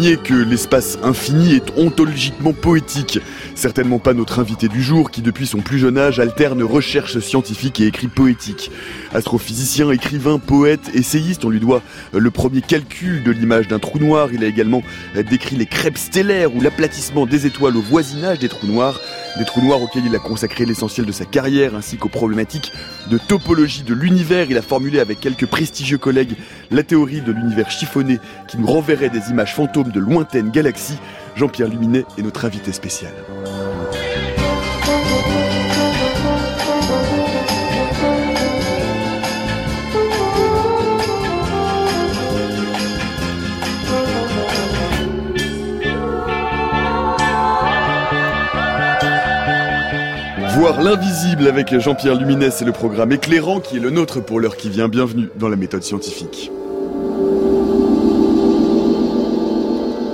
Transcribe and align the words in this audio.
que 0.00 0.32
l'espace 0.32 0.98
infini 1.02 1.56
est 1.56 1.72
ontologiquement 1.76 2.54
poétique 2.54 3.18
Certainement 3.60 3.98
pas 3.98 4.14
notre 4.14 4.38
invité 4.38 4.68
du 4.68 4.82
jour 4.82 5.10
qui 5.10 5.20
depuis 5.20 5.46
son 5.46 5.58
plus 5.58 5.78
jeune 5.78 5.98
âge 5.98 6.18
alterne 6.18 6.62
recherche 6.62 7.18
scientifique 7.18 7.78
et 7.78 7.86
écrit 7.88 8.06
poétique. 8.06 8.70
Astrophysicien, 9.12 9.90
écrivain, 9.90 10.38
poète, 10.38 10.80
essayiste, 10.94 11.44
on 11.44 11.50
lui 11.50 11.60
doit 11.60 11.82
le 12.14 12.30
premier 12.30 12.62
calcul 12.62 13.22
de 13.22 13.30
l'image 13.30 13.68
d'un 13.68 13.78
trou 13.78 13.98
noir. 13.98 14.30
Il 14.32 14.44
a 14.44 14.46
également 14.46 14.82
décrit 15.28 15.56
les 15.56 15.66
crêpes 15.66 15.98
stellaires 15.98 16.56
ou 16.56 16.62
l'aplatissement 16.62 17.26
des 17.26 17.44
étoiles 17.44 17.76
au 17.76 17.82
voisinage 17.82 18.38
des 18.38 18.48
trous 18.48 18.66
noirs. 18.66 18.98
Des 19.36 19.44
trous 19.44 19.60
noirs 19.60 19.82
auxquels 19.82 20.06
il 20.06 20.16
a 20.16 20.20
consacré 20.20 20.64
l'essentiel 20.64 21.04
de 21.04 21.12
sa 21.12 21.26
carrière 21.26 21.76
ainsi 21.76 21.98
qu'aux 21.98 22.08
problématiques 22.08 22.72
de 23.10 23.18
topologie 23.18 23.82
de 23.82 23.92
l'univers. 23.92 24.46
Il 24.48 24.56
a 24.56 24.62
formulé 24.62 25.00
avec 25.00 25.20
quelques 25.20 25.46
prestigieux 25.46 25.98
collègues 25.98 26.34
la 26.70 26.82
théorie 26.82 27.20
de 27.20 27.30
l'univers 27.30 27.70
chiffonné 27.70 28.20
qui 28.48 28.56
nous 28.56 28.66
renverrait 28.66 29.10
des 29.10 29.28
images 29.28 29.54
fantômes 29.54 29.92
de 29.92 30.00
lointaines 30.00 30.50
galaxies. 30.50 30.98
Jean-Pierre 31.36 31.68
Luminet 31.68 32.06
est 32.16 32.22
notre 32.22 32.46
invité 32.46 32.72
spécial. 32.72 33.12
Voir 50.60 50.82
l'invisible 50.82 51.48
avec 51.48 51.78
Jean-Pierre 51.78 52.16
Luminet, 52.16 52.50
c'est 52.50 52.66
le 52.66 52.72
programme 52.72 53.12
éclairant 53.12 53.60
qui 53.60 53.78
est 53.78 53.80
le 53.80 53.88
nôtre 53.88 54.22
pour 54.22 54.40
l'heure 54.40 54.58
qui 54.58 54.68
vient. 54.68 54.88
Bienvenue 54.88 55.30
dans 55.36 55.48
la 55.48 55.56
méthode 55.56 55.82
scientifique. 55.82 56.52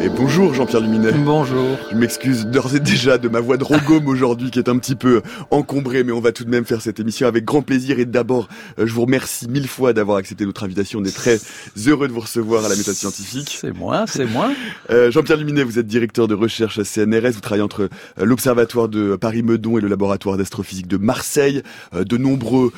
Bonjour 0.09 0.55
Jean-Pierre 0.55 0.83
Luminet. 0.83 1.13
Bonjour. 1.13 1.77
Je 1.91 1.97
m'excuse 1.97 2.47
d'ores 2.47 2.75
et 2.75 2.81
déjà 2.81 3.19
de 3.19 3.29
ma 3.29 3.41
voix 3.41 3.57
de 3.57 3.65
rogome 3.65 4.09
aujourd'hui 4.09 4.51
qui 4.51 4.59
est 4.59 4.69
un 4.69 4.79
petit 4.79 4.95
peu 4.95 5.23
encombrée, 5.51 6.05
mais 6.05 6.13
on 6.13 6.21
va 6.21 6.33
tout 6.33 6.45
de 6.45 6.51
même 6.51 6.65
faire 6.65 6.81
cette 6.81 7.01
émission 7.01 7.27
avec 7.27 7.45
grand 7.45 7.63
plaisir. 7.63 7.99
Et 7.99 8.05
d'abord, 8.05 8.49
euh, 8.79 8.87
je 8.87 8.93
vous 8.93 9.03
remercie 9.03 9.49
mille 9.49 9.69
fois 9.69 9.93
d'avoir 9.93 10.19
accepté 10.19 10.45
notre 10.45 10.65
invitation. 10.65 11.01
On 11.01 11.05
est 11.05 11.15
très 11.15 11.39
heureux 11.87 12.09
de 12.09 12.13
vous 12.13 12.21
recevoir 12.21 12.65
à 12.65 12.69
la 12.69 12.77
méthode 12.77 12.95
scientifique. 12.95 13.57
C'est 13.61 13.73
moi, 13.73 14.05
c'est 14.07 14.27
moi. 14.27 14.51
Euh, 14.91 15.11
Jean-Pierre 15.11 15.39
Luminet, 15.39 15.65
vous 15.65 15.79
êtes 15.79 15.87
directeur 15.87 16.29
de 16.29 16.35
recherche 16.35 16.79
à 16.79 16.85
CNRS. 16.85 17.33
Vous 17.33 17.41
travaillez 17.41 17.63
entre 17.63 17.89
euh, 18.19 18.25
l'Observatoire 18.25 18.89
de 18.89 19.17
Paris-Meudon 19.17 19.79
et 19.79 19.81
le 19.81 19.89
Laboratoire 19.89 20.37
d'astrophysique 20.37 20.87
de 20.87 20.97
Marseille. 20.97 21.63
De 21.93 22.17
nombreux 22.17 22.73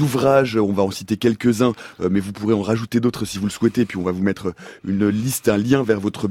ouvrages, 0.00 0.56
on 0.56 0.72
va 0.72 0.82
en 0.82 0.90
citer 0.90 1.16
quelques-uns, 1.16 1.72
mais 2.10 2.20
vous 2.20 2.32
pourrez 2.32 2.54
en 2.54 2.62
rajouter 2.62 3.00
d'autres 3.00 3.24
si 3.24 3.38
vous 3.38 3.44
le 3.44 3.50
souhaitez. 3.50 3.84
Puis 3.84 3.96
on 3.96 4.02
va 4.02 4.12
vous 4.12 4.22
mettre 4.22 4.54
une 4.86 5.08
liste, 5.08 5.48
un 5.48 5.56
lien 5.56 5.82
vers 5.82 6.00
votre 6.00 6.26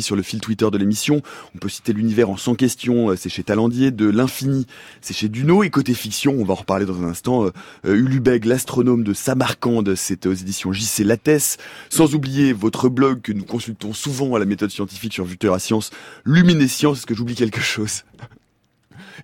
sur 0.00 0.16
le 0.16 0.22
fil 0.22 0.40
Twitter 0.40 0.68
de 0.70 0.78
l'émission. 0.78 1.22
On 1.54 1.58
peut 1.58 1.68
citer 1.68 1.92
l'univers 1.92 2.30
en 2.30 2.36
100 2.36 2.54
questions, 2.54 3.10
euh, 3.10 3.16
c'est 3.16 3.28
chez 3.28 3.42
Talandier, 3.42 3.90
de 3.90 4.08
l'infini, 4.08 4.66
c'est 5.00 5.14
chez 5.14 5.28
Duno, 5.28 5.62
et 5.62 5.70
côté 5.70 5.94
fiction, 5.94 6.34
on 6.38 6.44
va 6.44 6.52
en 6.52 6.56
reparler 6.56 6.86
dans 6.86 7.02
un 7.02 7.08
instant, 7.08 7.44
euh, 7.44 7.50
euh, 7.86 7.94
Ulubeg, 7.94 8.44
l'astronome 8.44 9.04
de 9.04 9.12
Samarcande, 9.12 9.94
c'est 9.94 10.26
aux 10.26 10.32
éditions 10.32 10.72
JC 10.72 11.04
Lattès, 11.04 11.58
sans 11.90 12.14
oublier 12.14 12.52
votre 12.52 12.88
blog 12.88 13.20
que 13.20 13.32
nous 13.32 13.44
consultons 13.44 13.92
souvent 13.92 14.34
à 14.34 14.38
la 14.38 14.44
méthode 14.44 14.70
scientifique 14.70 15.12
sur 15.12 15.24
Vuteur 15.24 15.60
Science, 15.60 15.90
Luminescience, 16.24 16.98
est-ce 16.98 17.06
que 17.06 17.14
j'oublie 17.14 17.34
quelque 17.34 17.60
chose? 17.60 18.04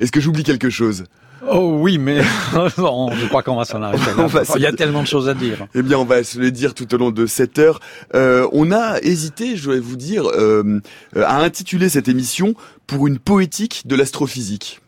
Est-ce 0.01 0.13
que 0.13 0.21
j'oublie 0.21 0.45
quelque 0.45 0.71
chose? 0.71 1.05
Oh 1.51 1.79
oui, 1.81 1.99
mais 1.99 2.23
je 2.53 3.27
crois 3.29 3.43
qu'on 3.43 3.57
va 3.57 3.65
s'en 3.65 3.83
arrêter 3.83 4.05
là. 4.17 4.45
Il 4.57 4.63
y 4.63 4.67
a 4.67 4.73
tellement 4.73 5.03
de 5.03 5.07
choses 5.07 5.29
à 5.29 5.35
dire. 5.35 5.67
Eh 5.75 5.83
bien, 5.83 5.99
on 5.99 6.05
va 6.05 6.23
se 6.23 6.39
le 6.39 6.51
dire 6.51 6.75
tout 6.75 6.93
au 6.95 6.99
long 6.99 7.11
de 7.11 7.27
cette 7.27 7.59
heure. 7.59 7.81
Euh, 8.15 8.49
on 8.53 8.71
a 8.71 9.01
hésité, 9.01 9.57
je 9.57 9.71
vais 9.71 9.81
vous 9.81 9.97
dire, 9.97 10.25
euh, 10.27 10.81
à 11.17 11.41
intituler 11.41 11.89
cette 11.89 12.09
émission 12.09 12.55
pour 12.87 13.07
une 13.07 13.19
poétique 13.19 13.83
de 13.87 13.97
l'astrophysique. 13.97 14.81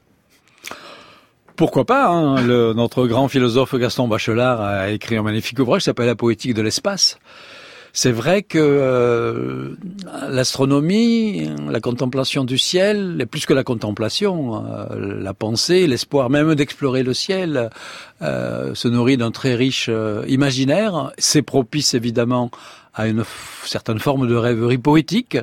Pourquoi 1.56 1.84
pas 1.84 2.08
hein 2.08 2.42
le, 2.42 2.72
Notre 2.72 3.06
grand 3.06 3.28
philosophe 3.28 3.76
Gaston 3.76 4.08
Bachelard 4.08 4.60
a 4.60 4.90
écrit 4.90 5.16
un 5.16 5.22
magnifique 5.22 5.58
ouvrage 5.58 5.82
qui 5.82 5.84
s'appelle 5.86 6.06
La 6.06 6.16
poétique 6.16 6.54
de 6.54 6.62
l'espace. 6.62 7.18
C'est 7.96 8.10
vrai 8.10 8.42
que 8.42 8.58
euh, 8.58 9.76
l'astronomie, 10.28 11.48
la 11.70 11.78
contemplation 11.78 12.42
du 12.42 12.58
ciel, 12.58 13.18
et 13.20 13.26
plus 13.26 13.46
que 13.46 13.52
la 13.54 13.62
contemplation, 13.62 14.66
euh, 14.66 15.20
la 15.22 15.32
pensée, 15.32 15.86
l'espoir 15.86 16.28
même 16.28 16.56
d'explorer 16.56 17.04
le 17.04 17.14
ciel, 17.14 17.70
euh, 18.24 18.74
se 18.74 18.88
nourrit 18.88 19.16
d'un 19.16 19.30
très 19.30 19.54
riche 19.54 19.90
imaginaire. 20.26 21.12
C'est 21.18 21.42
propice 21.42 21.94
évidemment 21.94 22.50
à 22.94 23.08
une 23.08 23.24
certaine 23.64 23.98
forme 23.98 24.28
de 24.28 24.36
rêverie 24.36 24.78
poétique, 24.78 25.36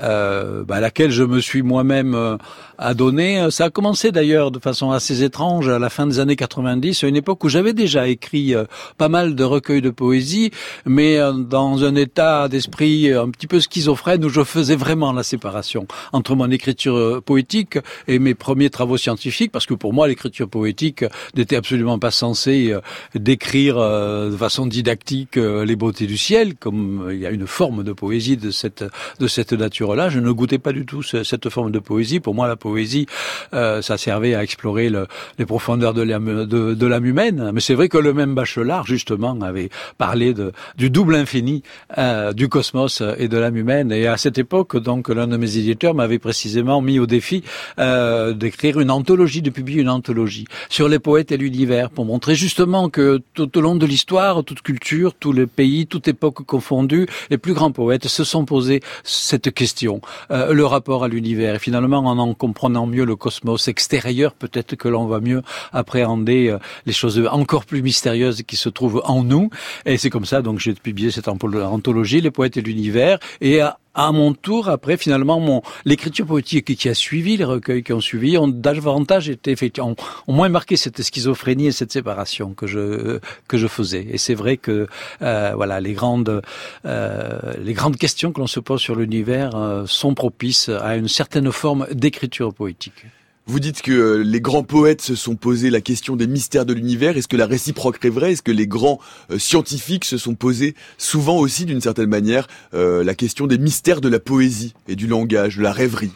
euh, 0.00 0.64
bah, 0.64 0.76
à 0.76 0.80
laquelle 0.80 1.10
je 1.10 1.24
me 1.24 1.40
suis 1.40 1.62
moi-même 1.62 2.14
euh, 2.14 2.36
adonné. 2.78 3.48
Ça 3.50 3.64
a 3.64 3.70
commencé 3.70 4.12
d'ailleurs 4.12 4.52
de 4.52 4.60
façon 4.60 4.92
assez 4.92 5.24
étrange 5.24 5.68
à 5.68 5.80
la 5.80 5.90
fin 5.90 6.06
des 6.06 6.20
années 6.20 6.36
90, 6.36 7.02
à 7.02 7.08
une 7.08 7.16
époque 7.16 7.42
où 7.42 7.48
j'avais 7.48 7.72
déjà 7.72 8.06
écrit 8.06 8.54
euh, 8.54 8.64
pas 8.96 9.08
mal 9.08 9.34
de 9.34 9.42
recueils 9.42 9.82
de 9.82 9.90
poésie, 9.90 10.52
mais 10.86 11.18
euh, 11.18 11.32
dans 11.32 11.82
un 11.82 11.96
état 11.96 12.48
d'esprit 12.48 13.12
un 13.12 13.28
petit 13.30 13.48
peu 13.48 13.58
schizophrène 13.58 14.24
où 14.24 14.28
je 14.28 14.44
faisais 14.44 14.76
vraiment 14.76 15.12
la 15.12 15.24
séparation 15.24 15.88
entre 16.12 16.36
mon 16.36 16.50
écriture 16.50 17.20
poétique 17.24 17.78
et 18.06 18.20
mes 18.20 18.34
premiers 18.34 18.70
travaux 18.70 18.98
scientifiques, 18.98 19.50
parce 19.50 19.66
que 19.66 19.74
pour 19.74 19.92
moi 19.92 20.06
l'écriture 20.06 20.48
poétique 20.48 21.04
n'était 21.34 21.56
absolument 21.56 21.98
pas 21.98 22.12
censée 22.14 22.74
décrire 23.14 23.76
de 23.76 24.36
façon 24.36 24.66
didactique 24.66 25.36
les 25.36 25.76
beautés 25.76 26.06
du 26.06 26.16
ciel, 26.16 26.54
comme 26.54 27.08
il 27.10 27.18
y 27.18 27.26
a 27.26 27.30
une 27.30 27.46
forme 27.46 27.84
de 27.84 27.92
poésie 27.92 28.36
de 28.36 28.50
cette 28.50 28.84
de 29.20 29.26
cette 29.26 29.52
nature-là. 29.52 30.08
Je 30.08 30.20
ne 30.20 30.30
goûtais 30.30 30.58
pas 30.58 30.72
du 30.72 30.86
tout 30.86 31.02
cette 31.02 31.48
forme 31.48 31.70
de 31.70 31.78
poésie. 31.78 32.20
Pour 32.20 32.34
moi, 32.34 32.48
la 32.48 32.56
poésie, 32.56 33.06
euh, 33.52 33.82
ça 33.82 33.96
servait 33.98 34.34
à 34.34 34.42
explorer 34.42 34.88
le, 34.88 35.06
les 35.38 35.46
profondeurs 35.46 35.94
de 35.94 36.02
l'âme 36.02 36.46
de, 36.46 36.86
l'âme 36.86 37.06
humaine. 37.06 37.50
Mais 37.52 37.60
c'est 37.60 37.74
vrai 37.74 37.88
que 37.88 37.98
le 37.98 38.12
même 38.12 38.34
Bachelard, 38.34 38.86
justement, 38.86 39.38
avait 39.40 39.70
parlé 39.98 40.34
de, 40.34 40.52
du 40.76 40.90
double 40.90 41.14
infini 41.14 41.62
euh, 41.98 42.32
du 42.32 42.48
cosmos 42.48 43.02
et 43.18 43.28
de 43.28 43.38
l'âme 43.38 43.56
humaine. 43.56 43.92
Et 43.92 44.06
à 44.06 44.16
cette 44.16 44.38
époque, 44.38 44.76
donc, 44.76 45.08
l'un 45.08 45.26
de 45.26 45.36
mes 45.36 45.56
éditeurs 45.56 45.94
m'avait 45.94 46.18
précisément 46.18 46.80
mis 46.80 46.98
au 46.98 47.06
défi 47.06 47.42
euh, 47.78 48.32
d'écrire 48.32 48.80
une 48.80 48.90
anthologie, 48.90 49.42
de 49.42 49.50
publier 49.50 49.82
une 49.82 49.88
anthologie 49.88 50.46
sur 50.68 50.88
les 50.88 50.98
poètes 50.98 51.32
et 51.32 51.36
l'univers, 51.36 51.90
pour 51.94 52.04
montrer 52.04 52.34
justement 52.34 52.90
que 52.90 53.22
tout 53.32 53.56
au 53.56 53.60
long 53.60 53.76
de 53.76 53.86
l'histoire, 53.86 54.44
toute 54.44 54.60
culture, 54.60 55.14
tous 55.14 55.32
les 55.32 55.46
pays, 55.46 55.86
toute 55.86 56.08
époque 56.08 56.44
confondue, 56.44 57.06
les 57.30 57.38
plus 57.38 57.54
grands 57.54 57.72
poètes 57.72 58.08
se 58.08 58.24
sont 58.24 58.44
posés 58.44 58.80
cette 59.02 59.52
question, 59.52 60.00
euh, 60.30 60.52
le 60.52 60.66
rapport 60.66 61.04
à 61.04 61.08
l'univers. 61.08 61.54
Et 61.54 61.58
finalement, 61.58 61.98
en 61.98 62.18
en 62.18 62.34
comprenant 62.34 62.86
mieux 62.86 63.04
le 63.04 63.16
cosmos 63.16 63.68
extérieur, 63.68 64.34
peut-être 64.34 64.76
que 64.76 64.88
l'on 64.88 65.06
va 65.06 65.20
mieux 65.20 65.42
appréhender 65.72 66.48
euh, 66.48 66.58
les 66.86 66.92
choses 66.92 67.22
encore 67.30 67.64
plus 67.64 67.82
mystérieuses 67.82 68.42
qui 68.42 68.56
se 68.56 68.68
trouvent 68.68 69.02
en 69.04 69.22
nous. 69.22 69.50
Et 69.86 69.96
c'est 69.96 70.10
comme 70.10 70.26
ça, 70.26 70.42
donc, 70.42 70.58
j'ai 70.58 70.74
publié 70.74 71.10
cette 71.10 71.28
anthologie, 71.28 72.20
Les 72.20 72.30
poètes 72.30 72.56
et 72.56 72.62
l'univers. 72.62 73.18
Et 73.40 73.60
mon 73.96 74.32
tour, 74.32 74.68
après, 74.68 74.96
finalement, 74.96 75.40
mon 75.40 75.62
l'écriture 75.84 76.26
poétique 76.26 76.76
qui 76.76 76.88
a 76.88 76.94
suivi, 76.94 77.36
les 77.36 77.44
recueils 77.44 77.82
qui 77.82 77.92
ont 77.92 78.00
suivi, 78.00 78.36
ont 78.38 78.48
davantage 78.48 79.28
été 79.28 79.50
effectivement, 79.50 79.94
ont, 80.26 80.32
moins 80.32 80.48
marqué 80.48 80.76
cette 80.76 81.02
schizophrénie 81.02 81.68
et 81.68 81.72
cette 81.72 81.92
séparation 81.92 82.54
que 82.54 82.66
je 82.66 83.20
que 83.48 83.56
je 83.56 83.66
faisais. 83.66 84.06
Et 84.10 84.18
c'est 84.18 84.34
vrai 84.34 84.56
que 84.56 84.86
euh, 85.22 85.52
voilà, 85.54 85.80
les 85.80 85.92
grandes 85.92 86.42
euh, 86.86 87.54
les 87.62 87.72
grandes 87.72 87.96
questions 87.96 88.32
que 88.32 88.40
l'on 88.40 88.46
se 88.46 88.60
pose 88.60 88.80
sur 88.80 88.96
l'univers 88.96 89.54
euh, 89.54 89.84
sont 89.86 90.14
propices 90.14 90.68
à 90.68 90.96
une 90.96 91.08
certaine 91.08 91.50
forme 91.52 91.86
d'écriture 91.92 92.52
poétique. 92.52 93.06
Vous 93.46 93.60
dites 93.60 93.82
que 93.82 93.92
euh, 93.92 94.22
les 94.24 94.40
grands 94.40 94.62
poètes 94.62 95.02
se 95.02 95.14
sont 95.14 95.36
posé 95.36 95.68
la 95.68 95.82
question 95.82 96.16
des 96.16 96.26
mystères 96.26 96.64
de 96.64 96.72
l'univers. 96.72 97.18
Est-ce 97.18 97.28
que 97.28 97.36
la 97.36 97.44
réciproque 97.44 98.02
est 98.02 98.08
vraie? 98.08 98.32
Est-ce 98.32 98.42
que 98.42 98.50
les 98.50 98.66
grands 98.66 99.00
euh, 99.30 99.38
scientifiques 99.38 100.06
se 100.06 100.16
sont 100.16 100.34
posés 100.34 100.74
souvent 100.96 101.36
aussi, 101.36 101.66
d'une 101.66 101.82
certaine 101.82 102.08
manière, 102.08 102.48
euh, 102.72 103.04
la 103.04 103.14
question 103.14 103.46
des 103.46 103.58
mystères 103.58 104.00
de 104.00 104.08
la 104.08 104.18
poésie 104.18 104.72
et 104.88 104.96
du 104.96 105.06
langage, 105.06 105.58
de 105.58 105.62
la 105.62 105.72
rêverie? 105.72 106.12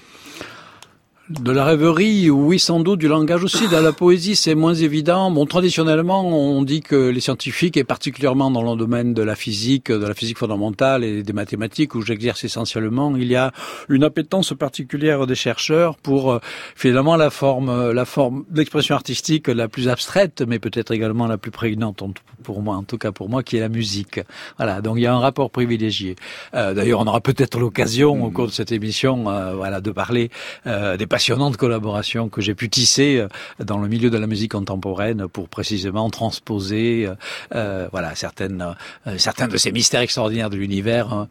De 1.29 1.53
la 1.53 1.65
rêverie, 1.65 2.31
oui, 2.31 2.59
sans 2.59 2.81
doute, 2.81 3.01
du 3.01 3.09
langage 3.09 3.45
aussi. 3.45 3.69
Dans 3.69 3.83
la 3.83 3.93
poésie, 3.93 4.35
c'est 4.35 4.55
moins 4.55 4.73
évident. 4.73 5.31
Bon, 5.31 5.45
traditionnellement, 5.45 6.27
on 6.27 6.63
dit 6.63 6.81
que 6.81 7.11
les 7.11 7.21
scientifiques, 7.21 7.77
et 7.77 7.85
particulièrement 7.85 8.51
dans 8.51 8.63
le 8.63 8.79
domaine 8.79 9.13
de 9.13 9.23
la 9.23 9.35
physique, 9.35 9.93
de 9.93 10.07
la 10.07 10.15
physique 10.15 10.39
fondamentale 10.39 11.05
et 11.05 11.23
des 11.23 11.33
mathématiques, 11.35 11.95
où 11.95 12.01
j'exerce 12.01 12.45
essentiellement, 12.45 13.15
il 13.15 13.27
y 13.27 13.37
a 13.37 13.53
une 13.91 14.05
appétence 14.05 14.55
particulière 14.55 15.27
des 15.27 15.35
chercheurs 15.35 15.97
pour 15.97 16.33
euh, 16.33 16.39
finalement 16.75 17.17
la 17.17 17.29
forme, 17.29 17.93
la 17.93 18.05
forme 18.07 18.45
d'expression 18.49 18.95
artistique 18.95 19.49
la 19.49 19.69
plus 19.69 19.89
abstraite, 19.89 20.43
mais 20.47 20.59
peut-être 20.59 20.93
également 20.93 21.27
la 21.27 21.37
plus 21.37 21.51
prégnante 21.51 22.03
pour 22.43 22.63
moi, 22.63 22.77
en 22.77 22.85
tout 22.85 22.97
cas 22.97 23.13
pour 23.13 23.29
moi, 23.29 23.43
qui 23.43 23.59
est 23.59 23.61
la 23.61 23.69
musique. 23.69 24.21
Voilà, 24.57 24.81
donc 24.81 24.97
il 24.97 25.03
y 25.03 25.07
a 25.07 25.15
un 25.15 25.21
rapport 25.21 25.51
privilégié. 25.51 26.17
Euh, 26.55 26.73
D'ailleurs, 26.73 27.01
on 27.01 27.07
aura 27.07 27.21
peut-être 27.21 27.59
l'occasion 27.59 28.25
au 28.25 28.31
cours 28.31 28.47
de 28.47 28.53
cette 28.53 28.73
émission, 28.73 29.29
euh, 29.29 29.55
voilà, 29.55 29.83
de 29.83 29.91
parler 29.91 30.31
des 30.65 31.07
passionnante 31.19 31.57
collaboration 31.57 32.29
que 32.29 32.41
j'ai 32.41 32.55
pu 32.55 32.69
tisser 32.69 33.27
dans 33.59 33.79
le 33.79 33.89
milieu 33.89 34.09
de 34.09 34.17
la 34.17 34.29
musique 34.29 34.53
contemporaine 34.53 35.27
pour 35.27 35.49
précisément 35.49 36.11
transposer 36.11 37.09
voilà 37.51 38.15
certaines 38.15 38.77
certains 39.17 39.49
de 39.49 39.57
ces 39.57 39.73
mystères 39.73 40.01
extraordinaires 40.01 40.49
de 40.49 40.57
l'univers 40.57 41.27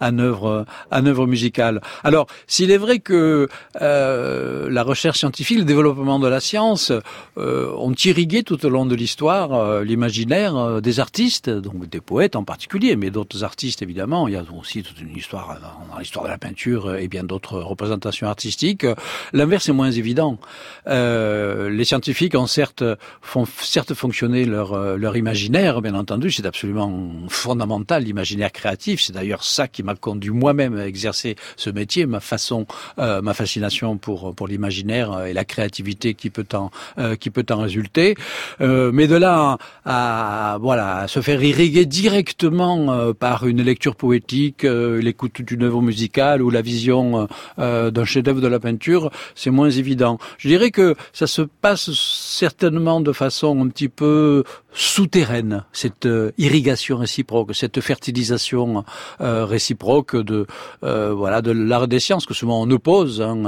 en 0.00 0.18
œuvre 0.18 0.66
en 0.90 1.06
œuvre 1.06 1.28
musicale. 1.28 1.80
Alors, 2.02 2.26
s'il 2.48 2.72
est 2.72 2.78
vrai 2.78 2.98
que 2.98 3.48
la 3.80 4.82
recherche 4.82 5.18
scientifique, 5.18 5.58
le 5.58 5.64
développement 5.64 6.18
de 6.18 6.26
la 6.26 6.40
science 6.40 6.90
ont 7.36 7.94
irrigué 8.04 8.42
tout 8.42 8.66
au 8.66 8.68
long 8.68 8.86
de 8.86 8.96
l'histoire 8.96 9.82
l'imaginaire 9.84 10.82
des 10.82 10.98
artistes, 10.98 11.48
donc 11.48 11.88
des 11.88 12.00
poètes 12.00 12.34
en 12.34 12.42
particulier, 12.42 12.96
mais 12.96 13.10
d'autres 13.10 13.44
artistes 13.44 13.82
évidemment. 13.82 14.26
Il 14.26 14.34
y 14.34 14.36
a 14.36 14.42
aussi 14.58 14.82
toute 14.82 15.00
une 15.00 15.16
histoire 15.16 15.56
dans 15.92 15.98
l'histoire 15.98 16.24
de 16.24 16.30
la 16.30 16.38
peinture 16.38 16.96
et 16.96 17.06
bien 17.06 17.22
d'autres 17.22 17.60
représentations 17.60 18.26
artistiques. 18.26 18.84
L'inverse 19.32 19.68
est 19.68 19.72
moins 19.72 19.90
évident. 19.90 20.38
Euh, 20.86 21.68
les 21.70 21.84
scientifiques 21.84 22.34
ont 22.34 22.46
certes 22.46 22.84
font 23.20 23.44
certes 23.60 23.94
fonctionner 23.94 24.44
leur 24.44 24.96
leur 24.96 25.16
imaginaire, 25.16 25.80
bien 25.82 25.94
entendu, 25.94 26.30
c'est 26.30 26.46
absolument 26.46 27.10
fondamental 27.28 28.04
l'imaginaire 28.04 28.52
créatif. 28.52 29.00
C'est 29.02 29.12
d'ailleurs 29.12 29.44
ça 29.44 29.68
qui 29.68 29.82
m'a 29.82 29.94
conduit 29.94 30.30
moi-même 30.30 30.76
à 30.76 30.86
exercer 30.86 31.36
ce 31.56 31.70
métier, 31.70 32.06
ma 32.06 32.20
façon, 32.20 32.66
euh, 32.98 33.22
ma 33.22 33.34
fascination 33.34 33.96
pour 33.96 34.34
pour 34.34 34.48
l'imaginaire 34.48 35.24
et 35.24 35.32
la 35.32 35.44
créativité 35.44 36.14
qui 36.14 36.30
peut 36.30 36.46
en 36.54 36.70
euh, 36.98 37.16
qui 37.16 37.30
peut 37.30 37.46
en 37.50 37.58
résulter. 37.58 38.14
Euh, 38.60 38.90
mais 38.92 39.06
de 39.06 39.16
là 39.16 39.58
à, 39.84 40.58
voilà 40.60 40.98
à 40.98 41.08
se 41.08 41.20
faire 41.20 41.42
irriguer 41.42 41.86
directement 41.86 42.92
euh, 42.92 43.12
par 43.12 43.46
une 43.46 43.62
lecture 43.62 43.96
poétique, 43.96 44.64
euh, 44.64 45.00
l'écoute 45.00 45.42
d'une 45.42 45.64
œuvre 45.64 45.82
musicale 45.82 46.42
ou 46.42 46.50
la 46.50 46.62
vision 46.62 47.28
euh, 47.58 47.90
d'un 47.90 48.04
chef-d'œuvre 48.04 48.40
de 48.40 48.46
la 48.48 48.60
peinture, 48.60 49.10
c'est 49.34 49.50
moins 49.50 49.70
évident. 49.70 50.18
Je 50.38 50.48
dirais 50.48 50.70
que 50.70 50.94
ça 51.12 51.26
se 51.26 51.42
passe 51.42 51.90
certainement 51.92 53.00
de 53.00 53.12
façon 53.12 53.60
un 53.64 53.68
petit 53.68 53.88
peu 53.88 54.44
souterraine, 54.72 55.64
cette 55.72 56.08
irrigation 56.36 56.98
réciproque, 56.98 57.54
cette 57.54 57.80
fertilisation 57.80 58.84
réciproque 59.18 60.14
de 60.14 60.46
voilà 60.82 61.42
de 61.42 61.50
l'art 61.50 61.88
des 61.88 61.98
sciences 61.98 62.26
que 62.26 62.34
souvent 62.34 62.62
on 62.62 62.70
oppose 62.70 63.20
hein, 63.20 63.44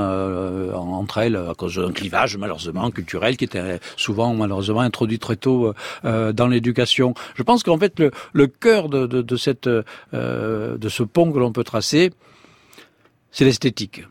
entre 0.74 1.18
elles 1.18 1.36
à 1.36 1.54
cause 1.54 1.76
d'un 1.76 1.92
clivage 1.92 2.36
malheureusement 2.36 2.90
culturel 2.90 3.36
qui 3.36 3.44
était 3.44 3.78
souvent 3.96 4.34
malheureusement 4.34 4.80
introduit 4.80 5.18
très 5.18 5.36
tôt 5.36 5.72
dans 6.02 6.48
l'éducation. 6.48 7.14
Je 7.34 7.42
pense 7.42 7.62
qu'en 7.62 7.78
fait 7.78 8.02
le, 8.32 8.46
cœur 8.46 8.88
de, 8.88 9.06
de, 9.06 9.36
cette 9.36 9.68
euh, 10.14 10.76
de 10.78 10.88
ce 10.88 11.02
pont 11.02 11.32
que 11.32 11.38
l'on 11.38 11.52
peut 11.52 11.64
tracer, 11.64 12.10
c'est 13.30 13.44
l'esthétique. 13.44 14.02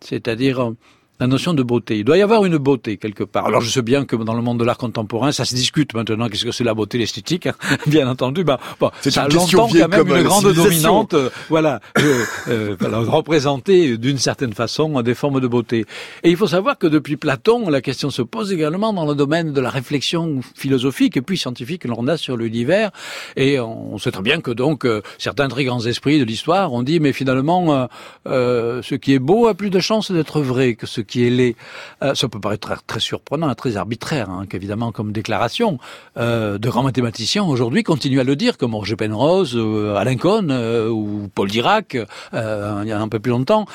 C'est-à-dire 0.00 0.72
la 1.20 1.26
notion 1.26 1.54
de 1.54 1.62
beauté. 1.62 1.98
Il 1.98 2.04
doit 2.04 2.18
y 2.18 2.22
avoir 2.22 2.44
une 2.44 2.58
beauté 2.58 2.96
quelque 2.96 3.24
part. 3.24 3.46
Alors 3.46 3.60
je 3.60 3.70
sais 3.70 3.82
bien 3.82 4.04
que 4.04 4.16
dans 4.16 4.34
le 4.34 4.42
monde 4.42 4.58
de 4.58 4.64
l'art 4.64 4.78
contemporain, 4.78 5.32
ça 5.32 5.44
se 5.44 5.54
discute 5.54 5.94
maintenant. 5.94 6.28
Qu'est-ce 6.28 6.44
que 6.44 6.52
c'est 6.52 6.64
la 6.64 6.74
beauté, 6.74 6.98
l'esthétique 6.98 7.46
hein 7.46 7.54
Bien 7.86 8.08
entendu, 8.08 8.44
bah, 8.44 8.58
bon, 8.80 8.90
ça 9.00 9.22
a 9.22 9.28
longtemps 9.28 9.68
quand 9.68 9.88
même 9.88 10.08
une 10.08 10.22
grande 10.22 10.52
dominante, 10.52 11.14
euh, 11.14 11.30
voilà, 11.48 11.80
euh, 11.98 12.24
euh, 12.48 12.76
représenter 12.80 13.96
d'une 13.96 14.18
certaine 14.18 14.52
façon 14.52 15.02
des 15.02 15.14
formes 15.14 15.40
de 15.40 15.46
beauté. 15.46 15.86
Et 16.22 16.30
il 16.30 16.36
faut 16.36 16.48
savoir 16.48 16.78
que 16.78 16.86
depuis 16.86 17.16
Platon, 17.16 17.68
la 17.68 17.80
question 17.80 18.10
se 18.10 18.22
pose 18.22 18.52
également 18.52 18.92
dans 18.92 19.06
le 19.06 19.14
domaine 19.14 19.52
de 19.52 19.60
la 19.60 19.70
réflexion 19.70 20.40
philosophique 20.54 21.16
et 21.16 21.22
puis 21.22 21.38
scientifique 21.38 21.82
que 21.82 21.88
l'on 21.88 22.08
a 22.08 22.16
sur 22.16 22.36
l'univers. 22.36 22.90
Et 23.36 23.60
on 23.60 23.98
sait 23.98 24.10
très 24.10 24.22
bien 24.22 24.40
que 24.40 24.50
donc 24.50 24.84
euh, 24.84 25.02
certains 25.18 25.48
très 25.48 25.64
grands 25.64 25.84
esprits 25.86 26.18
de 26.18 26.24
l'histoire 26.24 26.72
ont 26.72 26.82
dit, 26.82 27.00
mais 27.00 27.12
finalement, 27.12 27.88
euh, 28.26 28.82
ce 28.82 28.94
qui 28.94 29.14
est 29.14 29.18
beau 29.18 29.46
a 29.46 29.54
plus 29.54 29.70
de 29.70 29.80
chances 29.80 30.10
d'être 30.10 30.40
vrai 30.40 30.74
que 30.74 30.86
ce 30.86 31.00
qui 31.04 31.26
est 31.26 31.30
laid. 31.30 31.56
Euh, 32.02 32.14
ça 32.14 32.28
peut 32.28 32.40
paraître 32.40 32.68
très, 32.68 32.76
très 32.86 33.00
surprenant, 33.00 33.54
très 33.54 33.76
arbitraire, 33.76 34.30
hein, 34.30 34.46
qu'évidemment 34.48 34.92
comme 34.92 35.12
déclaration. 35.12 35.78
Euh, 36.16 36.58
de 36.58 36.68
grands 36.68 36.82
mathématiciens 36.82 37.44
aujourd'hui 37.44 37.82
continuent 37.82 38.20
à 38.20 38.24
le 38.24 38.36
dire, 38.36 38.58
comme 38.58 38.74
Roger 38.74 38.96
Penrose, 38.96 39.54
euh, 39.56 39.96
Alain 39.96 40.16
Cohn 40.16 40.50
ou 40.90 41.28
Paul 41.34 41.50
Dirac, 41.50 41.94
il 41.94 42.88
y 42.88 42.92
a 42.92 43.00
un 43.00 43.08
peu 43.08 43.18
plus 43.18 43.30
longtemps. 43.30 43.66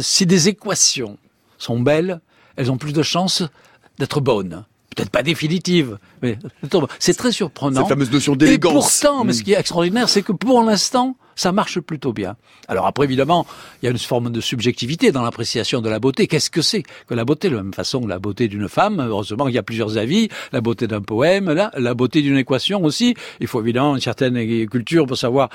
si 0.00 0.26
des 0.26 0.48
équations 0.48 1.18
sont 1.58 1.80
belles, 1.80 2.20
elles 2.56 2.70
ont 2.70 2.78
plus 2.78 2.92
de 2.92 3.02
chances 3.02 3.42
d'être 3.98 4.20
bonnes 4.20 4.64
peut-être 4.98 5.10
pas 5.10 5.22
définitive, 5.22 5.98
mais 6.22 6.38
c'est 6.98 7.16
très 7.16 7.30
surprenant. 7.30 7.82
Cette 7.82 7.88
fameuse 7.88 8.10
notion 8.10 8.34
d'élégance. 8.34 8.72
Et 8.72 9.06
pourtant, 9.06 9.24
mais 9.24 9.32
ce 9.32 9.44
qui 9.44 9.52
est 9.52 9.58
extraordinaire, 9.58 10.08
c'est 10.08 10.22
que 10.22 10.32
pour 10.32 10.62
l'instant, 10.62 11.16
ça 11.38 11.52
marche 11.52 11.78
plutôt 11.78 12.12
bien. 12.12 12.36
Alors 12.66 12.86
après, 12.86 13.04
évidemment, 13.04 13.46
il 13.80 13.86
y 13.86 13.88
a 13.88 13.92
une 13.92 13.98
forme 13.98 14.30
de 14.30 14.40
subjectivité 14.40 15.12
dans 15.12 15.22
l'appréciation 15.22 15.80
de 15.80 15.88
la 15.88 16.00
beauté. 16.00 16.26
Qu'est-ce 16.26 16.50
que 16.50 16.62
c'est 16.62 16.82
que 16.82 17.14
la 17.14 17.24
beauté? 17.24 17.48
De 17.48 17.54
la 17.56 17.62
même 17.62 17.72
façon, 17.72 18.04
la 18.08 18.18
beauté 18.18 18.48
d'une 18.48 18.68
femme, 18.68 19.00
heureusement, 19.00 19.46
il 19.46 19.54
y 19.54 19.58
a 19.58 19.62
plusieurs 19.62 19.98
avis. 19.98 20.28
La 20.52 20.60
beauté 20.60 20.88
d'un 20.88 21.00
poème, 21.00 21.48
la 21.48 21.94
beauté 21.94 22.22
d'une 22.22 22.36
équation 22.38 22.82
aussi. 22.82 23.14
Il 23.38 23.46
faut 23.46 23.60
évidemment 23.62 23.94
une 23.94 24.00
certaine 24.00 24.66
culture 24.66 25.06
pour 25.06 25.16
savoir 25.16 25.48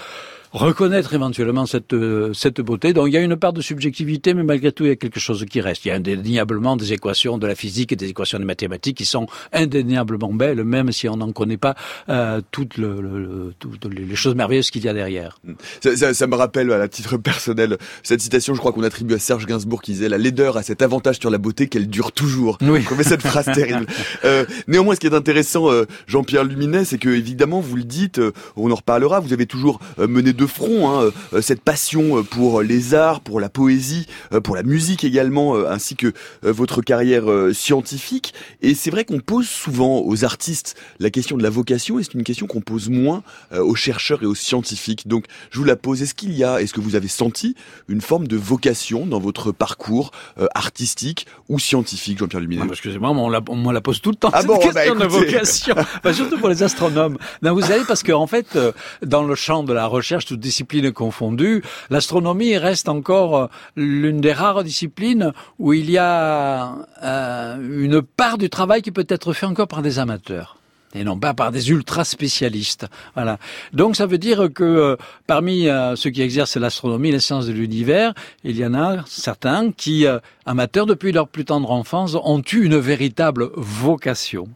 reconnaître 0.54 1.14
éventuellement 1.14 1.66
cette, 1.66 1.96
cette 2.34 2.62
beauté. 2.62 2.94
Donc 2.94 3.08
il 3.08 3.14
y 3.14 3.18
a 3.18 3.22
une 3.22 3.36
part 3.36 3.54
de 3.54 3.62
subjectivité, 3.62 4.34
mais 4.34 4.44
malgré 4.44 4.72
tout, 4.72 4.84
il 4.84 4.90
y 4.90 4.92
a 4.92 4.96
quelque 4.96 5.20
chose 5.20 5.46
qui 5.50 5.62
reste. 5.62 5.86
Il 5.86 5.90
y 5.90 5.92
a 5.92 5.96
indéniablement 5.96 6.78
des 6.78 6.94
équations 6.94 7.38
de 7.38 7.48
la 7.48 7.56
physique 7.56 7.92
et 7.92 7.96
des 7.96 8.10
équations 8.10 8.40
de 8.40 8.46
mathématiques 8.46 8.98
qui 8.98 9.06
sont 9.06 9.28
indéniablement 9.52 10.34
belles, 10.34 10.64
même 10.64 10.92
si 10.92 11.10
on 11.10 11.18
n'en 11.18 11.32
connaît 11.32 11.58
pas 11.58 11.76
euh, 12.10 12.42
toutes, 12.52 12.78
le, 12.78 13.02
le, 13.02 13.54
toutes 13.60 13.86
les 13.86 14.16
choses 14.16 14.36
merveilleuses 14.36 14.72
qu'il 14.72 14.84
y 14.84 14.90
a 14.90 14.94
derrière. 14.94 15.38
Ça, 15.82 15.96
ça, 15.96 16.14
ça, 16.14 16.28
me 16.28 16.36
rappelle, 16.36 16.72
à 16.72 16.88
titre 16.88 17.18
personnel, 17.18 17.78
cette 18.04 18.22
citation, 18.22 18.54
je 18.54 18.60
crois 18.60 18.72
qu'on 18.72 18.84
attribue 18.84 19.16
à 19.16 19.20
Serge 19.20 19.46
Gainsbourg 19.46 19.82
qui 19.82 19.94
disait 19.94 20.10
«La 20.10 20.18
laideur 20.18 20.58
a 20.58 20.64
cet 20.64 20.82
avantage 20.82 21.20
sur 21.20 21.30
la 21.30 21.38
beauté 21.38 21.68
qu'elle 21.68 21.88
dure 21.88 22.12
toujours 22.12 22.58
oui.». 22.62 22.84
Trouvais 22.86 23.04
cette 23.04 23.22
phrase 23.22 23.46
terrible. 23.46 23.86
Euh, 24.26 24.46
néanmoins, 24.68 24.96
ce 24.96 25.00
qui 25.00 25.08
est 25.08 25.14
intéressant, 25.14 25.72
euh, 25.72 25.86
Jean-Pierre 26.08 26.44
Luminet, 26.44 26.86
c'est 26.86 26.98
que 26.98 27.10
évidemment, 27.10 27.60
vous 27.60 27.76
le 27.76 27.84
dites, 27.84 28.20
euh, 28.20 28.32
on 28.56 28.72
en 28.72 28.76
reparlera, 28.76 29.20
vous 29.20 29.34
avez 29.34 29.46
toujours 29.46 29.80
euh, 30.00 30.08
mené 30.08 30.34
de 30.44 30.48
front 30.48 30.90
hein, 30.90 31.12
euh, 31.34 31.42
cette 31.42 31.62
passion 31.62 32.24
pour 32.24 32.62
les 32.62 32.94
arts, 32.94 33.22
pour 33.22 33.40
la 33.40 33.50
poésie, 33.50 34.08
pour 34.44 34.56
la 34.56 34.64
musique 34.64 35.04
également, 35.04 35.56
ainsi 35.56 35.96
que 35.96 36.14
votre 36.42 36.82
carrière 36.82 37.26
scientifique. 37.54 38.34
Et 38.62 38.76
c'est 38.76 38.92
vrai 38.92 39.06
qu'on 39.06 39.20
pose 39.20 39.48
souvent 39.48 40.02
aux 40.02 40.26
artistes 40.26 40.76
la 41.00 41.10
question 41.10 41.38
de 41.38 41.44
la 41.44 41.50
vocation, 41.50 42.00
et 42.00 42.04
c'est 42.04 42.14
une 42.14 42.24
question 42.24 42.48
qu'on 42.48 42.62
pose 42.62 42.90
moins 42.90 43.24
aux 43.52 43.76
chercheurs 43.76 44.24
et 44.24 44.26
aux 44.26 44.36
scientifiques. 44.36 45.08
Donc, 45.08 45.26
je 45.52 45.60
vous 45.60 45.66
la 45.66 45.76
pose. 45.76 46.02
Est-ce 46.02 46.14
qu'il 46.14 46.34
y 46.34 46.44
a, 46.44 46.62
est-ce 46.62 46.74
que 46.74 46.82
vous 46.82 46.96
avez 46.96 47.08
senti 47.08 47.56
une 47.88 48.02
forme 48.02 48.28
de 48.28 48.38
vocation 48.38 49.06
dans 49.06 49.20
votre 49.20 49.52
parcours 49.52 50.12
artistique 50.56 51.28
ou 51.50 51.60
scientifique, 51.60 52.20
Jean-Pierre 52.20 52.42
Luminet 52.42 52.64
Excusez-moi, 52.70 53.10
on, 53.12 53.30
la, 53.30 53.42
on 53.48 53.72
la 53.72 53.82
pose 53.82 54.02
tout 54.02 54.12
le 54.12 54.16
temps. 54.16 54.30
Ah 54.34 54.40
cette 54.40 54.48
bon, 54.48 54.60
question 54.60 54.96
bah, 54.96 55.06
de 55.06 55.10
vocation, 55.10 55.76
bah, 56.04 56.14
surtout 56.14 56.38
pour 56.38 56.50
les 56.50 56.64
astronomes. 56.64 57.18
Non, 57.42 57.54
vous 57.54 57.62
savez, 57.62 57.84
parce 57.88 58.04
qu'en 58.04 58.22
en 58.22 58.28
fait, 58.28 58.58
dans 59.04 59.24
le 59.24 59.36
champ 59.36 59.64
de 59.64 59.74
la 59.74 59.86
recherche, 59.86 60.33
toutes 60.34 60.40
disciplines 60.40 60.92
confondues, 60.92 61.62
l'astronomie 61.92 62.58
reste 62.58 62.90
encore 62.90 63.50
l'une 63.76 64.20
des 64.20 64.34
rares 64.34 64.64
disciplines 64.64 65.32
où 65.60 65.74
il 65.74 65.92
y 65.92 66.00
a 66.00 66.76
euh, 67.04 67.84
une 67.84 68.02
part 68.02 68.40
du 68.40 68.50
travail 68.50 68.82
qui 68.82 68.92
peut 68.92 69.06
être 69.08 69.34
fait 69.34 69.46
encore 69.46 69.68
par 69.68 69.84
des 69.84 70.00
amateurs 70.00 70.58
et 70.96 71.04
non 71.04 71.20
pas 71.20 71.34
par 71.34 71.52
des 71.52 71.70
ultra 71.70 72.04
spécialistes. 72.04 72.88
Voilà. 73.14 73.38
Donc 73.74 73.96
ça 73.96 74.06
veut 74.06 74.18
dire 74.18 74.50
que 74.54 74.64
euh, 74.64 74.96
parmi 75.28 75.68
euh, 75.68 75.96
ceux 75.96 76.10
qui 76.10 76.22
exercent 76.22 76.58
l'astronomie, 76.58 77.12
les 77.12 77.20
sciences 77.20 77.48
de 77.48 77.52
l'univers, 77.52 78.14
il 78.44 78.58
y 78.58 78.66
en 78.66 78.74
a 78.74 79.04
certains 79.08 79.72
qui, 79.72 80.06
euh, 80.06 80.20
amateurs 80.46 80.86
depuis 80.86 81.12
leur 81.12 81.28
plus 81.28 81.46
tendre 81.46 81.72
enfance, 81.72 82.16
ont 82.16 82.42
eu 82.42 82.66
une 82.66 82.78
véritable 82.78 83.50
vocation. 83.56 84.48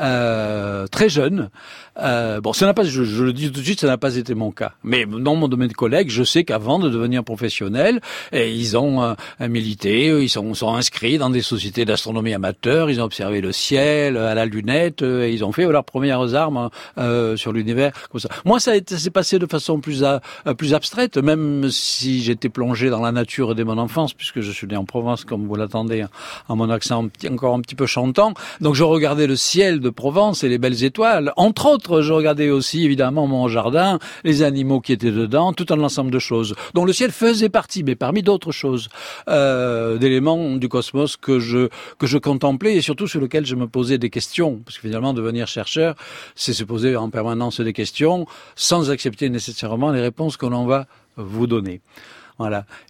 Euh, 0.00 0.86
très 0.86 1.10
jeune. 1.10 1.50
Euh, 1.98 2.40
bon, 2.40 2.54
ça 2.54 2.64
n'a 2.64 2.72
pas, 2.72 2.84
je, 2.84 3.04
je, 3.04 3.24
le 3.24 3.34
dis 3.34 3.52
tout 3.52 3.60
de 3.60 3.64
suite, 3.64 3.80
ça 3.80 3.86
n'a 3.86 3.98
pas 3.98 4.16
été 4.16 4.34
mon 4.34 4.50
cas. 4.50 4.72
Mais 4.82 5.04
dans 5.04 5.34
mon 5.34 5.48
domaine 5.48 5.68
de 5.68 5.74
collègue, 5.74 6.08
je 6.08 6.24
sais 6.24 6.44
qu'avant 6.44 6.78
de 6.78 6.88
devenir 6.88 7.22
professionnel, 7.22 8.00
et 8.32 8.50
ils 8.50 8.78
ont 8.78 9.02
euh, 9.02 9.14
milité, 9.40 10.06
ils 10.06 10.30
sont, 10.30 10.54
sont, 10.54 10.74
inscrits 10.74 11.18
dans 11.18 11.28
des 11.28 11.42
sociétés 11.42 11.84
d'astronomie 11.84 12.32
amateur, 12.32 12.90
ils 12.90 13.00
ont 13.02 13.04
observé 13.04 13.42
le 13.42 13.52
ciel 13.52 14.16
à 14.16 14.34
la 14.34 14.46
lunette, 14.46 15.02
et 15.02 15.30
ils 15.30 15.44
ont 15.44 15.52
fait 15.52 15.66
leurs 15.66 15.84
premières 15.84 16.34
armes 16.34 16.70
euh, 16.96 17.36
sur 17.36 17.52
l'univers. 17.52 17.92
Comme 18.10 18.20
ça. 18.20 18.30
Moi, 18.46 18.60
ça 18.60 18.72
s'est 18.86 19.10
passé 19.10 19.38
de 19.38 19.46
façon 19.46 19.80
plus, 19.80 20.04
à, 20.04 20.22
plus 20.56 20.72
abstraite, 20.72 21.18
même 21.18 21.70
si 21.70 22.22
j'étais 22.22 22.48
plongé 22.48 22.88
dans 22.88 23.02
la 23.02 23.12
nature 23.12 23.54
dès 23.54 23.64
mon 23.64 23.76
enfance, 23.76 24.14
puisque 24.14 24.40
je 24.40 24.50
suis 24.50 24.66
né 24.66 24.76
en 24.76 24.86
Provence, 24.86 25.26
comme 25.26 25.46
vous 25.46 25.56
l'attendez, 25.56 26.06
en 26.48 26.56
mon 26.56 26.70
accent 26.70 27.08
encore 27.30 27.54
un 27.54 27.60
petit 27.60 27.74
peu 27.74 27.84
chantant. 27.84 28.32
Donc 28.62 28.74
je 28.74 28.84
regardais 28.84 29.26
le 29.26 29.36
ciel 29.36 29.81
de 29.82 29.90
Provence 29.90 30.44
et 30.44 30.48
les 30.48 30.58
belles 30.58 30.84
étoiles. 30.84 31.32
Entre 31.36 31.66
autres, 31.66 32.00
je 32.00 32.12
regardais 32.12 32.50
aussi 32.50 32.84
évidemment 32.84 33.26
mon 33.26 33.48
jardin, 33.48 33.98
les 34.24 34.42
animaux 34.42 34.80
qui 34.80 34.92
étaient 34.92 35.10
dedans, 35.10 35.52
tout 35.52 35.66
un 35.70 35.80
ensemble 35.80 36.10
de 36.10 36.18
choses 36.18 36.54
dont 36.74 36.84
le 36.84 36.92
ciel 36.92 37.10
faisait 37.10 37.48
partie, 37.48 37.82
mais 37.82 37.94
parmi 37.94 38.22
d'autres 38.22 38.52
choses, 38.52 38.88
euh, 39.28 39.98
d'éléments 39.98 40.56
du 40.56 40.68
cosmos 40.68 41.16
que 41.16 41.38
je 41.38 41.68
que 41.98 42.06
je 42.06 42.18
contemplais 42.18 42.76
et 42.76 42.80
surtout 42.80 43.06
sur 43.06 43.20
lesquels 43.20 43.46
je 43.46 43.56
me 43.56 43.66
posais 43.66 43.98
des 43.98 44.10
questions, 44.10 44.60
parce 44.64 44.76
que 44.78 44.82
finalement 44.88 45.12
devenir 45.12 45.46
chercheur, 45.46 45.94
c'est 46.34 46.52
se 46.52 46.64
poser 46.64 46.96
en 46.96 47.10
permanence 47.10 47.60
des 47.60 47.72
questions 47.72 48.26
sans 48.56 48.90
accepter 48.90 49.28
nécessairement 49.28 49.90
les 49.90 50.00
réponses 50.00 50.36
que 50.36 50.46
l'on 50.46 50.66
va 50.66 50.86
vous 51.16 51.46
donner. 51.46 51.80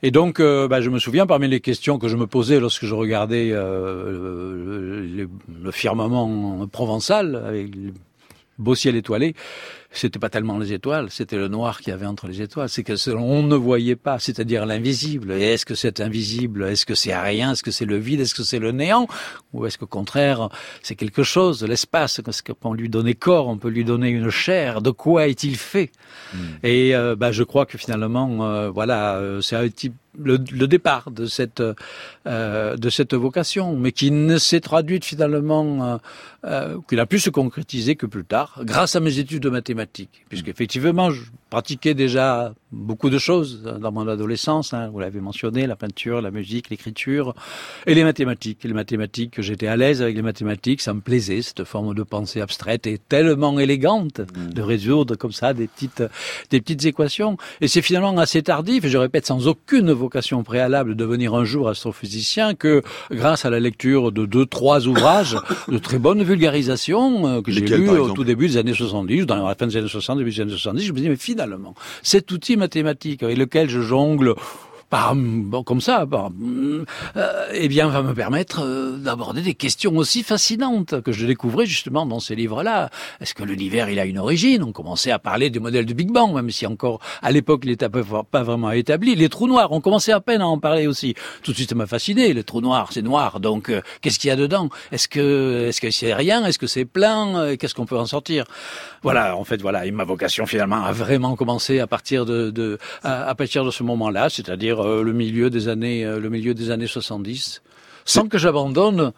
Et 0.03 0.11
donc, 0.11 0.41
euh, 0.41 0.69
bah, 0.69 0.81
je 0.81 0.91
me 0.91 0.99
souviens 0.99 1.27
parmi 1.27 1.49
les 1.49 1.61
questions 1.61 1.99
que 1.99 2.09
je 2.09 2.17
me 2.17 2.27
posais 2.27 2.61
lorsque 2.61 2.85
je 2.85 2.95
regardais 2.95 3.51
euh, 3.53 5.07
le, 5.07 5.29
le, 5.63 5.71
firmament 5.71 6.67
provençal 6.69 7.37
avec 7.37 7.75
le 7.75 7.93
beau 8.59 8.75
ciel 8.75 8.97
étoilé, 8.97 9.35
c'était 9.93 10.19
pas 10.19 10.31
tellement 10.31 10.59
les 10.59 10.73
étoiles, 10.73 11.09
c'était 11.11 11.37
le 11.37 11.49
noir 11.49 11.81
qu'il 11.81 11.89
y 11.89 11.93
avait 11.93 12.07
entre 12.07 12.27
les 12.27 12.41
étoiles. 12.41 12.69
C'est 12.69 12.83
que 12.83 12.95
on 13.15 13.43
ne 13.43 13.55
voyait 13.55 13.97
pas, 13.97 14.19
c'est-à-dire 14.19 14.67
l'invisible. 14.67 15.33
Et 15.33 15.53
est-ce 15.53 15.67
que 15.67 15.75
c'est 15.75 16.01
invisible? 16.01 16.65
Est-ce 16.65 16.87
que 16.87 16.95
c'est 16.95 17.17
rien? 17.17 17.53
Est-ce 17.53 17.63
que 17.63 17.71
c'est 17.71 17.85
le 17.85 17.97
vide? 17.97 18.21
Est-ce 18.21 18.35
que 18.35 18.43
c'est 18.43 18.59
le 18.59 18.73
néant? 18.73 19.07
Ou 19.53 19.67
est-ce 19.67 19.79
qu'au 19.79 19.87
contraire, 19.87 20.49
c'est 20.83 20.95
quelque 20.95 21.23
chose, 21.23 21.63
l'espace? 21.63 22.21
Est-ce 22.27 22.43
qu'on 22.43 22.73
lui 22.73 22.89
donner 22.89 23.15
corps 23.15 23.49
On 23.49 23.59
peut 23.59 23.69
lui 23.69 23.85
donner 23.85 24.09
une 24.09 24.31
chair. 24.31 24.81
De 24.81 24.91
quoi 24.91 25.29
est-il 25.29 25.57
fait? 25.57 25.91
Hmm. 26.33 26.39
Et 26.63 26.95
euh, 26.95 27.15
bah, 27.17 27.33
je 27.33 27.43
crois 27.43 27.67
que 27.67 27.77
finalement, 27.77 28.47
euh, 28.47 28.71
voilà, 28.71 29.17
euh, 29.17 29.41
c'est 29.41 29.57
un 29.57 29.69
type 29.69 29.95
le, 30.19 30.39
le, 30.53 30.67
départ 30.67 31.11
de 31.11 31.27
cette 31.27 31.63
euh, 32.27 32.77
de 32.77 32.91
cette 32.91 33.15
vocation, 33.15 33.77
mais 33.77 33.93
qui 33.93 34.11
ne 34.11 34.39
s'est 34.39 34.61
traduite 34.61 35.05
finalement, 35.05 35.85
euh, 35.85 35.97
euh, 36.45 36.79
qui 36.89 36.97
n'a 36.97 37.07
pu 37.07 37.19
se 37.19 37.31
concrétiser 37.31 37.97
que 37.97 38.07
plus 38.07 38.25
tard, 38.25 38.61
grâce 38.63 38.97
à 38.97 39.01
mes 39.01 39.19
études 39.19 39.43
de 39.43 39.51
mathématiques, 39.51 40.25
puisqu'effectivement 40.29 41.11
je 41.11 41.23
pratiquais 41.53 41.93
déjà 41.93 42.55
beaucoup 42.73 43.11
de 43.11 43.19
choses 43.19 43.63
dans 43.63 43.93
mon 43.93 44.09
adolescence. 44.09 44.73
Hein, 44.73 44.89
vous 44.91 45.01
l'avez 45.01 45.21
mentionné, 45.21 45.67
la 45.67 45.77
peinture, 45.77 46.23
la 46.23 46.31
musique, 46.31 46.71
l'écriture 46.71 47.35
et 47.87 47.95
les 47.95 48.05
mathématiques. 48.05 48.65
Les 48.65 48.73
mathématiques, 48.73 49.43
j'étais 49.43 49.67
à 49.67 49.77
l'aise 49.77 50.01
avec 50.01 50.17
les 50.17 50.23
mathématiques, 50.23 50.81
ça 50.81 50.95
me 50.95 51.03
plaisait 51.03 51.43
cette 51.43 51.65
forme 51.65 51.95
de 51.95 52.03
pensée 52.03 52.41
abstraite 52.41 52.87
et 52.87 52.97
tellement 52.97 53.59
élégante 53.59 54.21
mmh. 54.21 54.55
de 54.55 54.63
résoudre 54.63 55.15
comme 55.17 55.33
ça 55.33 55.53
des 55.53 55.67
petites 55.67 56.03
des 56.49 56.63
petites 56.63 56.87
équations. 56.87 57.37
Et 57.61 57.69
c'est 57.69 57.83
finalement 57.83 58.17
assez 58.17 58.43
tardif, 58.43 58.87
et 58.87 58.89
je 58.89 58.97
répète 58.97 59.27
sans 59.27 59.47
aucune 59.47 59.93
vocation 59.93 60.43
préalable 60.45 60.95
de 60.95 61.05
devenir 61.05 61.35
un 61.35 61.45
jour 61.45 61.69
astrophysicien 61.69 62.55
que 62.55 62.81
grâce 63.11 63.45
à 63.45 63.51
la 63.51 63.61
lecture 63.61 64.11
de 64.11 64.25
deux, 64.25 64.47
trois 64.47 64.87
ouvrages 64.89 65.37
de 65.69 65.77
très 65.77 65.99
bonne 65.99 66.23
vulgarisation 66.23 67.27
euh, 67.27 67.43
que 67.43 67.53
j'ai 67.53 67.67
lus 67.67 67.91
au 67.91 68.13
tout 68.13 68.25
début 68.25 68.49
des 68.49 68.57
années 68.57 68.73
70, 68.73 69.27
dans 69.27 69.47
la 69.47 69.55
fin 69.55 69.67
des 69.67 69.77
années 69.77 69.89
60, 69.89 70.17
début 70.17 70.31
des 70.31 70.41
années 70.41 70.53
70, 70.53 70.87
je 70.87 70.93
me 70.95 70.99
dis 70.99 71.09
mais 71.11 71.17
finalement, 71.17 71.42
cet 72.03 72.31
outil 72.33 72.57
mathématique 72.57 73.23
avec 73.23 73.37
lequel 73.37 73.69
je 73.69 73.81
jongle 73.81 74.35
bon, 75.15 75.63
comme 75.63 75.81
ça, 75.81 76.07
euh, 77.17 77.47
eh 77.53 77.69
bien, 77.69 77.89
va 77.89 78.03
me 78.03 78.15
permettre 78.15 78.63
euh, 78.63 78.97
d'aborder 78.97 79.41
des 79.41 79.55
questions 79.55 79.97
aussi 79.97 80.23
fascinantes 80.23 81.01
que 81.01 81.13
je 81.13 81.27
découvrais 81.27 81.67
justement 81.67 82.05
dans 82.05 82.21
ces 82.21 82.35
livres-là. 82.35 82.91
Est-ce 83.21 83.35
que 83.35 83.43
l'univers, 83.43 83.89
il 83.89 83.99
a 83.99 84.05
une 84.05 84.19
origine? 84.19 84.63
On 84.63 84.73
commençait 84.73 85.11
à 85.11 85.19
parler 85.19 85.51
du 85.51 85.61
modèle 85.61 85.87
du 85.87 85.95
Big 85.95 86.11
Bang, 86.11 86.35
même 86.35 86.51
si 86.51 86.67
encore 86.67 87.01
à 87.23 87.33
l'époque 87.33 87.63
il 87.65 87.71
n'était 87.71 87.89
pas 87.89 88.43
vraiment 88.43 88.71
établi. 88.71 89.15
Les 89.15 89.29
trous 89.29 89.49
noirs, 89.49 89.73
on 89.73 89.81
commençait 89.81 90.13
à 90.13 90.21
peine 90.21 90.43
à 90.43 90.47
en 90.47 90.59
parler 90.59 90.87
aussi. 90.87 91.15
Tout 91.43 91.53
de 91.53 91.57
suite, 91.57 91.71
ça 91.71 91.75
m'a 91.75 91.87
fasciné. 91.87 92.33
Les 92.35 92.45
trous 92.45 92.61
noirs, 92.61 92.91
c'est 92.93 93.03
noir, 93.03 93.41
donc 93.41 93.71
euh, 93.71 93.81
qu'est-ce 94.03 94.19
qu'il 94.19 94.29
y 94.29 94.33
a 94.33 94.37
dedans? 94.37 94.69
Est-ce 94.91 95.09
que 95.09 95.69
est-ce 95.69 95.81
que 95.81 95.91
c'est 95.91 96.13
rien? 96.13 96.45
Est-ce 96.45 96.59
que 96.59 96.67
c'est 96.67 96.85
plein? 96.85 97.57
Qu'est-ce 97.57 97.75
qu'on 97.75 97.87
peut 97.87 97.99
en 97.99 98.07
sortir? 98.07 98.45
Voilà, 99.03 99.37
en 99.37 99.45
fait, 99.45 99.61
voilà, 99.63 99.87
et 99.87 99.91
ma 99.91 100.05
vocation 100.05 100.45
finalement 100.47 100.85
a 100.85 100.93
vraiment 100.93 101.35
commencé 101.35 101.81
à 101.81 101.87
partir 101.87 102.27
de, 102.27 102.51
de 102.51 102.79
à 103.03 103.35
partir 103.35 103.65
de 103.65 103.71
ce 103.71 103.83
moment-là, 103.83 104.29
c'est-à-dire 104.29 104.82
euh, 104.85 105.03
le 105.03 105.13
milieu 105.13 105.51
des 105.51 105.69
années 105.69 106.05
euh, 106.05 106.21
le 106.21 106.31
milieu 106.31 106.55
des 106.55 106.71
années 106.71 106.87
70 106.87 107.63
sans 108.05 108.29
que 108.29 108.39
j'abandonne 108.39 109.13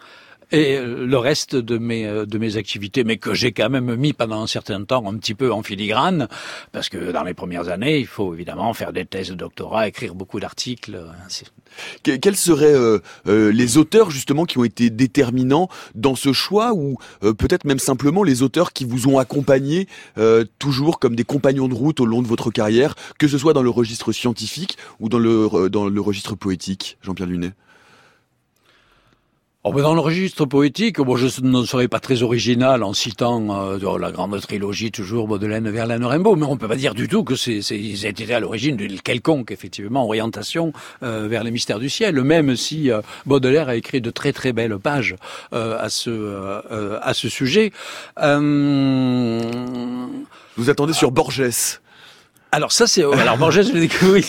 et 0.50 0.76
euh, 0.76 1.06
le 1.06 1.18
reste 1.18 1.56
de 1.56 1.78
mes 1.78 2.04
de 2.04 2.38
mes 2.38 2.56
activités, 2.56 3.04
mais 3.04 3.16
que 3.16 3.34
j'ai 3.34 3.52
quand 3.52 3.70
même 3.70 3.94
mis 3.96 4.12
pendant 4.12 4.42
un 4.42 4.46
certain 4.46 4.84
temps 4.84 5.08
un 5.08 5.16
petit 5.16 5.34
peu 5.34 5.52
en 5.52 5.62
filigrane, 5.62 6.28
parce 6.72 6.88
que 6.88 7.12
dans 7.12 7.22
les 7.22 7.34
premières 7.34 7.68
années, 7.68 7.98
il 7.98 8.06
faut 8.06 8.34
évidemment 8.34 8.72
faire 8.74 8.92
des 8.92 9.04
thèses 9.04 9.30
de 9.30 9.34
doctorat, 9.34 9.88
écrire 9.88 10.14
beaucoup 10.14 10.40
d'articles. 10.40 10.98
Quels 12.02 12.36
seraient 12.36 13.00
les 13.26 13.78
auteurs 13.78 14.10
justement 14.10 14.44
qui 14.44 14.58
ont 14.58 14.64
été 14.64 14.90
déterminants 14.90 15.68
dans 15.94 16.14
ce 16.14 16.32
choix, 16.32 16.72
ou 16.74 16.96
peut-être 17.20 17.64
même 17.64 17.78
simplement 17.78 18.22
les 18.22 18.42
auteurs 18.42 18.72
qui 18.72 18.84
vous 18.84 19.08
ont 19.08 19.18
accompagné 19.18 19.88
toujours 20.58 20.98
comme 20.98 21.16
des 21.16 21.24
compagnons 21.24 21.68
de 21.68 21.74
route 21.74 22.00
au 22.00 22.06
long 22.06 22.22
de 22.22 22.28
votre 22.28 22.50
carrière, 22.50 22.94
que 23.18 23.28
ce 23.28 23.38
soit 23.38 23.52
dans 23.52 23.62
le 23.62 23.70
registre 23.70 24.12
scientifique 24.12 24.76
ou 25.00 25.08
dans 25.08 25.18
le 25.18 25.68
dans 25.68 25.88
le 25.88 26.00
registre 26.00 26.34
poétique, 26.34 26.98
Jean-Pierre 27.02 27.28
Lunet? 27.28 27.52
Oh 29.66 29.73
dans 29.73 29.94
le 29.94 30.00
registre 30.00 30.44
poétique, 30.44 31.00
bon, 31.00 31.16
je 31.16 31.40
ne 31.40 31.64
serais 31.64 31.88
pas 31.88 31.99
très 31.99 32.23
original 32.23 32.83
en 32.83 32.92
citant 32.92 33.71
euh, 33.73 33.99
la 33.99 34.12
grande 34.12 34.38
trilogie 34.38 34.90
toujours 34.90 35.26
Baudelaire, 35.26 35.62
Verlaine, 35.62 36.04
Rimbaud, 36.04 36.37
mais 36.37 36.44
on 36.44 36.59
peut 36.59 36.68
pas 36.68 36.76
dire 36.76 36.92
du 36.92 37.09
tout 37.09 37.25
que 37.25 37.35
c'est, 37.35 37.61
ils 37.71 38.04
été 38.04 38.35
à 38.35 38.40
l'origine 38.40 38.76
d'une 38.76 39.00
quelconque 39.00 39.52
effectivement 39.52 40.04
orientation 40.04 40.75
euh, 41.02 41.28
vers 41.28 41.44
les 41.44 41.50
mystères 41.50 41.78
du 41.78 41.88
ciel, 41.88 42.21
même 42.21 42.56
si 42.56 42.90
euh, 42.90 43.00
Baudelaire 43.25 43.71
a 43.71 43.76
écrit 43.76 44.02
de 44.02 44.11
très 44.11 44.35
très 44.35 44.52
belles 44.52 44.78
pages 44.78 45.16
à 45.52 45.88
ce 45.88 47.00
à 47.00 47.14
ce 47.14 47.30
sujet. 47.30 47.73
Vous 50.56 50.68
attendez 50.68 50.92
sur 50.92 51.11
Borges 51.11 51.78
alors 52.54 52.70
ça 52.70 52.87
c'est 52.87 53.02
alors 53.02 53.37
Borges 53.37 53.62
je 53.62 53.73
l'ai 53.73 53.80
découvert. 53.80 54.23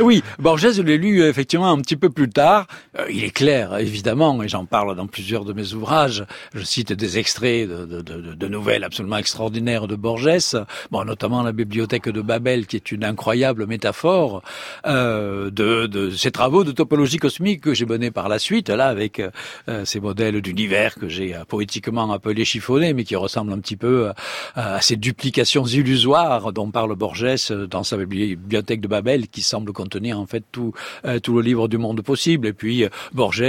oui, 0.00 0.22
Borges 0.38 0.72
je 0.72 0.82
l'ai 0.82 0.98
lu 0.98 1.22
effectivement 1.24 1.70
un 1.70 1.80
petit 1.80 1.96
peu 1.96 2.10
plus 2.10 2.28
tard. 2.28 2.66
Euh, 2.98 3.06
il 3.10 3.24
est 3.24 3.30
clair 3.30 3.78
évidemment 3.78 4.42
et 4.42 4.48
j'en 4.48 4.66
parle 4.66 4.94
dans 4.94 5.06
plusieurs 5.06 5.46
de 5.46 5.54
mes 5.54 5.72
ouvrages. 5.72 6.26
Je 6.54 6.62
cite 6.62 6.92
des 6.92 7.16
extraits 7.16 7.66
de, 7.66 7.86
de, 7.86 8.02
de, 8.02 8.34
de, 8.34 8.48
nouvelles 8.48 8.84
absolument 8.84 9.16
extraordinaires 9.16 9.86
de 9.86 9.96
Borges, 9.96 10.56
bon 10.90 11.04
notamment 11.04 11.42
la 11.42 11.52
bibliothèque 11.52 12.10
de 12.10 12.20
Babel 12.20 12.66
qui 12.66 12.76
est 12.76 12.92
une 12.92 13.02
incroyable 13.02 13.66
métaphore 13.66 14.42
euh, 14.86 15.50
de, 15.50 15.86
de 15.86 16.10
ces 16.10 16.32
travaux 16.32 16.64
de 16.64 16.72
topologie 16.72 17.16
cosmique 17.16 17.62
que 17.62 17.72
j'ai 17.72 17.86
menés 17.86 18.10
par 18.10 18.28
la 18.28 18.38
suite 18.38 18.68
là 18.68 18.88
avec 18.88 19.22
euh, 19.68 19.84
ces 19.86 20.00
modèles 20.00 20.42
d'univers 20.42 20.96
que 20.96 21.08
j'ai 21.08 21.34
euh, 21.34 21.44
poétiquement 21.46 22.12
appelés 22.12 22.44
chiffonnés 22.44 22.92
mais 22.92 23.04
qui 23.04 23.16
ressemblent 23.16 23.52
un 23.52 23.60
petit 23.60 23.76
peu 23.76 24.08
euh, 24.08 24.12
à 24.54 24.82
ces 24.82 24.96
duplications 24.96 25.64
illusoires 25.64 26.52
dont 26.52 26.70
parle 26.70 26.94
Borges 26.94 27.21
euh, 27.22 27.66
dans 27.66 27.84
sa 27.84 27.96
bibliothèque 27.96 28.80
de 28.80 28.88
Babel 28.88 29.28
qui 29.28 29.42
semble 29.42 29.72
contenir 29.72 30.18
en 30.18 30.26
fait 30.26 30.44
tout 30.50 30.72
euh, 31.04 31.20
le 31.28 31.40
livre 31.40 31.68
du 31.68 31.78
monde 31.78 32.02
possible. 32.02 32.46
Et 32.46 32.52
puis 32.52 32.84
euh, 32.84 32.88
Borges 33.12 33.42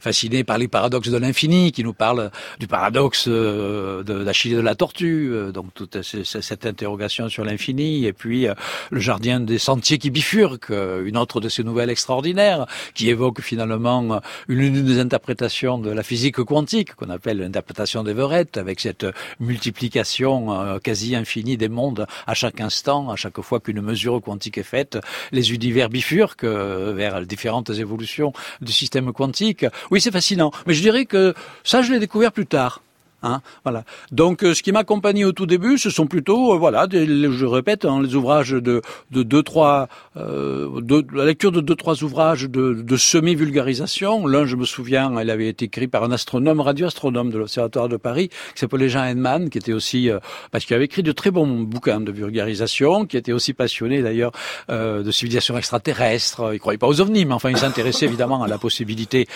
fasciné 0.00 0.44
par 0.44 0.58
les 0.58 0.68
paradoxes 0.68 1.10
de 1.10 1.16
l'infini 1.16 1.72
qui 1.72 1.84
nous 1.84 1.92
parle 1.92 2.30
du 2.58 2.66
paradoxe 2.66 3.28
de 3.28 4.02
d'Achille 4.24 4.54
de 4.54 4.60
la 4.60 4.74
tortue 4.74 5.32
donc 5.52 5.66
toute 5.74 6.02
cette 6.02 6.66
interrogation 6.66 7.28
sur 7.28 7.44
l'infini. 7.44 8.06
Et 8.06 8.12
puis 8.12 8.46
le 8.90 9.00
jardin 9.00 9.40
des 9.40 9.58
sentiers 9.58 9.98
qui 9.98 10.10
bifurquent 10.10 10.72
une 11.04 11.16
autre 11.16 11.40
de 11.40 11.48
ces 11.48 11.62
nouvelles 11.62 11.90
extraordinaires 11.90 12.66
qui 12.94 13.10
évoque 13.10 13.40
finalement 13.40 14.20
une, 14.48 14.84
des 14.84 14.98
interprétations 14.98 15.78
de 15.78 15.90
la 15.90 16.02
physique 16.02 16.42
quantique 16.42 16.94
qu'on 16.94 17.10
appelle 17.10 17.38
l'interprétation 17.38 18.02
d'Everett 18.02 18.56
avec 18.56 18.80
cette 18.80 19.06
multiplication 19.38 20.78
quasi 20.82 21.14
infinie 21.14 21.56
des 21.56 21.68
mondes 21.68 22.06
à 22.26 22.34
chaque 22.34 22.60
instant 22.60 23.07
à 23.10 23.16
chaque 23.16 23.40
fois 23.40 23.60
qu'une 23.60 23.80
mesure 23.80 24.20
quantique 24.22 24.58
est 24.58 24.62
faite, 24.62 24.98
les 25.32 25.52
univers 25.52 25.88
bifurquent 25.88 26.44
euh, 26.44 26.92
vers 26.94 27.20
différentes 27.22 27.70
évolutions 27.70 28.32
du 28.60 28.72
système 28.72 29.12
quantique. 29.12 29.66
Oui, 29.90 30.00
c'est 30.00 30.10
fascinant. 30.10 30.50
Mais 30.66 30.74
je 30.74 30.82
dirais 30.82 31.06
que 31.06 31.34
ça, 31.64 31.82
je 31.82 31.92
l'ai 31.92 31.98
découvert 31.98 32.32
plus 32.32 32.46
tard. 32.46 32.82
Hein, 33.22 33.40
voilà. 33.64 33.82
Donc, 34.12 34.44
euh, 34.44 34.54
ce 34.54 34.62
qui 34.62 34.70
m'accompagne 34.70 35.24
au 35.24 35.32
tout 35.32 35.46
début, 35.46 35.76
ce 35.76 35.90
sont 35.90 36.06
plutôt, 36.06 36.54
euh, 36.54 36.56
voilà, 36.56 36.86
je 36.88 37.44
répète, 37.44 37.84
hein, 37.84 38.00
les 38.00 38.14
ouvrages 38.14 38.50
de 38.50 38.80
de 39.10 39.22
deux 39.24 39.42
trois, 39.42 39.88
euh, 40.16 40.80
la 41.12 41.24
lecture 41.24 41.50
de 41.50 41.60
deux 41.60 41.74
trois 41.74 42.04
ouvrages 42.04 42.48
de, 42.48 42.96
semi-vulgarisation. 42.96 44.26
L'un, 44.26 44.44
je 44.46 44.54
me 44.54 44.64
souviens, 44.64 45.20
il 45.20 45.30
avait 45.30 45.48
été 45.48 45.64
écrit 45.64 45.88
par 45.88 46.04
un 46.04 46.12
astronome, 46.12 46.60
radioastronome 46.60 47.30
de 47.30 47.38
l'Observatoire 47.38 47.88
de 47.88 47.96
Paris, 47.96 48.28
qui 48.28 48.60
s'appelait 48.60 48.88
Jean 48.88 49.04
Henneman, 49.04 49.50
qui 49.50 49.58
était 49.58 49.72
aussi, 49.72 50.10
parce 50.50 50.64
qu'il 50.64 50.76
avait 50.76 50.84
écrit 50.84 51.02
de 51.02 51.12
très 51.12 51.30
bons 51.30 51.46
bouquins 51.60 52.00
de 52.00 52.12
vulgarisation, 52.12 53.06
qui 53.06 53.16
était 53.16 53.32
aussi 53.32 53.52
passionné 53.52 54.02
d'ailleurs 54.02 54.32
de 54.68 55.10
civilisation 55.10 55.56
extraterrestre. 55.56 56.50
Il 56.52 56.58
croyait 56.58 56.78
pas 56.78 56.88
aux 56.88 57.00
ovnis, 57.00 57.24
mais 57.24 57.34
enfin, 57.34 57.50
il 57.50 57.56
s'intéressait 57.56 58.06
évidemment 58.06 58.42
à 58.42 58.48
la 58.48 58.58
possibilité 58.58 59.26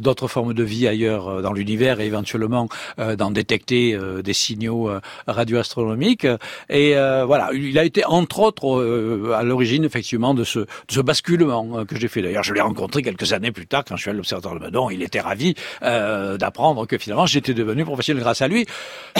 d'autres 0.00 0.28
formes 0.28 0.54
de 0.54 0.62
vie 0.62 0.88
ailleurs 0.88 1.42
dans 1.42 1.52
l'univers 1.52 2.00
et 2.00 2.06
éventuellement 2.06 2.57
euh, 2.98 3.16
d'en 3.16 3.30
détecter 3.30 3.94
euh, 3.94 4.22
des 4.22 4.32
signaux 4.32 4.88
euh, 4.88 5.00
radioastronomiques. 5.26 6.26
Et 6.68 6.94
voilà, 6.94 7.50
il 7.52 7.78
a 7.78 7.84
été 7.84 8.04
entre 8.04 8.40
autres 8.40 9.34
à 9.34 9.42
l'origine 9.42 9.84
effectivement 9.84 10.34
de 10.34 10.44
ce, 10.44 10.60
de 10.60 10.66
ce 10.90 11.00
basculement 11.00 11.84
que 11.84 11.96
j'ai 11.96 12.08
fait. 12.08 12.22
D'ailleurs, 12.22 12.42
je 12.42 12.54
l'ai 12.54 12.60
rencontré 12.60 13.02
quelques 13.02 13.32
années 13.32 13.52
plus 13.52 13.66
tard 13.66 13.84
quand 13.86 13.96
je 13.96 14.02
suis 14.02 14.10
à 14.10 14.14
l'Observatoire 14.14 14.54
de 14.54 14.60
Meudon. 14.60 14.90
Il 14.90 15.02
était 15.02 15.20
ravi 15.20 15.54
d'apprendre 15.82 16.86
que 16.86 16.98
finalement 16.98 17.26
j'étais 17.26 17.54
devenu 17.54 17.84
professionnel 17.84 18.22
grâce 18.22 18.42
à 18.42 18.48
lui. 18.48 18.66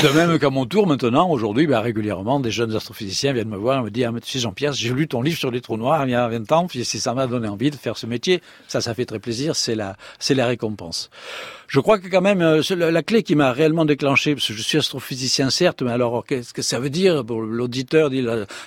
De 0.03 0.09
même 0.09 0.39
qu'à 0.39 0.51
mon 0.51 0.67
tour 0.67 0.87
maintenant, 0.87 1.31
aujourd'hui, 1.31 1.67
ben, 1.67 1.81
régulièrement, 1.81 2.41
des 2.41 2.51
jeunes 2.51 2.75
astrophysiciens 2.75 3.33
viennent 3.33 3.49
me 3.49 3.57
voir 3.57 3.81
et 3.81 3.83
me 3.83 3.91
disent 3.91 4.09
ah, 4.09 4.21
tu 4.21 4.31
sais 4.31 4.39
Jean-Pierre, 4.39 4.73
j'ai 4.73 4.93
lu 4.93 5.09
ton 5.09 5.23
livre 5.23 5.39
sur 5.39 5.51
les 5.51 5.61
trous 5.61 5.77
noirs 5.77 6.05
il 6.07 6.11
y 6.11 6.15
a 6.15 6.29
20 6.29 6.53
ans, 6.53 6.67
puis 6.67 6.85
ça 6.85 7.15
m'a 7.15 7.27
donné 7.27 7.49
envie 7.49 7.71
de 7.71 7.77
faire 7.77 7.97
ce 7.97 8.07
métier. 8.07 8.43
Ça, 8.67 8.81
ça 8.81 8.95
fait 8.95 9.07
très 9.07 9.19
plaisir, 9.19 9.57
c'est 9.57 9.75
la, 9.75 9.97
c'est 10.19 10.35
la 10.35 10.47
récompense. 10.47 11.11
Je 11.69 11.81
crois 11.81 11.99
que 11.99 12.09
quand 12.09 12.23
même, 12.23 12.41
la 12.41 13.03
clé 13.03 13.23
qui 13.29 13.37
m'a 13.37 13.53
réellement 13.53 13.85
déclenché, 13.85 14.35
parce 14.35 14.49
que 14.49 14.55
je 14.55 14.63
suis 14.63 14.79
astrophysicien 14.79 15.51
certes, 15.51 15.83
mais 15.83 15.93
alors 15.93 16.25
qu'est-ce 16.27 16.55
que 16.55 16.63
ça 16.63 16.81
veut 16.81 16.89
dire 16.89 17.27
pour 17.27 17.43
l'auditeur 17.43 18.09
dit 18.09 18.23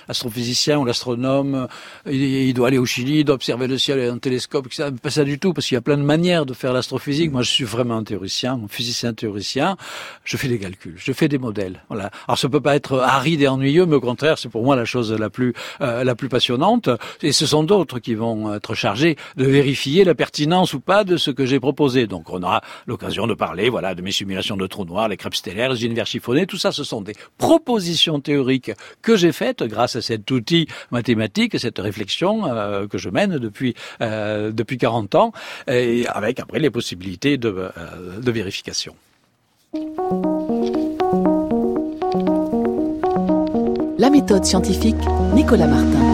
l'astrophysicien 0.06 0.78
ou 0.78 0.84
l'astronome, 0.84 1.66
il, 2.08 2.54
doit 2.54 2.68
aller 2.68 2.78
au 2.78 2.86
Chili, 2.86 3.18
il 3.18 3.24
doit 3.24 3.34
observer 3.34 3.66
le 3.66 3.76
ciel 3.76 3.98
avec 3.98 4.12
un 4.12 4.18
télescope, 4.18 4.66
etc. 4.66 4.90
Pas 5.02 5.10
ça 5.10 5.24
du 5.24 5.40
tout, 5.40 5.52
parce 5.52 5.66
qu'il 5.66 5.74
y 5.74 5.78
a 5.78 5.80
plein 5.80 5.96
de 5.96 6.04
manières 6.04 6.46
de 6.46 6.54
faire 6.54 6.72
l'astrophysique. 6.72 7.32
Moi, 7.32 7.42
je 7.42 7.50
suis 7.50 7.64
vraiment 7.64 7.96
un 7.96 8.04
théoricien, 8.04 8.60
un 8.64 8.68
physicien 8.68 9.12
théoricien. 9.14 9.76
Je 10.22 10.36
fais 10.36 10.46
des 10.46 10.60
calculs, 10.60 10.94
je 10.96 11.12
fais 11.12 11.26
des 11.26 11.38
modèles. 11.38 11.82
Voilà. 11.88 12.12
Alors 12.28 12.38
ça 12.38 12.48
peut 12.48 12.60
pas 12.60 12.76
être 12.76 13.00
aride 13.00 13.42
et 13.42 13.48
ennuyeux, 13.48 13.86
mais 13.86 13.96
au 13.96 14.00
contraire, 14.00 14.38
c'est 14.38 14.48
pour 14.48 14.62
moi 14.62 14.76
la 14.76 14.84
chose 14.84 15.12
la 15.12 15.28
plus 15.28 15.54
euh, 15.80 16.04
la 16.04 16.14
plus 16.14 16.28
passionnante. 16.28 16.88
Et 17.20 17.32
ce 17.32 17.46
sont 17.46 17.64
d'autres 17.64 17.98
qui 17.98 18.14
vont 18.14 18.54
être 18.54 18.74
chargés 18.74 19.16
de 19.36 19.44
vérifier 19.44 20.04
la 20.04 20.14
pertinence 20.14 20.72
ou 20.72 20.78
pas 20.78 21.02
de 21.02 21.16
ce 21.16 21.32
que 21.32 21.46
j'ai 21.46 21.58
proposé. 21.58 22.06
Donc 22.06 22.30
on 22.30 22.40
aura 22.44 22.60
l'occasion 22.86 23.26
de 23.26 23.34
parler, 23.34 23.68
voilà, 23.68 23.96
de 23.96 24.02
mes 24.02 24.12
simulations 24.12 24.51
de 24.56 24.66
trous 24.66 24.84
noirs, 24.84 25.08
les 25.08 25.16
crêpes 25.16 25.34
stellaires, 25.34 25.70
les 25.72 25.84
univers 25.84 26.06
chiffonnés. 26.06 26.46
Tout 26.46 26.58
ça, 26.58 26.72
ce 26.72 26.84
sont 26.84 27.00
des 27.00 27.14
propositions 27.38 28.20
théoriques 28.20 28.72
que 29.02 29.16
j'ai 29.16 29.32
faites 29.32 29.62
grâce 29.62 29.96
à 29.96 30.02
cet 30.02 30.30
outil 30.30 30.66
mathématique, 30.90 31.58
cette 31.58 31.78
réflexion 31.78 32.46
euh, 32.46 32.86
que 32.86 32.98
je 32.98 33.10
mène 33.10 33.38
depuis 33.38 33.74
euh, 34.00 34.52
depuis 34.52 34.78
40 34.78 35.14
ans, 35.14 35.32
avec 35.66 36.40
après 36.40 36.58
les 36.58 36.70
possibilités 36.70 37.36
de, 37.36 37.48
euh, 37.48 38.20
de 38.20 38.32
vérification. 38.32 38.94
La 43.98 44.10
méthode 44.10 44.44
scientifique, 44.44 44.96
Nicolas 45.34 45.66
Martin. 45.66 46.11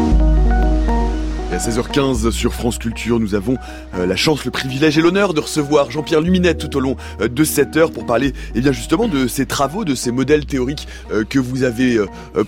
À 1.58 1.60
16h15 1.60 2.30
sur 2.30 2.54
France 2.54 2.78
Culture, 2.78 3.18
nous 3.18 3.34
avons 3.34 3.56
euh, 3.96 4.06
la 4.06 4.14
chance, 4.14 4.44
le 4.44 4.52
privilège 4.52 4.96
et 4.96 5.00
l'honneur 5.00 5.34
de 5.34 5.40
recevoir 5.40 5.90
Jean-Pierre 5.90 6.20
Luminette 6.20 6.58
tout 6.58 6.76
au 6.76 6.78
long 6.78 6.96
euh, 7.20 7.26
de 7.26 7.42
cette 7.42 7.76
heure 7.76 7.90
pour 7.90 8.06
parler 8.06 8.32
eh 8.54 8.60
bien 8.60 8.70
justement 8.70 9.08
de 9.08 9.26
ces 9.26 9.44
travaux, 9.44 9.84
de 9.84 9.96
ces 9.96 10.12
modèles 10.12 10.46
théoriques 10.46 10.86
euh, 11.10 11.24
que 11.24 11.40
vous 11.40 11.64
avez 11.64 11.98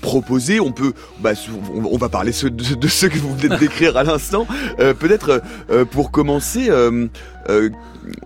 proposés. 0.00 0.61
On 0.61 0.71
peut, 0.71 0.93
bah, 1.19 1.33
on, 1.75 1.99
va 1.99 2.09
parler 2.09 2.31
de, 2.31 2.88
ceux 2.88 3.09
que 3.09 3.19
vous 3.19 3.35
venez 3.35 3.49
de 3.49 3.57
décrire 3.57 3.97
à 3.97 4.05
l'instant. 4.05 4.47
Peut-être 4.79 5.43
pour 5.90 6.12
commencer, 6.12 6.71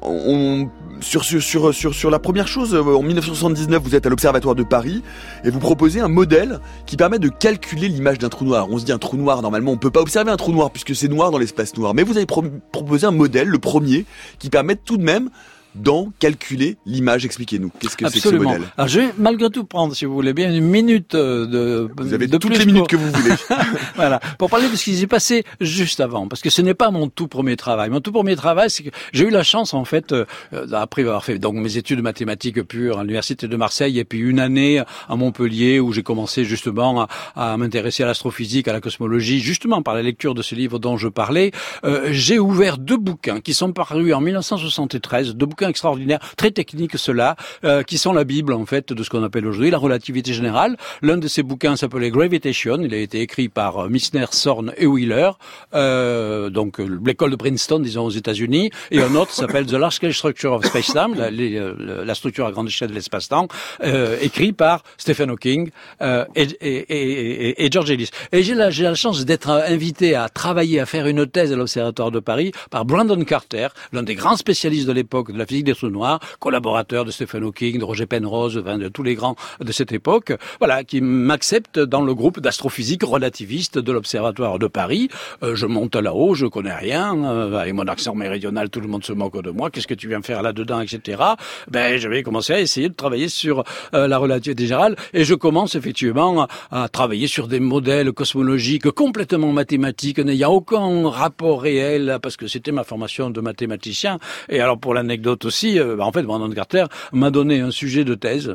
on 0.03 0.69
sur, 1.01 1.25
sur, 1.25 1.75
sur, 1.75 1.95
sur 1.95 2.11
la 2.11 2.19
première 2.19 2.49
chose, 2.49 2.75
en 2.75 3.03
1979, 3.03 3.83
vous 3.83 3.95
êtes 3.95 4.07
à 4.07 4.09
l'Observatoire 4.09 4.55
de 4.55 4.63
Paris 4.63 5.03
et 5.45 5.51
vous 5.51 5.59
proposez 5.59 6.01
un 6.01 6.09
modèle 6.09 6.61
qui 6.87 6.97
permet 6.97 7.19
de 7.19 7.29
calculer 7.29 7.89
l'image 7.89 8.19
d'un 8.19 8.29
trou 8.29 8.45
noir. 8.45 8.69
On 8.71 8.79
se 8.79 8.85
dit 8.85 8.93
un 8.93 8.99
trou 8.99 9.17
noir, 9.17 9.43
normalement, 9.43 9.73
on 9.73 9.77
peut 9.77 9.91
pas 9.91 10.01
observer 10.01 10.31
un 10.31 10.37
trou 10.37 10.53
noir 10.53 10.71
puisque 10.71 10.95
c'est 10.95 11.09
noir 11.09 11.31
dans 11.31 11.39
l'espace 11.39 11.77
noir. 11.77 11.95
Mais 11.95 12.03
vous 12.03 12.17
avez 12.17 12.27
proposé 12.27 13.07
un 13.07 13.11
modèle, 13.11 13.49
le 13.49 13.59
premier, 13.59 14.05
qui 14.39 14.51
permet 14.51 14.77
tout 14.77 14.97
de 14.97 15.03
même 15.03 15.31
dans 15.75 16.13
calculer 16.19 16.77
l'image. 16.87 17.25
Expliquez-nous. 17.25 17.71
Qu'est-ce 17.79 17.97
que 17.97 18.09
c'est 18.09 18.21
que 18.21 18.29
ce 18.29 18.35
modèle 18.35 18.63
Alors 18.77 18.89
je 18.89 19.01
vais 19.01 19.15
malgré 19.19 19.51
tout 19.51 19.65
prendre, 19.65 19.95
si 19.95 20.05
vous 20.05 20.15
voulez 20.15 20.33
bien, 20.33 20.53
une 20.53 20.65
minute 20.65 21.15
euh, 21.15 21.47
de. 21.47 21.91
Vous 21.97 22.13
avez 22.13 22.27
de 22.27 22.39
toutes 22.39 22.57
les 22.57 22.67
minutes 22.67 22.89
que 22.89 22.97
vous 22.97 23.11
voulez. 23.11 23.35
voilà, 23.97 24.21
pour 24.39 24.51
parler 24.51 24.69
de 24.69 24.77
ce 24.77 24.85
qui 24.85 24.97
s'est 24.97 25.07
passé 25.07 25.45
juste 25.61 26.01
avant, 26.01 26.29
parce 26.29 26.43
que 26.43 26.51
ce 26.51 26.63
n'est 26.63 26.75
pas 26.75 26.91
mon 26.91 27.09
tout 27.09 27.29
premier 27.29 27.57
travail. 27.57 27.91
Mon 27.91 28.01
tout 28.01 28.13
premier 28.13 28.37
travail, 28.37 28.71
c'est 28.71 28.85
que 28.85 28.91
j'ai 29.13 29.25
eu 29.25 29.31
la 29.31 29.43
chance 29.43 29.75
en 29.75 29.85
fait, 29.85 30.13
euh, 30.13 30.25
après 30.73 31.03
avoir 31.03 31.25
fait 31.25 31.39
donc 31.39 31.55
mes 31.55 31.77
études 31.77 31.99
de 31.99 32.03
mathématiques 32.03 32.63
pures 32.63 32.99
à 32.99 33.03
l'université 33.03 33.49
de 33.49 33.57
Marseille 33.57 33.99
et 33.99 34.05
puis 34.05 34.19
une 34.19 34.41
année 34.41 34.83
à 35.09 35.17
Montpellier 35.17 35.81
où 35.81 35.93
j'ai 35.93 36.03
commencé 36.03 36.45
justement 36.45 37.03
à, 37.03 37.09
à 37.37 37.57
m'intéresser 37.57 38.03
à 38.03 38.07
l'astrophysique, 38.07 38.69
à 38.69 38.73
la 38.73 38.81
cosmologie, 38.81 39.41
justement 39.41 39.83
par 39.83 39.95
la 39.95 40.03
lecture 40.03 40.35
de 40.35 40.43
ce 40.43 40.55
livre 40.55 40.79
dont 40.79 40.97
je 40.97 41.09
parlais. 41.09 41.53
Euh, 41.85 42.09
j'ai 42.11 42.39
ouvert 42.39 42.79
deux 42.79 42.97
bouquins 42.97 43.41
qui 43.41 43.55
sont 43.55 43.73
parus 43.73 44.13
en 44.15 44.21
1973, 44.21 45.35
deux 45.37 45.47
bouquins 45.47 45.64
extraordinaire, 45.69 46.19
très 46.37 46.51
techniques 46.51 46.99
ceux-là, 46.99 47.37
euh, 47.65 47.83
qui 47.83 47.99
sont 47.99 48.13
la 48.13 48.25
Bible 48.25 48.53
en 48.53 48.67
fait 48.67 48.93
de 48.93 49.03
ce 49.03 49.11
qu'on 49.11 49.23
appelle 49.23 49.47
aujourd'hui 49.47 49.71
la 49.71 49.79
relativité 49.79 50.33
générale. 50.33 50.77
L'un 51.03 51.17
de 51.17 51.29
ces 51.29 51.43
bouquins 51.43 51.77
s'appelait 51.77 52.11
Gravitation, 52.11 52.79
il 52.81 52.95
a 52.95 52.99
été 52.99 53.21
écrit 53.21 53.49
par 53.49 53.85
euh, 53.85 53.89
Missner, 53.89 54.27
Sorn 54.31 54.73
et 54.77 54.87
Wheeler, 54.87 55.31
euh, 55.75 56.51
donc 56.51 56.81
euh, 56.81 57.01
l'école 57.05 57.31
de 57.31 57.37
Princeton, 57.37 57.81
disons 57.81 58.05
aux 58.05 58.11
États-Unis, 58.11 58.71
et 58.91 59.01
un 59.01 59.15
autre 59.15 59.33
s'appelle 59.33 59.67
The 59.67 59.73
Large 59.73 59.95
Scale 59.95 60.15
Structure 60.15 60.53
of 60.53 60.65
Space-Time, 60.65 61.15
la, 61.17 61.31
la, 61.31 62.15
structure 62.15 62.47
à 62.47 62.53
grande 62.53 62.69
échelle 62.69 62.91
de 62.91 62.95
l'espace-temps, 62.95 63.49
euh, 63.83 64.17
écrit 64.21 64.53
par 64.53 64.83
Stephen 64.99 65.31
Hawking 65.31 65.71
et, 66.01 66.43
et, 66.61 66.77
et, 66.79 67.65
et, 67.65 67.71
George 67.71 67.91
Ellis. 67.91 68.11
Et 68.33 68.43
j'ai 68.43 68.55
la, 68.55 68.71
la 68.71 68.95
chance 68.95 69.25
d'être 69.25 69.51
invité 69.51 70.15
à 70.15 70.29
travailler, 70.29 70.81
à 70.81 70.87
faire 70.87 71.07
une 71.07 71.27
thèse 71.27 71.53
à 71.53 71.57
l'Observatoire 71.57 72.11
de 72.11 72.21
Paris 72.21 72.53
par 72.71 72.85
Brandon 72.85 73.23
Carter, 73.25 73.69
l'un 73.93 74.03
des 74.03 74.15
grands 74.15 74.37
spécialistes 74.37 74.87
de 74.87 74.93
l'époque 74.93 75.33
de 75.33 75.39
la 75.39 75.47
physique 75.47 75.54
des 75.63 75.75
trous 75.75 75.89
noirs, 75.89 76.21
collaborateur 76.41 77.05
de 77.05 77.11
Stephen 77.11 77.45
Hawking, 77.45 77.79
de 77.79 77.85
Roger 77.85 78.07
Penrose, 78.07 78.55
de 78.55 78.89
tous 78.89 79.03
les 79.03 79.15
grands 79.15 79.37
de 79.61 79.73
cette 79.73 79.93
époque, 79.93 80.33
voilà, 80.59 80.85
qui 80.85 81.01
m'accepte 81.01 81.79
dans 81.79 82.03
le 82.03 82.15
groupe 82.15 82.41
d'astrophysique 82.41 83.03
relativiste 83.03 83.79
de 83.79 83.93
l'Observatoire 83.93 84.59
de 84.59 84.67
Paris. 84.67 85.09
Euh, 85.43 85.55
je 85.55 85.67
monte 85.67 85.97
là-haut, 85.97 86.35
je 86.35 86.47
connais 86.47 86.75
rien, 86.75 87.17
euh, 87.25 87.73
mon 87.73 87.87
accent 87.87 88.15
méridional, 88.15 88.71
tout 88.71 88.81
le 88.81 88.89
monde 88.89 89.05
se 89.05 89.13
moque 89.13 89.41
de 89.43 89.51
moi. 89.51 89.71
Qu'est-ce 89.71 89.87
que 89.87 89.95
tu 89.95 90.09
viens 90.09 90.23
faire 90.23 90.43
là-dedans, 90.43 90.81
etc. 90.81 91.23
Ben, 91.71 91.99
je 91.99 92.09
vais 92.09 92.23
commencer 92.23 92.53
à 92.53 92.61
essayer 92.61 92.89
de 92.89 92.95
travailler 92.95 93.29
sur 93.29 93.65
euh, 93.95 94.07
la 94.07 94.19
relativité 94.19 94.67
générale 94.67 94.97
et 95.13 95.25
je 95.25 95.35
commence 95.35 95.75
effectivement 95.75 96.47
à, 96.71 96.89
travailler 96.89 97.27
sur 97.27 97.49
des 97.49 97.61
modèles 97.61 98.13
cosmologiques 98.13 98.91
complètement 98.91 99.53
mathématiques, 99.53 100.19
n'ayant 100.19 100.53
aucun 100.53 101.09
rapport 101.09 101.63
réel, 101.63 102.19
parce 102.23 102.37
que 102.37 102.47
c'était 102.47 102.73
ma 102.73 102.85
formation 102.85 103.31
de 103.31 103.41
mathématicien. 103.41 104.19
Et 104.49 104.61
alors, 104.61 104.79
pour 104.79 104.95
l'anecdote 104.95 105.44
aussi, 105.45 105.79
euh, 105.79 105.97
bah, 105.97 106.05
en 106.05 106.13
fait, 106.13 106.23
Brandon 106.23 106.51
Carter 106.51 106.85
m'a 107.13 107.31
donné 107.31 107.61
un 107.61 107.71
sujet 107.71 108.05
de 108.05 108.15
thèse, 108.15 108.55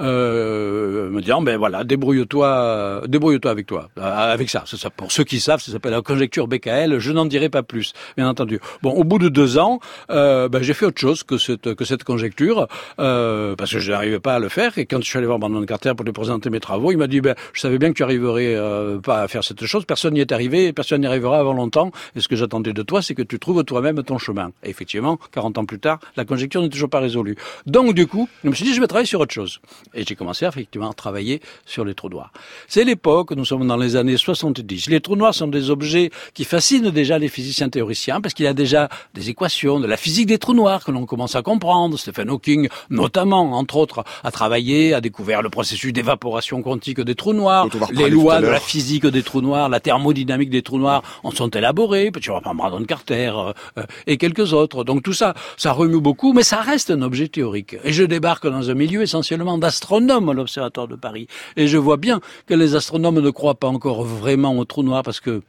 euh, 0.00 1.10
me 1.10 1.20
disant, 1.20 1.42
ben 1.42 1.56
voilà, 1.56 1.84
débrouille-toi, 1.84 3.02
débrouille-toi 3.06 3.50
avec 3.50 3.66
toi, 3.66 3.88
euh, 3.98 4.32
avec 4.32 4.50
ça. 4.50 4.64
Pour 4.96 5.12
ceux 5.12 5.24
qui 5.24 5.40
savent, 5.40 5.60
ça 5.60 5.72
s'appelle 5.72 5.92
la 5.92 6.02
conjecture 6.02 6.46
BKL. 6.46 6.98
Je 6.98 7.12
n'en 7.12 7.26
dirai 7.26 7.48
pas 7.48 7.62
plus, 7.62 7.92
bien 8.16 8.28
entendu. 8.28 8.60
Bon, 8.82 8.90
au 8.90 9.04
bout 9.04 9.18
de 9.18 9.28
deux 9.28 9.58
ans, 9.58 9.80
ben, 10.08 10.62
j'ai 10.62 10.74
fait 10.74 10.86
autre 10.86 11.00
chose 11.00 11.22
que 11.22 11.38
cette 11.38 11.74
que 11.74 11.84
cette 11.84 12.04
conjecture, 12.04 12.68
parce 12.96 13.72
que 13.72 13.78
je 13.78 13.92
n'arrivais 13.92 14.20
pas 14.20 14.34
à 14.34 14.38
le 14.38 14.48
faire. 14.48 14.76
Et 14.78 14.86
quand 14.86 14.98
je 14.98 15.08
suis 15.08 15.18
allé 15.18 15.26
voir 15.26 15.38
Brandon 15.38 15.64
Carter 15.64 15.92
pour 15.96 16.04
lui 16.04 16.12
présenter 16.12 16.50
mes 16.50 16.60
travaux, 16.60 16.92
il 16.92 16.98
m'a 16.98 17.06
dit, 17.06 17.20
ben, 17.20 17.34
je 17.52 17.60
savais 17.60 17.78
bien 17.78 17.90
que 17.90 17.94
tu 17.94 18.02
arriverais 18.02 18.56
pas 19.02 19.22
à 19.22 19.28
faire 19.28 19.44
cette 19.44 19.64
chose. 19.66 19.84
Personne 19.84 20.14
n'y 20.14 20.20
est 20.20 20.32
arrivé, 20.32 20.72
personne 20.72 21.00
n'y 21.00 21.06
arrivera 21.06 21.38
avant 21.38 21.52
longtemps. 21.54 21.90
Et 22.16 22.20
ce 22.20 22.28
que 22.28 22.36
j'attendais 22.36 22.72
de 22.72 22.82
toi, 22.82 23.02
c'est 23.02 23.14
que 23.14 23.22
tu 23.22 23.38
trouves 23.38 23.64
toi-même 23.64 24.02
ton 24.02 24.18
chemin. 24.18 24.52
Et 24.62 24.70
effectivement, 24.70 25.18
40 25.32 25.58
ans 25.58 25.64
plus 25.64 25.78
tard, 25.78 25.98
la 26.16 26.23
la 26.24 26.26
conjecture 26.26 26.62
n'est 26.62 26.70
toujours 26.70 26.88
pas 26.88 27.00
résolue. 27.00 27.36
Donc 27.66 27.94
du 27.94 28.06
coup, 28.06 28.28
je 28.42 28.48
me 28.48 28.54
suis 28.54 28.64
dit, 28.64 28.74
je 28.74 28.80
vais 28.80 28.86
travailler 28.86 29.06
sur 29.06 29.20
autre 29.20 29.34
chose. 29.34 29.60
Et 29.92 30.04
j'ai 30.04 30.14
commencé 30.14 30.46
effectivement 30.46 30.90
à 30.90 30.94
travailler 30.94 31.40
sur 31.66 31.84
les 31.84 31.94
trous 31.94 32.08
noirs. 32.08 32.32
C'est 32.66 32.84
l'époque, 32.84 33.32
nous 33.32 33.44
sommes 33.44 33.66
dans 33.66 33.76
les 33.76 33.96
années 33.96 34.16
70. 34.16 34.88
Les 34.88 35.00
trous 35.00 35.16
noirs 35.16 35.34
sont 35.34 35.48
des 35.48 35.68
objets 35.70 36.10
qui 36.32 36.44
fascinent 36.44 36.90
déjà 36.90 37.18
les 37.18 37.28
physiciens 37.28 37.68
théoriciens 37.68 38.22
parce 38.22 38.32
qu'il 38.32 38.46
y 38.46 38.48
a 38.48 38.54
déjà 38.54 38.88
des 39.12 39.28
équations 39.28 39.80
de 39.80 39.86
la 39.86 39.98
physique 39.98 40.26
des 40.26 40.38
trous 40.38 40.54
noirs 40.54 40.82
que 40.84 40.90
l'on 40.90 41.04
commence 41.04 41.36
à 41.36 41.42
comprendre. 41.42 41.98
Stephen 41.98 42.30
Hawking, 42.30 42.68
notamment, 42.88 43.52
entre 43.52 43.76
autres, 43.76 44.04
a 44.22 44.30
travaillé, 44.30 44.94
a 44.94 45.02
découvert 45.02 45.42
le 45.42 45.50
processus 45.50 45.92
d'évaporation 45.92 46.62
quantique 46.62 47.00
des 47.00 47.14
trous 47.14 47.34
noirs, 47.34 47.68
les 47.92 48.08
lois 48.08 48.40
de 48.40 48.46
la 48.46 48.60
physique 48.60 49.06
des 49.06 49.22
trous 49.22 49.42
noirs, 49.42 49.68
la 49.68 49.80
thermodynamique 49.80 50.50
des 50.50 50.62
trous 50.62 50.78
noirs 50.78 51.02
en 51.22 51.30
sont 51.30 51.50
élaborées. 51.50 52.10
Tu 52.20 52.30
vas 52.30 52.40
prendre 52.40 52.56
Brandon 52.56 52.84
Carter 52.84 53.32
euh, 53.36 53.52
euh, 53.78 53.82
et 54.06 54.16
quelques 54.16 54.54
autres. 54.54 54.84
Donc 54.84 55.02
tout 55.02 55.12
ça, 55.12 55.34
ça 55.58 55.72
remue 55.72 56.00
beaucoup 56.04 56.34
mais 56.34 56.42
ça 56.42 56.60
reste 56.60 56.90
un 56.90 57.00
objet 57.00 57.28
théorique. 57.28 57.76
Et 57.82 57.92
je 57.92 58.04
débarque 58.04 58.46
dans 58.46 58.70
un 58.70 58.74
milieu 58.74 59.00
essentiellement 59.02 59.56
d'astronomes 59.58 60.28
à 60.28 60.34
l'Observatoire 60.34 60.86
de 60.86 60.96
Paris. 60.96 61.26
Et 61.56 61.66
je 61.66 61.78
vois 61.78 61.96
bien 61.96 62.20
que 62.46 62.54
les 62.54 62.76
astronomes 62.76 63.20
ne 63.20 63.30
croient 63.30 63.58
pas 63.58 63.68
encore 63.68 64.04
vraiment 64.04 64.56
au 64.58 64.66
trou 64.66 64.82
noir 64.82 65.02
parce 65.02 65.20
que 65.20 65.42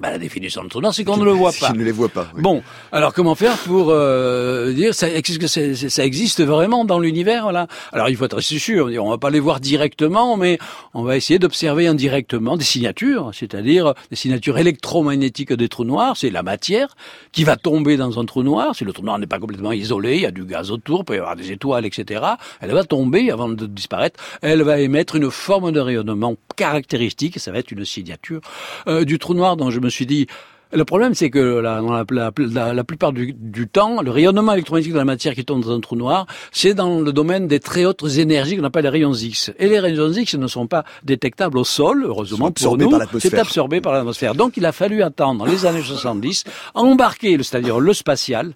bah, 0.00 0.10
la 0.10 0.18
définition 0.18 0.64
de 0.64 0.68
trou 0.68 0.80
noir, 0.80 0.94
c'est 0.94 1.04
qu'on 1.04 1.18
ne 1.18 1.24
le 1.24 1.32
voit 1.32 1.52
pas. 1.60 1.72
ne 1.72 1.84
les 1.84 1.92
voit 1.92 2.08
pas. 2.08 2.28
Bon, 2.38 2.62
alors 2.92 3.12
comment 3.12 3.34
faire 3.34 3.58
pour 3.58 3.90
euh, 3.90 4.72
dire 4.72 4.94
ça, 4.94 5.08
que 5.10 5.46
ça 5.46 6.04
existe 6.04 6.42
vraiment 6.42 6.86
dans 6.86 6.98
l'univers 6.98 7.42
voilà 7.42 7.66
Alors 7.92 8.08
il 8.08 8.16
faut 8.16 8.24
être 8.24 8.40
sûr, 8.40 8.90
on 9.00 9.10
va 9.10 9.18
pas 9.18 9.28
les 9.28 9.40
voir 9.40 9.60
directement, 9.60 10.38
mais 10.38 10.58
on 10.94 11.02
va 11.02 11.16
essayer 11.18 11.38
d'observer 11.38 11.86
indirectement 11.86 12.56
des 12.56 12.64
signatures, 12.64 13.32
c'est-à-dire 13.34 13.92
des 14.08 14.16
signatures 14.16 14.56
électromagnétiques 14.56 15.52
des 15.52 15.68
trous 15.68 15.84
noirs. 15.84 16.16
C'est 16.16 16.30
la 16.30 16.42
matière 16.42 16.96
qui 17.32 17.44
va 17.44 17.56
tomber 17.56 17.98
dans 17.98 18.18
un 18.18 18.24
trou 18.24 18.42
noir. 18.42 18.74
Si 18.74 18.84
le 18.84 18.94
trou 18.94 19.04
noir 19.04 19.18
n'est 19.18 19.26
pas 19.26 19.38
complètement 19.38 19.72
isolé, 19.72 20.16
il 20.16 20.22
y 20.22 20.26
a 20.26 20.30
du 20.30 20.44
gaz 20.44 20.70
autour, 20.70 21.00
il 21.00 21.04
peut 21.04 21.14
y 21.16 21.18
avoir 21.18 21.36
des 21.36 21.52
étoiles, 21.52 21.84
etc. 21.84 22.24
Elle 22.60 22.72
va 22.72 22.84
tomber 22.84 23.30
avant 23.30 23.50
de 23.50 23.66
disparaître. 23.66 24.18
Elle 24.40 24.62
va 24.62 24.80
émettre 24.80 25.16
une 25.16 25.30
forme 25.30 25.70
de 25.70 25.80
rayonnement 25.80 26.36
caractéristique. 26.56 27.38
Ça 27.38 27.52
va 27.52 27.58
être 27.58 27.72
une 27.72 27.84
signature 27.84 28.40
euh, 28.86 29.04
du 29.04 29.18
trou 29.18 29.34
noir 29.34 29.56
dont 29.56 29.70
je 29.70 29.81
me 29.82 29.90
suis 29.90 30.06
dit, 30.06 30.26
le 30.72 30.84
problème, 30.86 31.14
c'est 31.14 31.28
que 31.28 31.38
la, 31.38 31.82
la, 32.10 32.72
la, 32.72 32.84
plupart 32.84 33.12
du, 33.12 33.34
du, 33.34 33.68
temps, 33.68 34.00
le 34.00 34.10
rayonnement 34.10 34.54
électromagnétique 34.54 34.94
de 34.94 34.98
la 34.98 35.04
matière 35.04 35.34
qui 35.34 35.44
tombe 35.44 35.62
dans 35.62 35.72
un 35.72 35.80
trou 35.80 35.96
noir, 35.96 36.26
c'est 36.50 36.72
dans 36.72 37.00
le 37.00 37.12
domaine 37.12 37.46
des 37.46 37.60
très 37.60 37.84
hautes 37.84 38.04
énergies 38.16 38.56
qu'on 38.56 38.64
appelle 38.64 38.84
les 38.84 38.88
rayons 38.88 39.12
X. 39.12 39.52
Et 39.58 39.68
les 39.68 39.78
rayons 39.78 40.10
X 40.10 40.34
ne 40.34 40.46
sont 40.46 40.66
pas 40.66 40.84
détectables 41.04 41.58
au 41.58 41.64
sol, 41.64 42.04
heureusement 42.06 42.50
pour 42.50 42.78
nous, 42.78 42.90
c'est 43.18 43.38
absorbé 43.38 43.82
par 43.82 43.92
l'atmosphère. 43.92 44.34
Donc 44.34 44.56
il 44.56 44.64
a 44.64 44.72
fallu 44.72 45.02
attendre 45.02 45.46
les 45.46 45.66
années 45.66 45.82
70, 45.82 46.44
embarquer, 46.74 47.36
c'est-à-dire 47.42 47.78
le 47.78 47.92
spatial, 47.92 48.54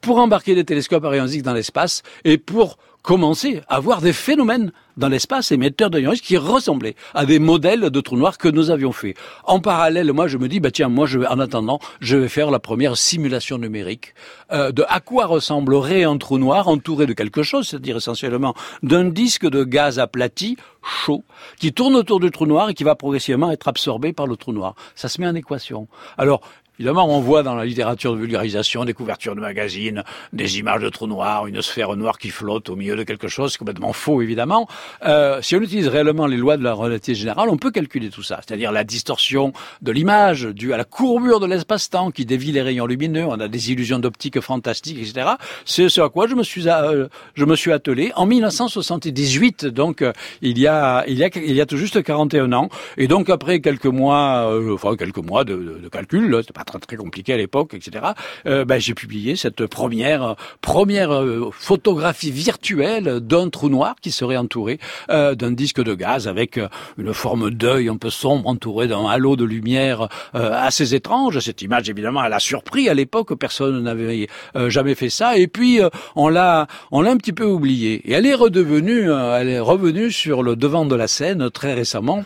pour 0.00 0.18
embarquer 0.18 0.56
des 0.56 0.64
télescopes 0.64 1.04
à 1.04 1.10
rayons 1.10 1.26
X 1.26 1.44
dans 1.44 1.54
l'espace 1.54 2.02
et 2.24 2.38
pour 2.38 2.76
commencer 3.02 3.60
à 3.68 3.80
voir 3.80 4.00
des 4.00 4.12
phénomènes 4.12 4.72
dans 4.96 5.08
l'espace 5.08 5.52
émetteur 5.52 5.90
de 5.90 6.00
X 6.00 6.20
qui 6.20 6.36
ressemblaient 6.36 6.94
à 7.14 7.26
des 7.26 7.38
modèles 7.38 7.90
de 7.90 8.00
trous 8.00 8.16
noirs 8.16 8.38
que 8.38 8.48
nous 8.48 8.70
avions 8.70 8.92
fait. 8.92 9.14
En 9.44 9.60
parallèle, 9.60 10.12
moi, 10.12 10.28
je 10.28 10.38
me 10.38 10.48
dis, 10.48 10.60
bah 10.60 10.70
tiens, 10.70 10.88
moi, 10.88 11.06
je 11.06 11.18
en 11.18 11.38
attendant, 11.40 11.80
je 12.00 12.16
vais 12.16 12.28
faire 12.28 12.50
la 12.50 12.58
première 12.58 12.96
simulation 12.96 13.58
numérique 13.58 14.14
euh, 14.52 14.70
de 14.70 14.84
à 14.88 15.00
quoi 15.00 15.26
ressemblerait 15.26 16.04
un 16.04 16.18
trou 16.18 16.38
noir 16.38 16.68
entouré 16.68 17.06
de 17.06 17.12
quelque 17.12 17.42
chose, 17.42 17.68
c'est-à-dire 17.68 17.96
essentiellement 17.96 18.54
d'un 18.82 19.04
disque 19.04 19.48
de 19.48 19.64
gaz 19.64 19.98
aplati 19.98 20.56
chaud 20.82 21.24
qui 21.58 21.72
tourne 21.72 21.94
autour 21.94 22.20
du 22.20 22.30
trou 22.30 22.46
noir 22.46 22.70
et 22.70 22.74
qui 22.74 22.84
va 22.84 22.94
progressivement 22.94 23.50
être 23.50 23.68
absorbé 23.68 24.12
par 24.12 24.26
le 24.26 24.36
trou 24.36 24.52
noir. 24.52 24.74
Ça 24.94 25.08
se 25.08 25.20
met 25.20 25.26
en 25.26 25.34
équation. 25.34 25.88
Alors, 26.18 26.40
Évidemment, 26.82 27.16
on 27.16 27.20
voit 27.20 27.44
dans 27.44 27.54
la 27.54 27.64
littérature 27.64 28.12
de 28.12 28.18
vulgarisation 28.18 28.84
des 28.84 28.92
couvertures 28.92 29.36
de 29.36 29.40
magazines, 29.40 30.02
des 30.32 30.58
images 30.58 30.82
de 30.82 30.88
trous 30.88 31.06
noirs, 31.06 31.46
une 31.46 31.62
sphère 31.62 31.94
noire 31.94 32.18
qui 32.18 32.30
flotte 32.30 32.70
au 32.70 32.74
milieu 32.74 32.96
de 32.96 33.04
quelque 33.04 33.28
chose, 33.28 33.56
complètement 33.56 33.92
faux 33.92 34.20
évidemment. 34.20 34.66
Euh, 35.04 35.40
si 35.42 35.54
on 35.54 35.60
utilise 35.60 35.86
réellement 35.86 36.26
les 36.26 36.36
lois 36.36 36.56
de 36.56 36.64
la 36.64 36.72
relativité 36.72 37.14
générale, 37.14 37.50
on 37.50 37.56
peut 37.56 37.70
calculer 37.70 38.10
tout 38.10 38.24
ça, 38.24 38.40
c'est-à-dire 38.44 38.72
la 38.72 38.82
distorsion 38.82 39.52
de 39.80 39.92
l'image 39.92 40.42
due 40.42 40.72
à 40.72 40.76
la 40.76 40.82
courbure 40.82 41.38
de 41.38 41.46
l'espace-temps 41.46 42.10
qui 42.10 42.26
dévie 42.26 42.50
les 42.50 42.62
rayons 42.62 42.86
lumineux, 42.86 43.26
on 43.26 43.38
a 43.38 43.46
des 43.46 43.70
illusions 43.70 44.00
d'optique 44.00 44.40
fantastiques, 44.40 44.98
etc. 44.98 45.36
C'est 45.64 45.88
ce 45.88 46.00
à 46.00 46.08
quoi 46.08 46.26
je 46.26 46.34
me 46.34 46.42
suis, 46.42 46.68
euh, 46.68 47.06
je 47.34 47.44
me 47.44 47.54
suis 47.54 47.70
attelé 47.70 48.10
en 48.16 48.26
1978, 48.26 49.66
donc 49.66 50.02
euh, 50.02 50.12
il 50.40 50.58
y 50.58 50.66
a 50.66 51.04
il 51.06 51.16
y 51.16 51.22
a 51.22 51.28
il 51.32 51.54
y 51.54 51.60
a 51.60 51.66
tout 51.66 51.76
juste 51.76 52.02
41 52.02 52.52
ans, 52.52 52.70
et 52.96 53.06
donc 53.06 53.30
après 53.30 53.60
quelques 53.60 53.86
mois, 53.86 54.50
euh, 54.50 54.74
enfin 54.74 54.96
quelques 54.96 55.18
mois 55.18 55.44
de, 55.44 55.54
de, 55.54 55.78
de 55.78 55.88
calcul, 55.88 56.40
c'est 56.44 56.52
pas 56.52 56.64
très, 56.78 56.96
compliqué 56.96 57.32
à 57.32 57.36
l'époque, 57.36 57.74
etc. 57.74 58.06
Euh, 58.46 58.64
ben, 58.64 58.78
j'ai 58.78 58.94
publié 58.94 59.36
cette 59.36 59.66
première 59.66 60.36
première 60.60 61.12
euh, 61.12 61.50
photographie 61.52 62.30
virtuelle 62.30 63.20
d'un 63.20 63.48
trou 63.48 63.68
noir 63.68 63.96
qui 64.00 64.10
serait 64.10 64.36
entouré 64.36 64.78
euh, 65.10 65.34
d'un 65.34 65.52
disque 65.52 65.82
de 65.82 65.94
gaz 65.94 66.28
avec 66.28 66.60
une 66.98 67.14
forme 67.14 67.50
d'œil 67.50 67.88
un 67.88 67.96
peu 67.96 68.10
sombre 68.10 68.48
entouré 68.48 68.88
d'un 68.88 69.06
halo 69.06 69.36
de 69.36 69.44
lumière 69.44 70.08
assez 70.32 70.94
étrange. 70.94 71.38
Cette 71.40 71.62
image, 71.62 71.88
évidemment, 71.88 72.24
elle 72.24 72.32
a 72.32 72.38
surpris 72.38 72.88
à 72.88 72.94
l'époque. 72.94 73.34
Personne 73.34 73.82
n'avait 73.82 74.28
jamais 74.68 74.94
fait 74.94 75.10
ça. 75.10 75.36
Et 75.36 75.46
puis 75.46 75.80
on 76.14 76.28
l'a 76.28 76.66
on 76.90 77.00
l'a 77.00 77.10
un 77.10 77.16
petit 77.16 77.32
peu 77.32 77.44
oublié. 77.44 78.02
Et 78.04 78.12
elle 78.12 78.26
est 78.26 78.34
redevenue, 78.34 79.10
elle 79.10 79.48
est 79.48 79.60
revenue 79.60 80.10
sur 80.10 80.42
le 80.42 80.56
devant 80.56 80.84
de 80.84 80.94
la 80.94 81.08
scène 81.08 81.50
très 81.50 81.74
récemment, 81.74 82.24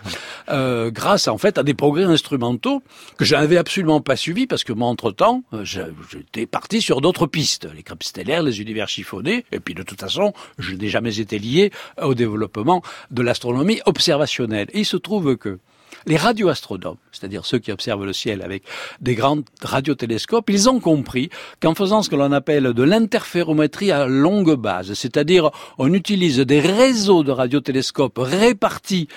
grâce 0.49 1.29
en 1.29 1.39
fait 1.39 1.59
à 1.59 1.63
des 1.63 1.75
progrès 1.75 2.05
instrumentaux 2.05 2.83
que 3.17 3.25
j'avais 3.25 3.57
absolument 3.57 4.01
pas 4.01 4.17
parce 4.49 4.65
que 4.65 4.73
moi, 4.73 4.89
entre-temps, 4.89 5.45
euh, 5.53 5.65
j'étais 5.65 6.47
parti 6.47 6.81
sur 6.81 7.01
d'autres 7.01 7.27
pistes, 7.27 7.69
les 7.75 7.83
crêpes 7.83 8.03
stellaires, 8.03 8.43
les 8.43 8.61
univers 8.61 8.89
chiffonnés, 8.89 9.45
et 9.53 9.61
puis 9.61 9.75
de 9.75 9.83
toute 9.83 10.01
façon, 10.01 10.33
je 10.59 10.75
n'ai 10.75 10.89
jamais 10.89 11.21
été 11.21 11.39
lié 11.39 11.71
au 12.01 12.15
développement 12.15 12.83
de 13.11 13.23
l'astronomie 13.23 13.81
observationnelle. 13.87 14.69
Et 14.73 14.81
il 14.81 14.85
se 14.85 14.97
trouve 14.97 15.37
que 15.37 15.59
les 16.07 16.17
radioastronomes, 16.17 16.97
c'est-à-dire 17.13 17.45
ceux 17.45 17.59
qui 17.59 17.73
observent 17.73 18.05
le 18.05 18.13
ciel 18.13 18.43
avec 18.43 18.63
des 19.01 19.15
grands 19.15 19.43
radiotélescopes, 19.63 20.51
ils 20.51 20.69
ont 20.69 20.81
compris 20.81 21.31
qu'en 21.61 21.75
faisant 21.75 22.03
ce 22.03 22.11
que 22.11 22.17
l'on 22.17 22.33
appelle 22.33 22.73
de 22.73 22.83
l'interférométrie 22.83 23.91
à 23.91 24.07
longue 24.07 24.55
base, 24.55 24.95
c'est-à-dire 24.95 25.51
on 25.79 25.93
utilise 25.93 26.39
des 26.39 26.61
réseaux 26.61 27.25
de 27.25 27.33
radiotélescopes 27.33 28.19
répartis 28.19 29.09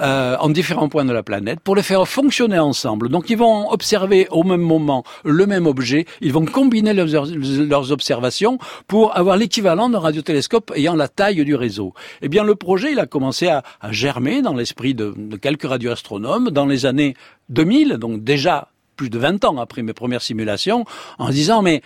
euh, 0.00 0.36
en 0.40 0.48
différents 0.48 0.88
points 0.88 1.04
de 1.04 1.12
la 1.12 1.22
planète 1.22 1.60
pour 1.60 1.76
les 1.76 1.82
faire 1.82 2.08
fonctionner 2.08 2.58
ensemble. 2.58 3.10
Donc 3.10 3.28
ils 3.28 3.36
vont 3.36 3.70
observer 3.70 4.26
au 4.30 4.42
même 4.42 4.62
moment 4.62 5.04
le 5.22 5.46
même 5.46 5.66
objet, 5.66 6.06
ils 6.22 6.32
vont 6.32 6.46
combiner 6.46 6.94
leurs, 6.94 7.92
observations 7.92 8.58
pour 8.88 9.14
avoir 9.16 9.36
l'équivalent 9.36 9.90
d'un 9.90 9.98
radiotélescope 9.98 10.72
ayant 10.74 10.96
la 10.96 11.08
taille 11.08 11.44
du 11.44 11.54
réseau. 11.54 11.92
Eh 12.22 12.28
bien 12.28 12.42
le 12.42 12.54
projet, 12.54 12.92
il 12.92 13.00
a 13.00 13.06
commencé 13.06 13.48
à, 13.48 13.62
germer 13.90 14.40
dans 14.40 14.54
l'esprit 14.54 14.94
de, 14.94 15.12
de 15.14 15.36
quelques 15.36 15.64
radioastronomes 15.64 16.50
dans 16.50 16.64
les 16.64 16.86
années 16.86 17.14
2000, 17.50 17.98
donc 17.98 18.24
déjà 18.24 18.68
plus 18.96 19.10
de 19.10 19.18
20 19.18 19.44
ans 19.44 19.58
après 19.58 19.82
mes 19.82 19.92
premières 19.92 20.22
simulations, 20.22 20.86
en 21.18 21.28
disant 21.28 21.60
mais 21.60 21.82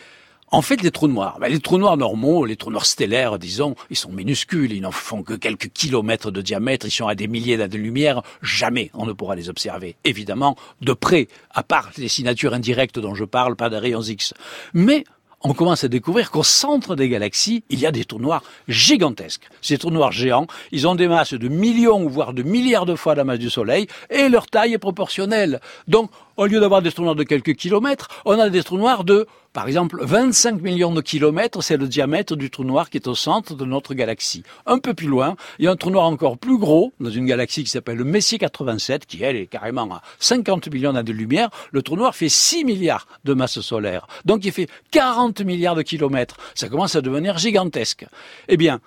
en 0.53 0.63
fait, 0.63 0.83
les 0.83 0.91
trous 0.91 1.09
noirs, 1.09 1.39
ben, 1.41 1.49
les 1.49 1.59
trous 1.59 1.79
noirs 1.79 1.97
normaux, 1.97 2.45
les 2.45 2.57
trous 2.57 2.71
noirs 2.71 2.87
stellaires, 2.87 3.39
disons, 3.39 3.75
ils 3.91 3.97
sont 3.97 4.13
minuscules, 4.13 4.73
ils 4.73 4.81
n'en 4.81 4.93
font 4.93 5.23
que 5.23 5.35
quelques 5.35 5.73
kilomètres 5.73 6.31
de 6.31 6.41
diamètre, 6.41 6.87
ils 6.87 6.93
sont 6.93 7.09
à 7.09 7.15
des 7.17 7.27
milliers 7.27 7.57
d'années-lumière, 7.57 8.23
jamais 8.43 8.91
on 8.95 9.07
ne 9.07 9.13
pourra 9.13 9.35
les 9.35 9.49
observer. 9.49 9.97
Évidemment, 10.05 10.57
de 10.81 10.93
près, 10.93 11.27
à 11.51 11.63
part 11.63 11.91
les 11.97 12.09
signatures 12.09 12.55
indirectes 12.55 12.99
dont 12.99 13.15
je 13.15 13.25
parle, 13.25 13.57
pas 13.57 13.71
des 13.71 13.79
rayons 13.79 14.03
X. 14.03 14.35
Mais 14.73 15.05
on 15.43 15.53
commence 15.53 15.85
à 15.85 15.89
découvrir 15.89 16.31
qu'au 16.31 16.43
centre 16.43 16.97
des 16.97 17.09
galaxies, 17.09 17.65
il 17.69 17.81
y 17.81 17.87
a 17.87 17.93
des 17.93 18.05
trous 18.05 18.19
noirs 18.19 18.43
gigantesques. 18.69 19.49
Ces 19.63 19.79
trous 19.79 19.91
noirs 19.91 20.13
géants, 20.13 20.47
ils 20.73 20.87
ont 20.87 20.95
des 20.95 21.09
masses 21.09 21.35
de 21.35 21.49
millions, 21.49 22.07
voire 22.09 22.33
de 22.33 22.43
milliards 22.43 22.87
de 22.87 22.95
fois 22.95 23.15
la 23.15 23.25
masse 23.25 23.39
du 23.39 23.51
Soleil, 23.51 23.87
et 24.11 24.29
leur 24.29 24.47
taille 24.47 24.75
est 24.75 24.79
proportionnelle. 24.79 25.61
Donc, 25.89 26.11
au 26.37 26.47
lieu 26.47 26.61
d'avoir 26.61 26.83
des 26.83 26.93
trous 26.93 27.03
noirs 27.03 27.15
de 27.15 27.25
quelques 27.25 27.55
kilomètres, 27.55 28.09
on 28.25 28.39
a 28.39 28.49
des 28.51 28.63
trous 28.63 28.79
noirs 28.79 29.05
de, 29.05 29.27
par 29.53 29.67
exemple, 29.67 29.99
25 30.03 30.61
millions 30.61 30.93
de 30.93 31.01
kilomètres, 31.01 31.63
c'est 31.63 31.77
le 31.77 31.89
diamètre 31.89 32.37
du 32.37 32.51
trou 32.51 32.65
noir 32.65 32.91
qui 32.91 32.99
est 32.99 33.09
au 33.09 33.15
centre 33.15 33.55
de 33.55 33.65
notre 33.65 33.95
galaxie. 33.95 34.43
Un 34.67 34.79
peu 34.79 34.95
plus 34.95 35.07
loin, 35.07 35.37
il 35.59 35.65
y 35.65 35.69
a 35.69 35.71
un 35.71 35.77
trou 35.77 35.91
noir 35.91 36.07
encore 36.07 36.39
plus 36.39 36.59
gros, 36.59 36.93
dans 37.01 37.11
une 37.11 37.27
galaxie 37.27 37.65
qui 37.65 37.71
s'appelle 37.71 37.97
le 37.97 38.05
Messier 38.05 38.39
87, 38.39 39.07
qui 39.07 39.23
elle 39.23 39.37
est 39.37 39.47
carrément 39.47 39.85
à 39.93 40.03
50 40.19 40.69
millions 40.73 40.93
d'années-lumière. 40.93 41.49
Le 41.73 41.83
trou 41.83 41.97
noir 41.97 42.15
fait 42.15 42.29
6 42.29 42.65
milliards 42.65 43.07
de 43.25 43.35
masse 43.35 43.61
solaire. 43.61 44.07
Donc 44.25 44.45
il 44.45 44.53
fait 44.53 44.69
40 44.91 45.41
milliards 45.43 45.75
de 45.75 45.83
kilomètres. 45.83 46.37
Ça 46.55 46.69
commence 46.69 46.97
à 46.97 47.01
devenir 47.01 47.39
gigantesque. 47.39 48.07
Eh 48.49 48.57
bien, 48.57 48.81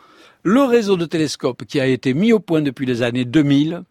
le 0.44 0.64
réseau 0.64 0.98
de 0.98 1.06
télescopes 1.06 1.66
qui 1.66 1.80
a 1.80 1.88
été 1.88 2.14
mis 2.14 2.32
au 2.32 2.40
point 2.40 2.62
depuis 2.62 2.86
les 2.86 3.02
années 3.02 3.26
2000, 3.26 3.84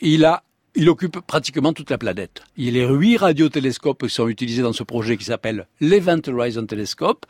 il 0.00 0.24
a 0.24 0.42
il 0.76 0.90
occupe 0.90 1.20
pratiquement 1.20 1.72
toute 1.72 1.90
la 1.90 1.98
planète. 1.98 2.42
Il 2.56 2.76
y 2.76 2.82
a 2.82 2.88
huit 2.88 3.16
radiotélescopes 3.16 4.06
qui 4.06 4.14
sont 4.14 4.28
utilisés 4.28 4.62
dans 4.62 4.74
ce 4.74 4.82
projet 4.82 5.16
qui 5.16 5.24
s'appelle 5.24 5.66
l'Event 5.80 6.20
Horizon 6.26 6.66
Telescope, 6.66 7.24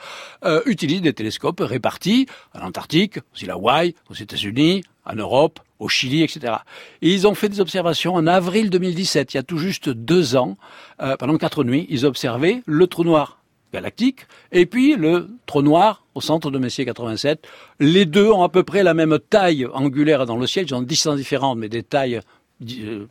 euh, 0.44 0.60
utilisent 0.66 1.02
des 1.02 1.12
télescopes 1.12 1.60
répartis 1.60 2.26
en 2.54 2.66
Antarctique, 2.66 3.18
aux 3.18 3.38
îles 3.40 3.50
Hawaï, 3.50 3.94
aux 4.10 4.14
États-Unis, 4.14 4.82
en 5.04 5.14
Europe, 5.14 5.60
au 5.78 5.88
Chili, 5.88 6.22
etc. 6.22 6.54
Et 7.02 7.12
ils 7.12 7.26
ont 7.26 7.34
fait 7.34 7.48
des 7.48 7.60
observations 7.60 8.14
en 8.14 8.26
avril 8.26 8.68
2017, 8.70 9.34
il 9.34 9.36
y 9.36 9.40
a 9.40 9.42
tout 9.44 9.58
juste 9.58 9.88
deux 9.88 10.34
ans, 10.36 10.56
euh, 11.00 11.16
pendant 11.16 11.36
quatre 11.38 11.62
nuits, 11.62 11.86
ils 11.88 12.04
observaient 12.04 12.62
le 12.66 12.86
trou 12.86 13.04
noir 13.04 13.38
galactique 13.72 14.26
et 14.52 14.64
puis 14.64 14.96
le 14.96 15.28
trou 15.44 15.62
noir 15.62 16.04
au 16.14 16.20
centre 16.20 16.50
de 16.50 16.58
Messier 16.58 16.84
87. 16.84 17.46
Les 17.78 18.06
deux 18.06 18.30
ont 18.30 18.42
à 18.42 18.48
peu 18.48 18.62
près 18.62 18.82
la 18.82 18.94
même 18.94 19.18
taille 19.18 19.66
angulaire 19.72 20.24
dans 20.24 20.36
le 20.36 20.46
ciel, 20.46 20.66
ils 20.66 20.74
ont 20.74 20.82
distances 20.82 21.16
différentes, 21.16 21.58
mais 21.58 21.68
des 21.68 21.82
tailles 21.82 22.20
euh, 22.62 23.06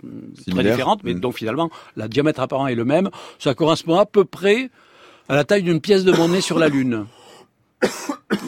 très 0.49 0.63
différentes, 0.63 1.03
mais 1.03 1.13
mm. 1.13 1.19
donc 1.19 1.35
finalement, 1.35 1.69
le 1.95 2.07
diamètre 2.07 2.39
apparent 2.39 2.67
est 2.67 2.75
le 2.75 2.85
même. 2.85 3.09
Ça 3.39 3.53
correspond 3.53 3.97
à 3.97 4.05
peu 4.05 4.25
près 4.25 4.69
à 5.29 5.35
la 5.35 5.43
taille 5.43 5.63
d'une 5.63 5.81
pièce 5.81 6.03
de 6.03 6.11
monnaie 6.11 6.41
sur 6.41 6.59
la 6.59 6.69
Lune. 6.69 7.05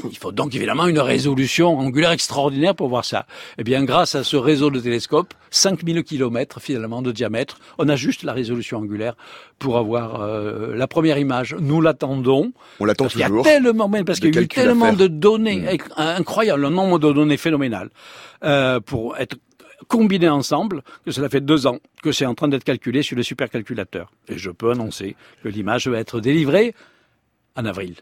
Il 0.10 0.18
faut 0.18 0.32
donc 0.32 0.56
évidemment 0.56 0.88
une 0.88 1.00
résolution 1.00 1.78
angulaire 1.78 2.12
extraordinaire 2.12 2.74
pour 2.76 2.88
voir 2.88 3.06
ça. 3.06 3.26
Eh 3.58 3.64
bien, 3.64 3.84
grâce 3.84 4.16
à 4.16 4.24
ce 4.24 4.38
réseau 4.38 4.72
de 4.72 4.80
télescopes, 4.80 5.34
5000 5.52 6.04
km 6.04 6.60
finalement 6.60 7.02
de 7.02 7.12
diamètre, 7.12 7.60
on 7.78 7.88
a 7.90 7.96
juste 7.96 8.24
la 8.24 8.34
résolution 8.34 8.80
angulaire 8.80 9.16
pour 9.60 9.78
avoir 9.78 10.22
euh, 10.22 10.76
la 10.76 10.88
première 10.88 11.18
image. 11.18 11.56
Nous 11.60 11.82
l'attendons. 11.82 12.54
On 12.80 12.86
l'attend 12.86 13.08
toujours. 13.08 13.46
Il 13.46 13.50
y 13.50 13.56
a 13.56 13.60
tellement, 13.60 13.90
parce 14.04 14.20
qu'il 14.20 14.34
y 14.34 14.38
a 14.38 14.42
eu 14.42 14.48
tellement 14.48 14.94
de 14.94 15.08
données 15.08 15.62
mm. 15.62 15.78
incroyables, 15.98 16.62
le 16.62 16.70
nombre 16.70 17.00
de 17.00 17.12
données 17.12 17.38
phénoménal 17.38 17.90
euh, 18.44 18.80
pour 18.80 19.18
être 19.18 19.38
combinés 19.88 20.30
ensemble, 20.30 20.84
que 21.06 21.12
cela 21.12 21.30
fait 21.30 21.42
deux 21.42 21.68
ans 21.68 21.80
que 22.04 22.12
c'est 22.12 22.26
en 22.26 22.36
train 22.36 22.48
d'être 22.48 22.64
calculé 22.64 23.02
sur 23.02 23.16
le 23.16 23.24
supercalculateur. 23.24 24.12
Et 24.28 24.38
je 24.38 24.52
peux 24.52 24.72
annoncer 24.72 25.16
que 25.44 25.50
l'image 25.50 25.88
va 25.88 26.00
être 26.00 26.20
délivrée 26.20 26.76
en 27.56 27.66
avril. 27.66 27.96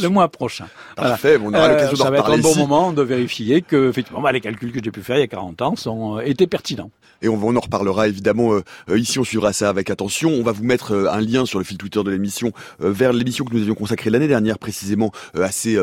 Le 0.00 0.08
mois 0.08 0.28
prochain. 0.28 0.66
Parfait, 0.96 1.38
on 1.42 1.52
aura 1.52 1.68
l'occasion 1.68 1.96
d'en 1.96 2.04
Ça 2.04 2.10
va 2.10 2.18
être 2.18 2.30
un 2.30 2.38
bon 2.38 2.56
moment 2.56 2.92
de 2.92 3.02
vérifier 3.02 3.62
que, 3.62 3.88
effectivement, 3.88 4.20
bah, 4.20 4.32
les 4.32 4.40
calculs 4.40 4.72
que 4.72 4.80
j'ai 4.82 4.90
pu 4.90 5.02
faire 5.02 5.16
il 5.16 5.20
y 5.20 5.24
a 5.24 5.28
40 5.28 5.62
ans 5.62 5.76
sont, 5.76 6.18
euh, 6.18 6.20
étaient 6.20 6.46
pertinents. 6.46 6.90
Et 7.22 7.28
on, 7.28 7.40
on 7.42 7.56
en 7.56 7.60
reparlera 7.60 8.08
évidemment 8.08 8.52
euh, 8.52 8.62
euh, 8.90 8.98
ici, 8.98 9.18
on 9.18 9.24
suivra 9.24 9.52
ça 9.52 9.68
avec 9.68 9.90
attention. 9.90 10.30
On 10.30 10.42
va 10.42 10.52
vous 10.52 10.64
mettre 10.64 10.92
euh, 10.92 11.10
un 11.10 11.20
lien 11.20 11.46
sur 11.46 11.58
le 11.58 11.64
fil 11.64 11.78
Twitter 11.78 12.02
de 12.02 12.10
l'émission 12.10 12.52
vers 12.80 13.12
l'émission 13.12 13.44
que 13.44 13.54
nous 13.54 13.62
avions 13.62 13.74
consacrée 13.74 14.10
l'année 14.10 14.28
dernière 14.28 14.58
précisément 14.58 15.12
à 15.34 15.52
ces 15.52 15.78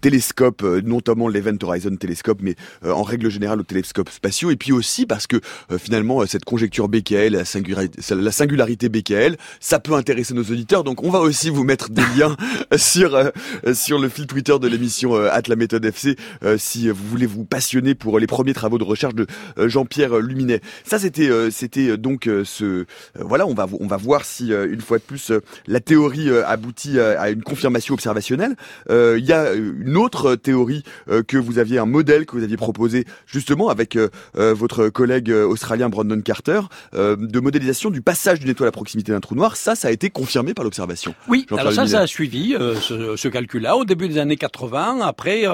télescopes, 0.00 0.62
notamment 0.62 1.28
l'Event 1.28 1.56
Horizon 1.62 1.96
Telescope, 1.96 2.38
mais 2.42 2.54
en 2.84 3.02
règle 3.02 3.30
générale 3.30 3.60
aux 3.60 3.64
télescopes 3.64 4.10
spatiaux, 4.10 4.50
et 4.50 4.56
puis 4.56 4.72
aussi 4.72 5.06
parce 5.06 5.26
que 5.26 5.40
finalement 5.78 6.24
cette 6.26 6.44
conjecture 6.44 6.88
BKL, 6.88 7.32
la 7.32 7.44
singularité, 7.44 8.00
la 8.14 8.30
singularité 8.30 8.88
BKL, 8.88 9.36
ça 9.58 9.80
peut 9.80 9.94
intéresser 9.94 10.34
nos 10.34 10.42
auditeurs, 10.42 10.84
donc 10.84 11.02
on 11.02 11.10
va 11.10 11.20
aussi 11.20 11.50
vous 11.50 11.64
mettre 11.64 11.90
des 11.90 12.04
liens 12.16 12.36
sur 12.76 13.29
sur 13.72 13.98
le 13.98 14.08
fil 14.08 14.26
Twitter 14.26 14.58
de 14.60 14.68
l'émission 14.68 15.14
At 15.14 15.42
la 15.48 15.56
méthode 15.56 15.84
FC 15.84 16.16
si 16.56 16.88
vous 16.88 17.06
voulez 17.06 17.26
vous 17.26 17.44
passionner 17.44 17.94
pour 17.94 18.18
les 18.18 18.26
premiers 18.26 18.54
travaux 18.54 18.78
de 18.78 18.84
recherche 18.84 19.14
de 19.14 19.26
Jean-Pierre 19.56 20.18
Luminet. 20.18 20.60
Ça 20.84 20.98
c'était 20.98 21.30
c'était 21.50 21.96
donc 21.96 22.28
ce 22.44 22.84
voilà 23.18 23.46
on 23.46 23.54
va 23.54 23.66
on 23.78 23.86
va 23.86 23.96
voir 23.96 24.24
si 24.24 24.52
une 24.52 24.80
fois 24.80 24.98
de 24.98 25.02
plus 25.02 25.32
la 25.66 25.80
théorie 25.80 26.30
aboutit 26.46 26.98
à 27.00 27.30
une 27.30 27.42
confirmation 27.42 27.94
observationnelle. 27.94 28.56
Il 28.88 29.24
y 29.24 29.32
a 29.32 29.52
une 29.54 29.96
autre 29.96 30.36
théorie 30.36 30.82
que 31.26 31.36
vous 31.36 31.58
aviez 31.58 31.78
un 31.78 31.86
modèle 31.86 32.26
que 32.26 32.36
vous 32.36 32.44
aviez 32.44 32.56
proposé 32.56 33.04
justement 33.26 33.68
avec 33.68 33.98
votre 34.34 34.88
collègue 34.88 35.30
australien 35.30 35.88
Brandon 35.88 36.20
Carter 36.20 36.60
de 36.92 37.40
modélisation 37.40 37.90
du 37.90 38.02
passage 38.02 38.40
d'une 38.40 38.50
étoile 38.50 38.68
à 38.68 38.72
proximité 38.72 39.12
d'un 39.12 39.20
trou 39.20 39.34
noir. 39.34 39.56
Ça, 39.56 39.74
ça 39.74 39.88
a 39.88 39.90
été 39.90 40.10
confirmé 40.10 40.54
par 40.54 40.64
l'observation. 40.64 41.14
Oui, 41.28 41.46
alors 41.56 41.72
ça, 41.72 41.86
ça 41.86 42.00
a 42.00 42.06
suivi 42.06 42.54
ce, 42.80 43.09
ce 43.16 43.28
calcul-là 43.28 43.76
au 43.76 43.84
début 43.84 44.08
des 44.08 44.18
années 44.18 44.36
80. 44.36 45.00
Après, 45.02 45.44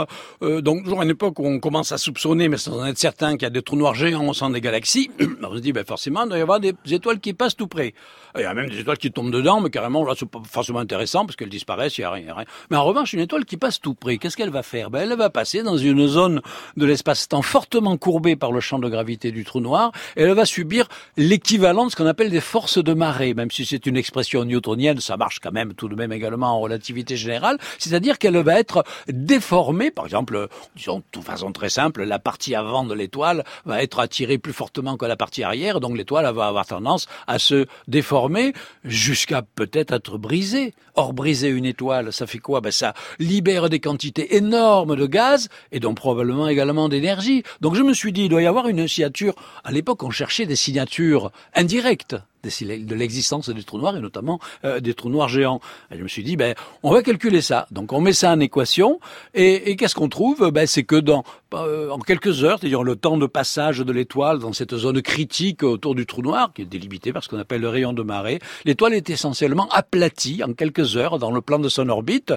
donc 0.40 0.84
toujours 0.84 1.00
à 1.00 1.04
une 1.04 1.10
époque 1.10 1.38
où 1.38 1.46
on 1.46 1.58
commence 1.60 1.92
à 1.92 1.98
soupçonner, 1.98 2.48
mais 2.48 2.56
sans 2.56 2.80
en 2.80 2.86
être 2.86 2.98
certain, 2.98 3.32
qu'il 3.32 3.42
y 3.42 3.46
a 3.46 3.50
des 3.50 3.62
trous 3.62 3.76
noirs 3.76 3.94
géants 3.94 4.28
au 4.28 4.34
centre 4.34 4.54
des 4.54 4.60
galaxies. 4.60 5.10
on 5.42 5.54
se 5.54 5.60
dit, 5.60 5.72
ben 5.72 5.84
forcément, 5.84 6.24
il 6.24 6.28
doit 6.28 6.38
y 6.38 6.42
avoir 6.42 6.60
des 6.60 6.74
étoiles 6.90 7.20
qui 7.20 7.32
passent 7.32 7.56
tout 7.56 7.66
près. 7.66 7.94
Il 8.36 8.42
y 8.42 8.44
a 8.44 8.52
même 8.52 8.68
des 8.68 8.80
étoiles 8.80 8.98
qui 8.98 9.10
tombent 9.10 9.30
dedans, 9.30 9.60
mais 9.60 9.70
carrément, 9.70 10.04
là, 10.04 10.14
c'est 10.16 10.28
pas 10.28 10.42
forcément 10.48 10.80
intéressant 10.80 11.24
parce 11.24 11.36
qu'elles 11.36 11.48
disparaissent, 11.48 11.96
il 11.98 12.02
n'y 12.02 12.04
a 12.04 12.10
rien, 12.10 12.34
rien. 12.34 12.44
Mais 12.70 12.76
en 12.76 12.84
revanche, 12.84 13.12
une 13.12 13.20
étoile 13.20 13.44
qui 13.44 13.56
passe 13.56 13.80
tout 13.80 13.94
près, 13.94 14.18
qu'est-ce 14.18 14.36
qu'elle 14.36 14.50
va 14.50 14.62
faire? 14.62 14.90
Ben, 14.90 15.00
Elle 15.00 15.16
va 15.16 15.30
passer 15.30 15.62
dans 15.62 15.78
une 15.78 16.06
zone 16.06 16.42
de 16.76 16.86
l'espace-temps 16.86 17.42
fortement 17.42 17.96
courbée 17.96 18.36
par 18.36 18.52
le 18.52 18.60
champ 18.60 18.78
de 18.78 18.88
gravité 18.88 19.32
du 19.32 19.44
trou 19.44 19.60
noir, 19.60 19.92
et 20.16 20.22
elle 20.22 20.34
va 20.34 20.44
subir 20.44 20.86
l'équivalent 21.16 21.86
de 21.86 21.90
ce 21.90 21.96
qu'on 21.96 22.06
appelle 22.06 22.30
des 22.30 22.40
forces 22.40 22.82
de 22.82 22.92
marée, 22.92 23.32
même 23.32 23.50
si 23.50 23.64
c'est 23.64 23.86
une 23.86 23.96
expression 23.96 24.44
newtonienne, 24.44 25.00
ça 25.00 25.16
marche 25.16 25.40
quand 25.40 25.52
même 25.52 25.72
tout 25.72 25.88
de 25.88 25.94
même 25.94 26.12
également 26.12 26.48
en 26.48 26.60
relativité 26.60 27.16
générale, 27.16 27.45
c'est-à-dire 27.78 28.18
qu'elle 28.18 28.36
va 28.38 28.58
être 28.58 28.84
déformée, 29.08 29.90
par 29.90 30.04
exemple, 30.04 30.48
disons 30.76 31.02
de 31.12 31.20
façon 31.20 31.52
très 31.52 31.68
simple, 31.68 32.04
la 32.04 32.18
partie 32.18 32.54
avant 32.54 32.84
de 32.84 32.94
l'étoile 32.94 33.44
va 33.64 33.82
être 33.82 34.00
attirée 34.00 34.38
plus 34.38 34.52
fortement 34.52 34.96
que 34.96 35.06
la 35.06 35.16
partie 35.16 35.42
arrière, 35.42 35.80
donc 35.80 35.96
l'étoile 35.96 36.32
va 36.34 36.46
avoir 36.46 36.66
tendance 36.66 37.06
à 37.26 37.38
se 37.38 37.66
déformer 37.88 38.52
jusqu'à 38.84 39.42
peut-être 39.42 39.94
être 39.94 40.18
brisé. 40.18 40.74
Or, 40.94 41.12
briser 41.12 41.48
une 41.48 41.66
étoile, 41.66 42.12
ça 42.12 42.26
fait 42.26 42.38
quoi? 42.38 42.62
Ben, 42.62 42.72
Ça 42.72 42.94
libère 43.18 43.68
des 43.68 43.80
quantités 43.80 44.36
énormes 44.36 44.96
de 44.96 45.06
gaz 45.06 45.48
et 45.70 45.80
donc 45.80 45.96
probablement 45.96 46.48
également 46.48 46.88
d'énergie. 46.88 47.42
Donc 47.60 47.74
je 47.74 47.82
me 47.82 47.92
suis 47.92 48.12
dit, 48.12 48.24
il 48.24 48.28
doit 48.30 48.42
y 48.42 48.46
avoir 48.46 48.68
une 48.68 48.88
signature. 48.88 49.34
À 49.62 49.72
l'époque, 49.72 50.02
on 50.02 50.10
cherchait 50.10 50.46
des 50.46 50.56
signatures 50.56 51.30
indirectes 51.54 52.16
de 52.42 52.94
l'existence 52.94 53.48
des 53.48 53.62
trous 53.62 53.78
noirs 53.78 53.96
et 53.96 54.00
notamment 54.00 54.38
euh, 54.64 54.80
des 54.80 54.94
trous 54.94 55.10
noirs 55.10 55.28
géants. 55.28 55.60
Et 55.90 55.98
je 55.98 56.02
me 56.02 56.08
suis 56.08 56.22
dit, 56.22 56.36
ben, 56.36 56.54
on 56.82 56.92
va 56.92 57.02
calculer 57.02 57.40
ça. 57.40 57.66
Donc 57.70 57.92
on 57.92 58.00
met 58.00 58.12
ça 58.12 58.32
en 58.32 58.40
équation 58.40 59.00
et, 59.34 59.70
et 59.70 59.76
qu'est-ce 59.76 59.94
qu'on 59.94 60.08
trouve? 60.08 60.50
Ben, 60.50 60.66
C'est 60.66 60.84
que 60.84 60.96
dans 60.96 61.24
euh, 61.54 61.90
en 61.90 61.98
quelques 61.98 62.44
heures, 62.44 62.58
c'est-à-dire 62.58 62.82
le 62.82 62.96
temps 62.96 63.16
de 63.16 63.26
passage 63.26 63.78
de 63.78 63.92
l'étoile 63.92 64.38
dans 64.38 64.52
cette 64.52 64.76
zone 64.76 65.00
critique 65.00 65.62
autour 65.62 65.94
du 65.94 66.06
trou 66.06 66.22
noir, 66.22 66.52
qui 66.52 66.62
est 66.62 66.66
délimitée 66.66 67.12
par 67.12 67.22
ce 67.22 67.28
qu'on 67.28 67.38
appelle 67.38 67.60
le 67.60 67.68
rayon 67.68 67.92
de 67.92 68.02
marée, 68.02 68.40
l'étoile 68.64 68.94
est 68.94 69.10
essentiellement 69.10 69.68
aplatie 69.70 70.42
en 70.44 70.52
quelques 70.52 70.96
heures 70.96 71.18
dans 71.18 71.30
le 71.30 71.40
plan 71.40 71.58
de 71.58 71.68
son 71.68 71.88
orbite. 71.88 72.34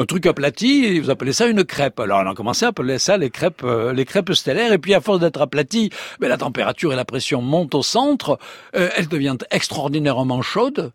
Un 0.00 0.06
truc 0.06 0.24
aplati, 0.24 0.98
vous 0.98 1.10
appelez 1.10 1.34
ça 1.34 1.46
une 1.46 1.62
crêpe. 1.62 2.00
Alors 2.00 2.22
on 2.24 2.30
a 2.30 2.34
commencé 2.34 2.64
à 2.64 2.68
appeler 2.68 2.98
ça 2.98 3.18
les 3.18 3.28
crêpes, 3.28 3.62
euh, 3.64 3.92
les 3.92 4.06
crêpes 4.06 4.32
stellaires. 4.32 4.72
Et 4.72 4.78
puis 4.78 4.94
à 4.94 5.02
force 5.02 5.20
d'être 5.20 5.42
aplatie, 5.42 5.90
ben, 6.20 6.28
la 6.28 6.38
température 6.38 6.90
et 6.94 6.96
la 6.96 7.04
pression 7.04 7.42
montent 7.42 7.74
au 7.74 7.82
centre. 7.82 8.38
elle 8.72 9.08
devient 9.08 9.36
extraordinairement 9.50 10.40
chaude 10.40 10.92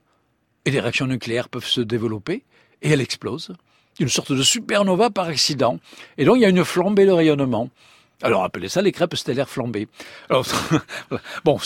et 0.65 0.71
des 0.71 0.79
réactions 0.79 1.05
nucléaires 1.05 1.49
peuvent 1.49 1.67
se 1.67 1.81
développer 1.81 2.45
et 2.81 2.89
elle 2.89 3.01
explose. 3.01 3.53
Une 3.99 4.09
sorte 4.09 4.31
de 4.31 4.41
supernova 4.41 5.11
par 5.11 5.27
accident. 5.27 5.77
Et 6.17 6.25
donc 6.25 6.37
il 6.37 6.41
y 6.41 6.45
a 6.45 6.49
une 6.49 6.65
flambée 6.65 7.05
de 7.05 7.11
rayonnement. 7.11 7.69
Alors 8.23 8.43
appelez 8.43 8.69
ça 8.69 8.81
les 8.81 8.91
crêpes 8.91 9.15
stellaires 9.15 9.49
flambées. 9.49 9.87
Alors, 10.31 10.47
bon, 11.45 11.59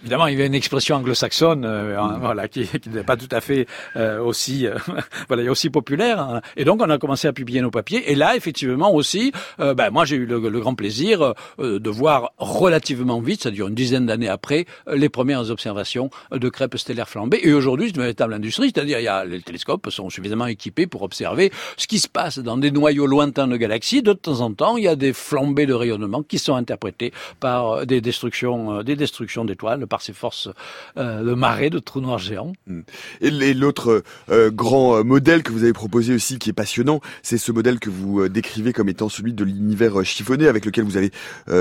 Évidemment, 0.00 0.26
il 0.26 0.38
y 0.38 0.42
a 0.42 0.46
une 0.46 0.54
expression 0.54 0.96
anglo-saxonne, 0.96 1.64
euh, 1.64 1.98
hein, 1.98 2.18
voilà, 2.20 2.48
qui, 2.48 2.66
qui 2.66 2.88
n'est 2.88 3.02
pas 3.02 3.16
tout 3.16 3.28
à 3.30 3.40
fait 3.40 3.66
euh, 3.96 4.20
aussi, 4.20 4.66
euh, 4.66 4.76
voilà, 5.28 5.50
aussi 5.50 5.70
populaire. 5.70 6.20
Hein. 6.20 6.40
Et 6.56 6.64
donc, 6.64 6.80
on 6.82 6.90
a 6.90 6.98
commencé 6.98 7.28
à 7.28 7.32
publier 7.32 7.60
nos 7.60 7.70
papiers. 7.70 8.10
Et 8.10 8.14
là, 8.14 8.36
effectivement, 8.36 8.92
aussi, 8.94 9.32
ben, 9.58 9.90
moi, 9.90 10.04
j'ai 10.04 10.16
eu 10.16 10.26
le, 10.26 10.40
grand 10.60 10.74
plaisir 10.74 11.34
de 11.58 11.90
voir 11.90 12.32
relativement 12.38 13.20
vite, 13.20 13.48
dure 13.48 13.68
une 13.68 13.74
dizaine 13.74 14.06
d'années 14.06 14.28
après, 14.28 14.66
les 14.90 15.08
premières 15.08 15.50
observations 15.50 16.10
de 16.32 16.48
crêpes 16.48 16.76
stellaires 16.76 17.08
flambées. 17.08 17.40
Et 17.42 17.52
aujourd'hui, 17.52 17.88
c'est 17.88 17.96
une 17.96 18.02
véritable 18.02 18.34
industrie, 18.34 18.70
c'est-à-dire, 18.74 18.98
il 19.00 19.04
y 19.04 19.08
a 19.08 19.24
les 19.24 19.40
télescopes 19.40 19.90
sont 19.90 20.10
suffisamment 20.10 20.46
équipés 20.46 20.86
pour 20.86 21.02
observer 21.02 21.52
ce 21.76 21.86
qui 21.86 21.98
se 21.98 22.08
passe 22.08 22.38
dans 22.38 22.56
des 22.56 22.70
noyaux 22.70 23.06
lointains 23.06 23.46
de 23.46 23.56
galaxies. 23.56 24.02
De 24.02 24.12
temps 24.12 24.40
en 24.40 24.52
temps, 24.52 24.76
il 24.76 24.84
y 24.84 24.88
a 24.88 24.96
des 24.96 25.12
flambées 25.12 25.66
de 25.66 25.74
rayonnement 25.74 26.22
qui 26.22 26.38
sont 26.38 26.54
interprétées 26.54 27.12
par 27.40 27.86
des 27.86 28.00
destructions, 28.00 28.82
des 28.82 28.96
destructions 28.96 29.44
d'étoiles 29.44 29.73
par 29.88 30.02
ces 30.02 30.12
forces 30.12 30.48
euh, 30.96 31.22
de 31.22 31.34
marée, 31.34 31.70
de 31.70 31.78
trous 31.78 32.00
noirs 32.00 32.18
géants. 32.18 32.52
Hmm. 32.66 32.82
Et 33.20 33.54
l'autre 33.54 34.02
euh, 34.30 34.50
grand 34.50 34.96
euh, 34.96 35.02
modèle 35.02 35.42
que 35.42 35.52
vous 35.52 35.64
avez 35.64 35.72
proposé 35.72 36.14
aussi, 36.14 36.38
qui 36.38 36.50
est 36.50 36.54
passionnant, 36.54 37.00
c'est 37.22 37.38
ce 37.38 37.52
modèle 37.52 37.78
que 37.78 37.90
vous 37.90 38.28
décrivez 38.28 38.72
comme 38.72 38.88
étant 38.88 39.08
celui 39.08 39.32
de 39.32 39.44
l'univers 39.44 40.04
chiffonné, 40.04 40.48
avec 40.48 40.64
lequel 40.64 40.84
vous 40.84 40.96
avez 40.96 41.10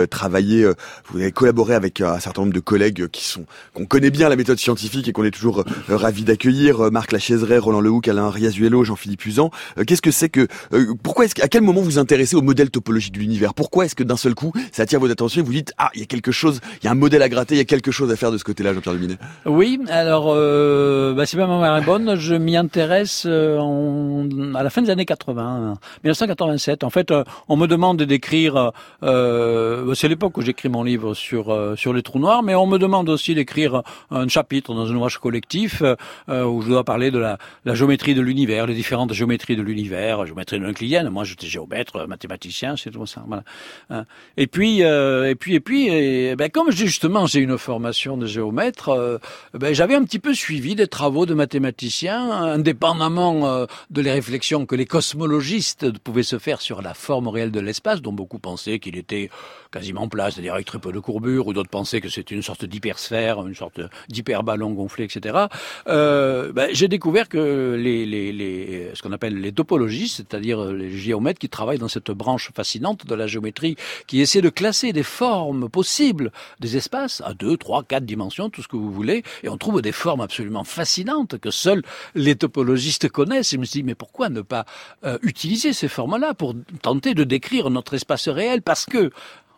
travaillé, 0.10 0.67
vous 1.10 1.19
avez 1.19 1.32
collaboré 1.32 1.73
avec 1.73 2.02
un 2.02 2.19
certain 2.19 2.41
nombre 2.41 2.54
de 2.54 2.60
collègues 2.60 3.08
qui 3.08 3.23
sont 3.23 3.45
qu'on 3.73 3.86
connaît 3.86 4.10
bien 4.10 4.30
la 4.30 4.36
méthode 4.36 4.60
scientifique 4.60 5.08
et 5.08 5.12
qu'on 5.12 5.23
est 5.23 5.32
toujours 5.32 5.63
ravi 5.88 6.23
d'accueillir, 6.23 6.91
Marc 6.91 7.12
Lachaiseray, 7.12 7.58
Roland 7.58 7.82
Lehoucq, 7.82 8.08
Alain 8.08 8.30
Riazuelo, 8.30 8.84
Jean-Philippe 8.84 9.26
Usan. 9.26 9.52
Qu'est-ce 9.86 10.02
que 10.02 10.12
c'est 10.12 10.30
que, 10.30 10.47
pourquoi 11.04 11.26
est-ce 11.26 11.41
à 11.41 11.47
quel 11.47 11.62
moment 11.62 11.82
vous 11.82 11.91
vous 11.91 11.99
intéressez 11.99 12.36
au 12.36 12.41
modèle 12.41 12.69
topologique 12.69 13.13
de 13.13 13.19
l'univers? 13.19 13.54
Pourquoi 13.54 13.86
est-ce 13.86 13.95
que 13.95 14.04
d'un 14.04 14.17
seul 14.17 14.36
coup, 14.36 14.54
ça 14.71 14.84
attire 14.84 14.99
votre 14.99 15.13
attention 15.13 15.41
et 15.41 15.43
vous 15.43 15.54
dites, 15.54 15.73
ah, 15.78 15.89
il 15.95 16.02
y 16.02 16.04
a 16.04 16.08
quelque 16.08 16.32
chose, 16.32 16.62
il 16.82 16.86
y 16.86 16.88
a 16.88 16.91
un 16.91 16.95
modèle 16.95 17.21
à 17.21 17.30
gratter, 17.30 17.56
il 17.56 17.58
y 17.58 17.62
a 17.62 17.65
quelque 17.65 17.91
chose 17.91 18.03
à 18.12 18.16
faire 18.16 18.32
de 18.32 18.38
ce 18.38 18.44
côté-là, 18.44 18.74
Jean-Pierre 18.74 18.96
Luminet 18.96 19.18
Oui, 19.46 19.80
alors 19.89 20.28
euh, 20.30 21.13
bah, 21.13 21.26
si 21.26 21.38
ma 21.38 21.48
mémoire 21.48 21.78
est 21.78 21.86
bonne, 21.86 22.16
je 22.16 22.36
m'y 22.36 22.58
intéresse 22.58 23.26
euh, 23.28 23.60
à 24.56 24.63
la 24.63 24.70
fin 24.70 24.82
des 24.82 24.89
années 24.89 25.06
80, 25.06 25.76
1987. 26.04 26.84
En 26.84 26.89
fait, 26.89 27.12
euh, 27.12 27.24
on 27.48 27.58
me 27.58 27.68
demande 27.68 28.02
d'écrire, 28.02 28.72
euh, 29.04 29.86
bah, 29.86 29.94
c'est 29.96 30.08
l'époque 30.08 30.38
où 30.38 30.42
j'écris 30.42 30.70
mon 30.70 30.84
livre 30.84 31.13
sur 31.13 31.52
euh, 31.52 31.76
sur 31.76 31.94
les 31.94 32.02
trous 32.02 32.20
noirs, 32.20 32.44
mais 32.44 32.56
on 32.56 32.68
me 32.68 32.78
demande 32.78 33.10
aussi 33.10 33.36
d'écrire 33.36 33.84
un 34.12 34.28
chapitre 34.28 34.74
dans 34.74 34.89
un 34.89 34.96
ouvrage 34.96 35.18
collectif 35.18 35.82
où 35.82 36.62
je 36.62 36.68
dois 36.68 36.84
parler 36.84 37.12
de 37.12 37.20
la, 37.20 37.38
la 37.66 37.74
géométrie 37.74 38.16
de 38.16 38.22
l'univers, 38.22 38.68
les 38.68 38.74
différentes 38.74 39.13
géométries 39.13 39.56
de 39.56 39.62
l'univers, 39.62 40.26
géométrie 40.26 40.60
de 40.60 40.66
l'Euclidienne. 40.66 41.10
Moi, 41.10 41.24
j'étais 41.24 41.48
géomètre, 41.48 42.08
mathématicien, 42.08 42.76
c'est 42.76 42.92
tout 42.92 43.06
ça. 43.06 43.24
Voilà. 43.28 43.44
Hein. 43.89 44.06
Et 44.38 44.48
puis, 44.48 44.82
et 44.82 45.36
puis, 45.39 45.56
et 45.56 45.60
puis, 45.60 45.88
et, 45.88 46.36
ben, 46.36 46.50
comme 46.50 46.72
justement 46.72 47.26
j'ai 47.26 47.39
une 47.39 47.58
formation 47.58 47.92
de 47.93 48.25
géomètre, 48.25 48.89
euh, 48.89 49.17
ben, 49.53 49.73
j'avais 49.73 49.93
un 49.95 50.03
petit 50.03 50.19
peu 50.19 50.34
suivi 50.34 50.75
des 50.75 50.88
travaux 50.88 51.25
de 51.25 51.34
mathématiciens, 51.34 52.32
indépendamment 52.32 53.47
euh, 53.47 53.65
de 53.91 54.01
les 54.01 54.12
réflexions 54.12 54.65
que 54.65 54.75
les 54.75 54.86
cosmologistes 54.86 55.97
pouvaient 55.99 56.23
se 56.23 56.39
faire 56.39 56.60
sur 56.60 56.82
la 56.82 56.93
forme 56.93 57.27
réelle 57.27 57.51
de 57.51 57.60
l'espace, 57.60 58.01
dont 58.01 58.12
beaucoup 58.12 58.39
pensaient 58.39 58.79
qu'il 58.79 58.97
était 58.97 59.29
quasiment 59.71 60.08
plat, 60.08 60.32
c'est-à-dire 60.32 60.53
avec 60.56 60.65
très 60.65 60.79
peu 60.79 60.91
de 60.91 60.99
courbure, 60.99 61.47
ou 61.47 61.53
d'autres 61.53 61.69
pensaient 61.69 62.01
que 62.01 62.10
c'était 62.10 62.36
une 62.36 62.41
sorte 62.41 62.65
d'hypersphère, 62.65 63.45
une 63.45 63.56
sorte 63.56 63.79
d'hyperballon 64.10 64.71
gonflé, 64.71 65.06
etc. 65.06 65.45
Euh, 65.88 66.51
ben, 66.51 66.69
j'ai 66.71 66.88
découvert 66.88 67.29
que 67.29 67.77
ce 67.77 69.01
qu'on 69.01 69.12
appelle 69.12 69.39
les 69.39 69.51
topologistes, 69.51 70.17
c'est-à-dire 70.17 70.65
les 70.65 70.91
géomètres 70.91 71.39
qui 71.39 71.49
travaillent 71.49 71.79
dans 71.79 71.88
cette 71.88 72.12
branche 72.12 72.51
fascinante 72.56 73.06
de 73.06 73.15
la 73.15 73.27
géométrie, 73.27 73.75
qui 74.08 74.21
essaient 74.21 74.41
de 74.41 74.49
classer 74.49 74.93
des 74.93 75.03
formes 75.03 75.69
possibles 75.69 76.32
des 76.60 76.77
espaces 76.77 77.21
à 77.25 77.34
deux, 77.34 77.58
quatre 77.84 78.06
dimensions, 78.06 78.50
tout 78.50 78.62
ce 78.62 78.67
que 78.67 78.76
vous 78.76 78.91
voulez, 78.91 79.24
et 79.43 79.50
on 79.50 79.58
trouve 79.58 79.82
des 79.82 79.91
formes 79.91 80.22
absolument 80.22 80.63
fascinantes 80.63 81.38
que 81.38 81.52
seuls 81.52 81.84
les 82.15 82.36
topologistes 82.36 83.10
connaissent. 83.10 83.54
Me 83.54 83.84
mais 83.84 83.96
pourquoi 83.96 84.30
ne 84.30 84.41
pas 84.41 84.65
euh, 85.04 85.17
utiliser 85.22 85.74
ces 85.74 85.88
formes-là 85.88 86.34
pour 86.34 86.54
tenter 86.82 87.13
de 87.13 87.24
décrire 87.24 87.69
notre 87.69 87.93
espace 87.96 88.28
réel? 88.28 88.62
Parce 88.62 88.86
que 88.86 89.12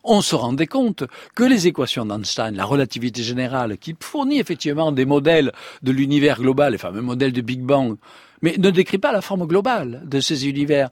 on 0.06 0.22
se 0.22 0.36
rendait 0.36 0.68
compte 0.68 1.04
que 1.34 1.44
les 1.44 1.68
équations 1.68 2.06
d'Einstein, 2.06 2.56
la 2.56 2.66
relativité 2.66 3.24
générale, 3.24 3.78
qui 3.78 3.96
fournit 4.00 4.40
effectivement 4.40 4.92
des 4.92 5.06
modèles 5.06 5.52
de 5.82 5.92
l'univers 5.92 6.40
global, 6.40 6.74
les 6.74 6.78
fameux 6.78 7.02
modèles 7.02 7.34
de 7.34 7.42
Big 7.42 7.62
Bang, 7.62 7.98
mais 8.42 8.56
ne 8.58 8.70
décrit 8.70 9.00
pas 9.00 9.12
la 9.12 9.22
forme 9.22 9.48
globale 9.48 10.04
de 10.06 10.20
ces 10.20 10.48
univers. 10.48 10.90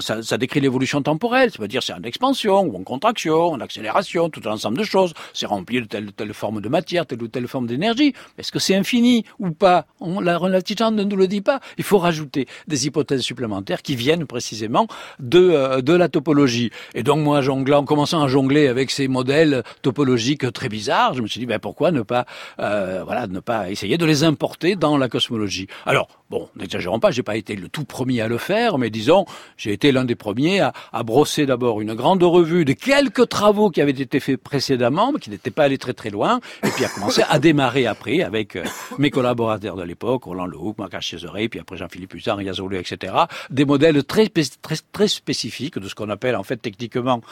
Ça, 0.00 0.22
ça 0.22 0.38
décrit 0.38 0.60
l'évolution 0.60 1.02
temporelle, 1.02 1.50
ça 1.50 1.58
veut 1.60 1.68
dire 1.68 1.82
c'est 1.82 1.92
en 1.92 2.02
expansion 2.02 2.60
ou 2.60 2.76
en 2.76 2.82
contraction, 2.82 3.52
en 3.52 3.60
accélération, 3.60 4.28
tout 4.28 4.42
un 4.44 4.52
ensemble 4.52 4.78
de 4.78 4.84
choses. 4.84 5.14
C'est 5.32 5.46
rempli 5.46 5.80
de 5.80 5.86
telle 5.86 6.08
ou 6.08 6.10
telle 6.10 6.34
forme 6.34 6.60
de 6.60 6.68
matière, 6.68 7.06
telle 7.06 7.22
ou 7.22 7.28
telle 7.28 7.48
forme 7.48 7.66
d'énergie. 7.66 8.14
Est-ce 8.38 8.52
que 8.52 8.58
c'est 8.58 8.76
infini 8.76 9.24
ou 9.38 9.50
pas? 9.50 9.86
La 10.22 10.38
relativité 10.38 10.84
ne 10.90 11.02
nous 11.02 11.16
le 11.16 11.26
dit 11.26 11.40
pas. 11.40 11.60
Il 11.78 11.84
faut 11.84 11.98
rajouter 11.98 12.46
des 12.68 12.86
hypothèses 12.86 13.22
supplémentaires 13.22 13.82
qui 13.82 13.96
viennent 13.96 14.26
précisément 14.26 14.86
de, 15.18 15.40
euh, 15.40 15.80
de 15.80 15.94
la 15.94 16.08
topologie. 16.08 16.70
Et 16.94 17.02
donc 17.02 17.20
moi, 17.20 17.40
jonglant, 17.40 17.78
en 17.78 17.84
commençant 17.84 18.22
à 18.22 18.28
jongler 18.28 18.68
avec 18.68 18.90
ces 18.90 19.08
modèles 19.08 19.62
topologiques 19.82 20.52
très 20.52 20.68
bizarres, 20.68 21.14
je 21.14 21.22
me 21.22 21.26
suis 21.26 21.40
dit 21.40 21.46
ben, 21.46 21.58
pourquoi 21.58 21.90
ne 21.92 22.02
pas, 22.02 22.26
euh, 22.60 23.02
voilà, 23.04 23.26
ne 23.26 23.40
pas 23.40 23.70
essayer 23.70 23.98
de 23.98 24.04
les 24.04 24.22
importer 24.22 24.76
dans 24.76 24.96
la 24.96 25.08
cosmologie? 25.08 25.66
Alors, 25.86 26.08
Bon, 26.30 26.48
n'exagérons 26.54 27.00
pas, 27.00 27.10
j'ai 27.10 27.24
pas 27.24 27.36
été 27.36 27.56
le 27.56 27.68
tout 27.68 27.84
premier 27.84 28.20
à 28.20 28.28
le 28.28 28.38
faire, 28.38 28.78
mais 28.78 28.88
disons, 28.88 29.24
j'ai 29.56 29.72
été 29.72 29.90
l'un 29.90 30.04
des 30.04 30.14
premiers 30.14 30.60
à, 30.60 31.02
brosser 31.02 31.44
d'abord 31.44 31.80
une 31.80 31.94
grande 31.94 32.22
revue 32.22 32.64
de 32.64 32.72
quelques 32.72 33.28
travaux 33.28 33.68
qui 33.68 33.80
avaient 33.80 33.90
été 33.90 34.20
faits 34.20 34.36
précédemment, 34.36 35.10
mais 35.10 35.18
qui 35.18 35.30
n'étaient 35.30 35.50
pas 35.50 35.64
allés 35.64 35.76
très 35.76 35.92
très 35.92 36.10
loin, 36.10 36.38
et 36.64 36.68
puis 36.68 36.84
à 36.84 36.88
commencer 36.88 37.24
à 37.28 37.40
démarrer 37.40 37.86
après 37.86 38.22
avec 38.22 38.54
euh, 38.54 38.62
mes 38.98 39.10
collaborateurs 39.10 39.74
de 39.74 39.82
l'époque, 39.82 40.22
Roland 40.22 40.46
Lehoucq, 40.46 40.78
Marc 40.78 41.00
Chézeret, 41.00 41.48
puis 41.48 41.58
après 41.58 41.76
Jean-Philippe 41.76 42.14
Hussard, 42.14 42.40
Yazolou, 42.40 42.76
etc. 42.76 43.12
Des 43.50 43.64
modèles 43.64 44.04
très, 44.04 44.28
très, 44.28 44.76
très 44.92 45.08
spécifiques 45.08 45.80
de 45.80 45.88
ce 45.88 45.96
qu'on 45.96 46.10
appelle 46.10 46.36
en 46.36 46.44
fait 46.44 46.58
techniquement 46.58 47.22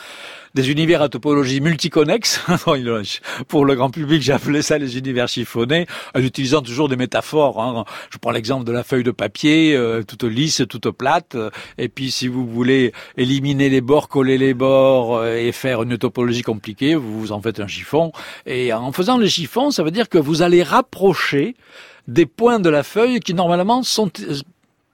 des 0.54 0.72
univers 0.72 1.02
à 1.02 1.08
topologie 1.08 1.60
multiconnexes. 1.60 2.40
Pour 3.48 3.64
le 3.64 3.74
grand 3.76 3.90
public, 3.90 4.28
appelé 4.30 4.60
ça 4.62 4.76
les 4.76 4.98
univers 4.98 5.28
chiffonnés, 5.28 5.86
en 6.16 6.20
utilisant 6.20 6.62
toujours 6.62 6.88
des 6.88 6.96
métaphores. 6.96 7.62
Hein. 7.62 7.84
Je 8.10 8.18
prends 8.18 8.32
l'exemple 8.32 8.64
de 8.64 8.72
la 8.72 8.82
feuille 8.88 9.04
de 9.04 9.10
papier, 9.10 9.76
euh, 9.76 10.02
toute 10.02 10.24
lisse, 10.24 10.62
toute 10.68 10.90
plate. 10.90 11.36
Et 11.76 11.88
puis, 11.88 12.10
si 12.10 12.26
vous 12.26 12.46
voulez 12.46 12.92
éliminer 13.16 13.68
les 13.68 13.80
bords, 13.80 14.08
coller 14.08 14.38
les 14.38 14.54
bords 14.54 15.18
euh, 15.18 15.36
et 15.36 15.52
faire 15.52 15.82
une 15.82 15.98
topologie 15.98 16.42
compliquée, 16.42 16.94
vous, 16.94 17.32
en 17.32 17.40
faites 17.42 17.60
un 17.60 17.66
chiffon. 17.66 18.12
Et 18.46 18.72
en 18.72 18.90
faisant 18.92 19.18
les 19.18 19.28
chiffons, 19.28 19.70
ça 19.70 19.82
veut 19.82 19.90
dire 19.90 20.08
que 20.08 20.18
vous 20.18 20.42
allez 20.42 20.62
rapprocher 20.62 21.54
des 22.06 22.24
points 22.24 22.58
de 22.58 22.70
la 22.70 22.82
feuille 22.82 23.20
qui 23.20 23.34
normalement 23.34 23.82
sont 23.82 24.10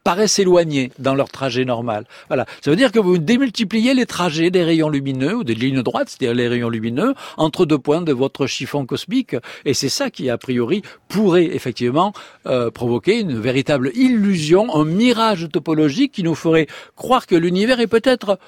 paraissent 0.05 0.39
éloignés 0.39 0.93
dans 0.99 1.15
leur 1.15 1.31
trajet 1.31 1.65
normal. 1.65 2.05
Voilà. 2.29 2.47
Ça 2.63 2.71
veut 2.71 2.77
dire 2.77 2.93
que 2.93 2.99
vous 2.99 3.19
démultipliez 3.19 3.95
les 3.95 4.07
trajets 4.07 4.51
des 4.51 4.63
rayons 4.63 4.91
lumineux 4.91 5.37
ou 5.37 5.45
des 5.45 5.55
lignes 5.55 5.83
droites, 5.83 6.11
c'est-à-dire 6.11 6.35
les 6.35 6.47
rayons 6.47 6.69
lumineux, 6.69 7.15
entre 7.39 7.65
deux 7.65 7.79
points 7.79 8.03
de 8.03 8.13
votre 8.13 8.47
chiffon 8.47 8.85
cosmique. 8.85 9.35
Et 9.65 9.73
c'est 9.73 9.89
ça 9.89 10.11
qui, 10.11 10.29
a 10.29 10.39
priori, 10.39 10.83
pourrait 11.09 11.47
effectivement 11.47 12.13
euh, 12.47 12.71
provoquer 12.71 13.21
une 13.21 13.39
véritable 13.39 13.91
illusion, 13.95 14.75
un 14.77 14.85
mirage 14.85 15.49
topologique 15.51 16.13
qui 16.13 16.23
nous 16.23 16.35
ferait 16.35 16.67
croire 16.97 17.27
que 17.27 17.35
l'univers 17.35 17.81
est 17.81 17.87
peut-être 17.87 18.39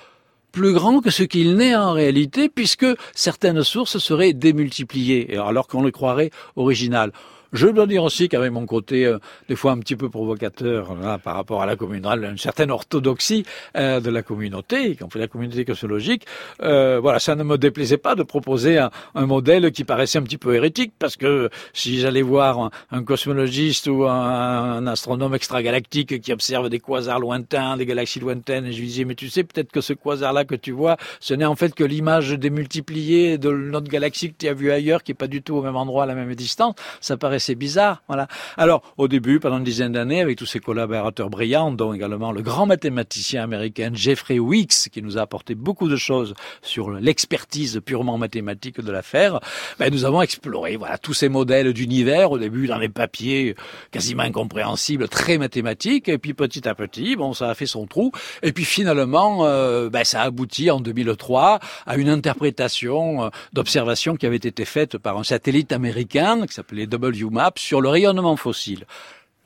plus 0.52 0.72
grand 0.72 1.00
que 1.00 1.10
ce 1.10 1.22
qu'il 1.22 1.56
n'est 1.56 1.76
en 1.76 1.92
réalité, 1.92 2.48
puisque 2.48 2.86
certaines 3.14 3.62
sources 3.62 3.98
seraient 3.98 4.32
démultipliées, 4.32 5.36
alors 5.36 5.66
qu'on 5.66 5.82
le 5.82 5.90
croirait 5.90 6.30
original. 6.56 7.12
Je 7.52 7.68
dois 7.68 7.86
dire 7.86 8.02
aussi 8.02 8.28
qu'avec 8.28 8.50
mon 8.50 8.66
côté 8.66 9.06
euh, 9.06 9.18
des 9.48 9.56
fois 9.56 9.72
un 9.72 9.78
petit 9.78 9.96
peu 9.96 10.08
provocateur 10.08 10.96
par 11.22 11.34
rapport 11.36 11.62
à 11.62 11.66
la 11.66 11.76
communauté, 11.76 12.26
une 12.26 12.38
certaine 12.38 12.70
orthodoxie 12.70 13.44
euh, 13.76 14.00
de 14.00 14.10
la 14.10 14.22
communauté, 14.22 14.90
y 14.90 14.96
compris 14.96 15.20
la 15.20 15.28
communauté 15.28 15.64
cosmologique, 15.64 16.26
euh, 16.62 16.98
voilà, 17.00 17.18
ça 17.18 17.34
ne 17.34 17.42
me 17.42 17.56
déplaisait 17.56 17.96
pas 17.96 18.14
de 18.14 18.22
proposer 18.22 18.78
un, 18.78 18.90
un, 19.14 19.26
modèle 19.26 19.70
qui 19.72 19.84
paraissait 19.84 20.18
un 20.18 20.22
petit 20.22 20.38
peu 20.38 20.54
hérétique, 20.54 20.92
parce 20.98 21.16
que 21.16 21.50
si 21.72 21.98
j'allais 22.00 22.22
voir 22.22 22.58
un, 22.58 22.70
un, 22.90 23.02
cosmologiste 23.02 23.86
ou 23.88 24.04
un, 24.04 24.12
un, 24.12 24.86
astronome 24.86 25.34
extragalactique 25.34 26.20
qui 26.20 26.32
observe 26.32 26.68
des 26.68 26.80
quasars 26.80 27.20
lointains, 27.20 27.76
des 27.76 27.86
galaxies 27.86 28.20
lointaines, 28.20 28.66
et 28.66 28.72
je 28.72 28.80
lui 28.80 28.88
disais, 28.88 29.04
mais 29.04 29.14
tu 29.14 29.28
sais 29.28 29.44
peut-être 29.44 29.72
que 29.72 29.80
ce 29.80 29.92
quasar-là 29.92 30.44
que 30.44 30.54
tu 30.54 30.72
vois, 30.72 30.96
ce 31.20 31.34
n'est 31.34 31.44
en 31.44 31.56
fait 31.56 31.74
que 31.74 31.84
l'image 31.84 32.32
démultipliée 32.32 33.38
de 33.38 33.50
notre 33.50 33.88
galaxie 33.88 34.30
que 34.30 34.36
tu 34.38 34.48
as 34.48 34.54
vue 34.54 34.70
ailleurs, 34.70 35.02
qui 35.02 35.12
est 35.12 35.16
pas 35.16 35.28
du 35.28 35.42
tout 35.42 35.54
au 35.54 35.62
même 35.62 35.76
endroit, 35.76 36.04
à 36.04 36.06
la 36.06 36.14
même 36.14 36.34
distance, 36.34 36.74
ça 37.00 37.16
paraissait 37.36 37.46
c'est 37.46 37.54
bizarre. 37.54 38.02
Voilà. 38.08 38.26
Alors, 38.56 38.82
au 38.96 39.06
début, 39.08 39.38
pendant 39.38 39.58
une 39.58 39.64
dizaine 39.64 39.92
d'années, 39.92 40.20
avec 40.20 40.36
tous 40.36 40.46
ces 40.46 40.58
collaborateurs 40.58 41.30
brillants, 41.30 41.70
dont 41.70 41.92
également 41.92 42.32
le 42.32 42.42
grand 42.42 42.66
mathématicien 42.66 43.44
américain 43.44 43.90
Jeffrey 43.92 44.40
Weeks, 44.40 44.88
qui 44.90 45.00
nous 45.00 45.16
a 45.16 45.20
apporté 45.20 45.54
beaucoup 45.54 45.88
de 45.88 45.96
choses 45.96 46.34
sur 46.62 46.90
l'expertise 46.90 47.80
purement 47.84 48.18
mathématique 48.18 48.80
de 48.80 48.90
l'affaire, 48.90 49.38
ben, 49.78 49.92
nous 49.92 50.04
avons 50.04 50.22
exploré 50.22 50.76
voilà 50.76 50.98
tous 50.98 51.14
ces 51.14 51.28
modèles 51.28 51.72
d'univers, 51.72 52.32
au 52.32 52.38
début 52.38 52.66
dans 52.66 52.80
des 52.80 52.88
papiers 52.88 53.54
quasiment 53.92 54.24
incompréhensibles, 54.24 55.08
très 55.08 55.38
mathématiques, 55.38 56.08
et 56.08 56.18
puis 56.18 56.34
petit 56.34 56.66
à 56.68 56.74
petit, 56.74 57.14
bon, 57.14 57.32
ça 57.32 57.50
a 57.50 57.54
fait 57.54 57.66
son 57.66 57.86
trou, 57.86 58.10
et 58.42 58.52
puis 58.52 58.64
finalement, 58.64 59.44
euh, 59.44 59.88
ben, 59.88 60.04
ça 60.04 60.22
a 60.22 60.24
abouti 60.24 60.70
en 60.70 60.80
2003 60.80 61.60
à 61.86 61.96
une 61.96 62.08
interprétation 62.08 63.24
euh, 63.24 63.28
d'observations 63.52 64.16
qui 64.16 64.26
avait 64.26 64.36
été 64.36 64.64
faite 64.64 64.98
par 64.98 65.16
un 65.16 65.24
satellite 65.24 65.70
américain 65.70 66.44
qui 66.46 66.54
s'appelait 66.54 66.86
W 66.86 67.25
sur 67.58 67.80
le 67.80 67.88
rayonnement 67.88 68.36
fossile 68.36 68.86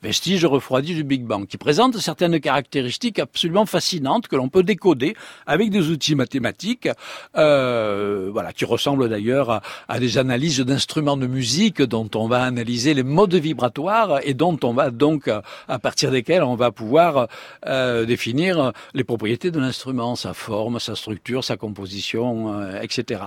vestige 0.01 0.45
refroidi 0.45 0.95
du 0.95 1.03
Big 1.03 1.23
Bang, 1.23 1.45
qui 1.47 1.57
présente 1.57 1.97
certaines 1.97 2.39
caractéristiques 2.39 3.19
absolument 3.19 3.65
fascinantes 3.65 4.27
que 4.27 4.35
l'on 4.35 4.49
peut 4.49 4.63
décoder 4.63 5.15
avec 5.45 5.69
des 5.69 5.89
outils 5.89 6.15
mathématiques, 6.15 6.89
euh, 7.37 8.29
voilà, 8.31 8.53
qui 8.53 8.65
ressemblent 8.65 9.09
d'ailleurs 9.09 9.61
à, 9.87 9.99
des 9.99 10.17
analyses 10.17 10.59
d'instruments 10.59 11.17
de 11.17 11.27
musique 11.27 11.81
dont 11.81 12.09
on 12.15 12.27
va 12.27 12.43
analyser 12.43 12.93
les 12.93 13.03
modes 13.03 13.35
vibratoires 13.35 14.19
et 14.23 14.33
dont 14.33 14.57
on 14.63 14.73
va 14.73 14.89
donc, 14.89 15.29
à 15.67 15.79
partir 15.79 16.11
desquels 16.11 16.43
on 16.43 16.55
va 16.55 16.71
pouvoir 16.71 17.27
euh, 17.67 18.05
définir 18.05 18.73
les 18.93 19.03
propriétés 19.03 19.51
de 19.51 19.59
l'instrument, 19.59 20.15
sa 20.15 20.33
forme, 20.33 20.79
sa 20.79 20.95
structure, 20.95 21.43
sa 21.43 21.57
composition, 21.57 22.53
euh, 22.53 22.81
etc. 22.81 23.21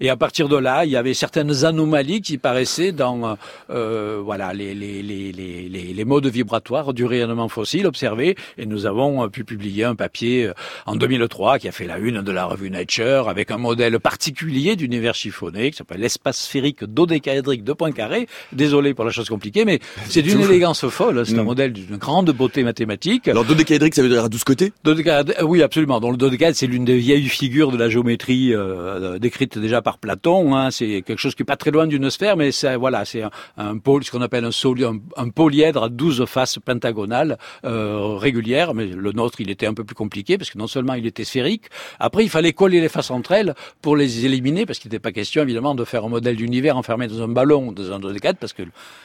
Et 0.00 0.10
à 0.10 0.16
partir 0.16 0.48
de 0.48 0.56
là, 0.56 0.84
il 0.84 0.90
y 0.90 0.96
avait 0.96 1.14
certaines 1.14 1.64
anomalies 1.64 2.20
qui 2.20 2.38
paraissaient 2.38 2.92
dans, 2.92 3.36
euh, 3.70 4.20
voilà, 4.22 4.52
les, 4.52 4.74
les, 4.74 5.02
les, 5.02 5.32
les, 5.32 5.68
les 5.68 6.04
modes 6.04 6.19
de 6.20 6.28
vibratoire 6.28 6.94
du 6.94 7.04
rayonnement 7.04 7.48
fossile 7.48 7.86
observé 7.86 8.36
et 8.58 8.66
nous 8.66 8.86
avons 8.86 9.24
euh, 9.24 9.28
pu 9.28 9.44
publier 9.44 9.84
un 9.84 9.94
papier 9.94 10.46
euh, 10.46 10.52
en 10.86 10.96
2003 10.96 11.58
qui 11.58 11.68
a 11.68 11.72
fait 11.72 11.86
la 11.86 11.98
une 11.98 12.22
de 12.22 12.32
la 12.32 12.44
revue 12.46 12.70
Nature 12.70 13.28
avec 13.28 13.50
un 13.50 13.58
modèle 13.58 13.98
particulier 14.00 14.76
d'univers 14.76 15.14
chiffonné 15.14 15.70
qui 15.70 15.76
s'appelle 15.76 16.00
l'espace 16.00 16.38
sphérique 16.38 16.84
dodécaédrique 16.84 17.64
de 17.64 17.72
point 17.72 17.92
carré. 17.92 18.26
Désolé 18.52 18.94
pour 18.94 19.04
la 19.04 19.10
chose 19.10 19.28
compliquée, 19.28 19.64
mais 19.64 19.80
c'est 20.08 20.22
d'une 20.22 20.40
élégance 20.40 20.86
folle. 20.88 21.24
C'est 21.26 21.38
un 21.38 21.44
modèle 21.44 21.72
d'une 21.72 21.96
grande 21.96 22.30
beauté 22.30 22.62
mathématique. 22.64 23.28
Alors 23.28 23.44
dodécaédrique, 23.44 23.94
ça 23.94 24.02
veut 24.02 24.08
dire 24.08 24.24
à 24.24 24.28
12 24.28 24.44
côtés 24.44 24.72
euh, 24.86 25.32
Oui, 25.42 25.62
absolument. 25.62 26.00
Donc 26.00 26.12
le 26.12 26.16
dodécaèdre, 26.16 26.56
c'est 26.56 26.66
l'une 26.66 26.84
des 26.84 26.96
vieilles 26.96 27.28
figures 27.28 27.70
de 27.70 27.76
la 27.76 27.88
géométrie 27.88 28.54
euh, 28.54 29.18
décrite 29.18 29.58
déjà 29.58 29.82
par 29.82 29.98
Platon. 29.98 30.56
Hein. 30.56 30.70
C'est 30.70 31.02
quelque 31.02 31.18
chose 31.18 31.34
qui 31.34 31.42
est 31.42 31.44
pas 31.44 31.56
très 31.56 31.70
loin 31.70 31.86
d'une 31.86 32.10
sphère, 32.10 32.36
mais 32.36 32.52
c'est 32.52 32.76
voilà, 32.76 33.04
c'est 33.04 33.22
un, 33.22 33.30
un, 33.56 33.78
pôle, 33.78 34.04
ce 34.04 34.10
qu'on 34.10 34.22
appelle 34.22 34.44
un, 34.44 34.50
un, 34.50 34.98
un 35.16 35.28
polyèdre 35.28 35.84
à 35.84 35.88
12 35.88 36.09
faces 36.26 36.58
pentagonales 36.58 37.38
euh, 37.64 38.16
régulières, 38.16 38.74
mais 38.74 38.86
le 38.86 39.12
nôtre, 39.12 39.40
il 39.40 39.50
était 39.50 39.66
un 39.66 39.74
peu 39.74 39.84
plus 39.84 39.94
compliqué 39.94 40.38
parce 40.38 40.50
que 40.50 40.58
non 40.58 40.66
seulement 40.66 40.94
il 40.94 41.06
était 41.06 41.24
sphérique, 41.24 41.66
après 41.98 42.24
il 42.24 42.30
fallait 42.30 42.52
coller 42.52 42.80
les 42.80 42.88
faces 42.88 43.10
entre 43.10 43.32
elles 43.32 43.54
pour 43.82 43.96
les 43.96 44.24
éliminer 44.24 44.66
parce 44.66 44.78
qu'il 44.78 44.90
n'était 44.90 45.00
pas 45.00 45.12
question 45.12 45.42
évidemment 45.42 45.74
de 45.74 45.84
faire 45.84 46.04
un 46.04 46.08
modèle 46.08 46.36
d'univers 46.36 46.76
enfermé 46.76 47.06
dans 47.06 47.22
un 47.22 47.28
ballon, 47.28 47.72
dans 47.72 47.92
un 47.92 47.98
dodécade, 47.98 48.36
parce 48.38 48.52
que 48.52 48.62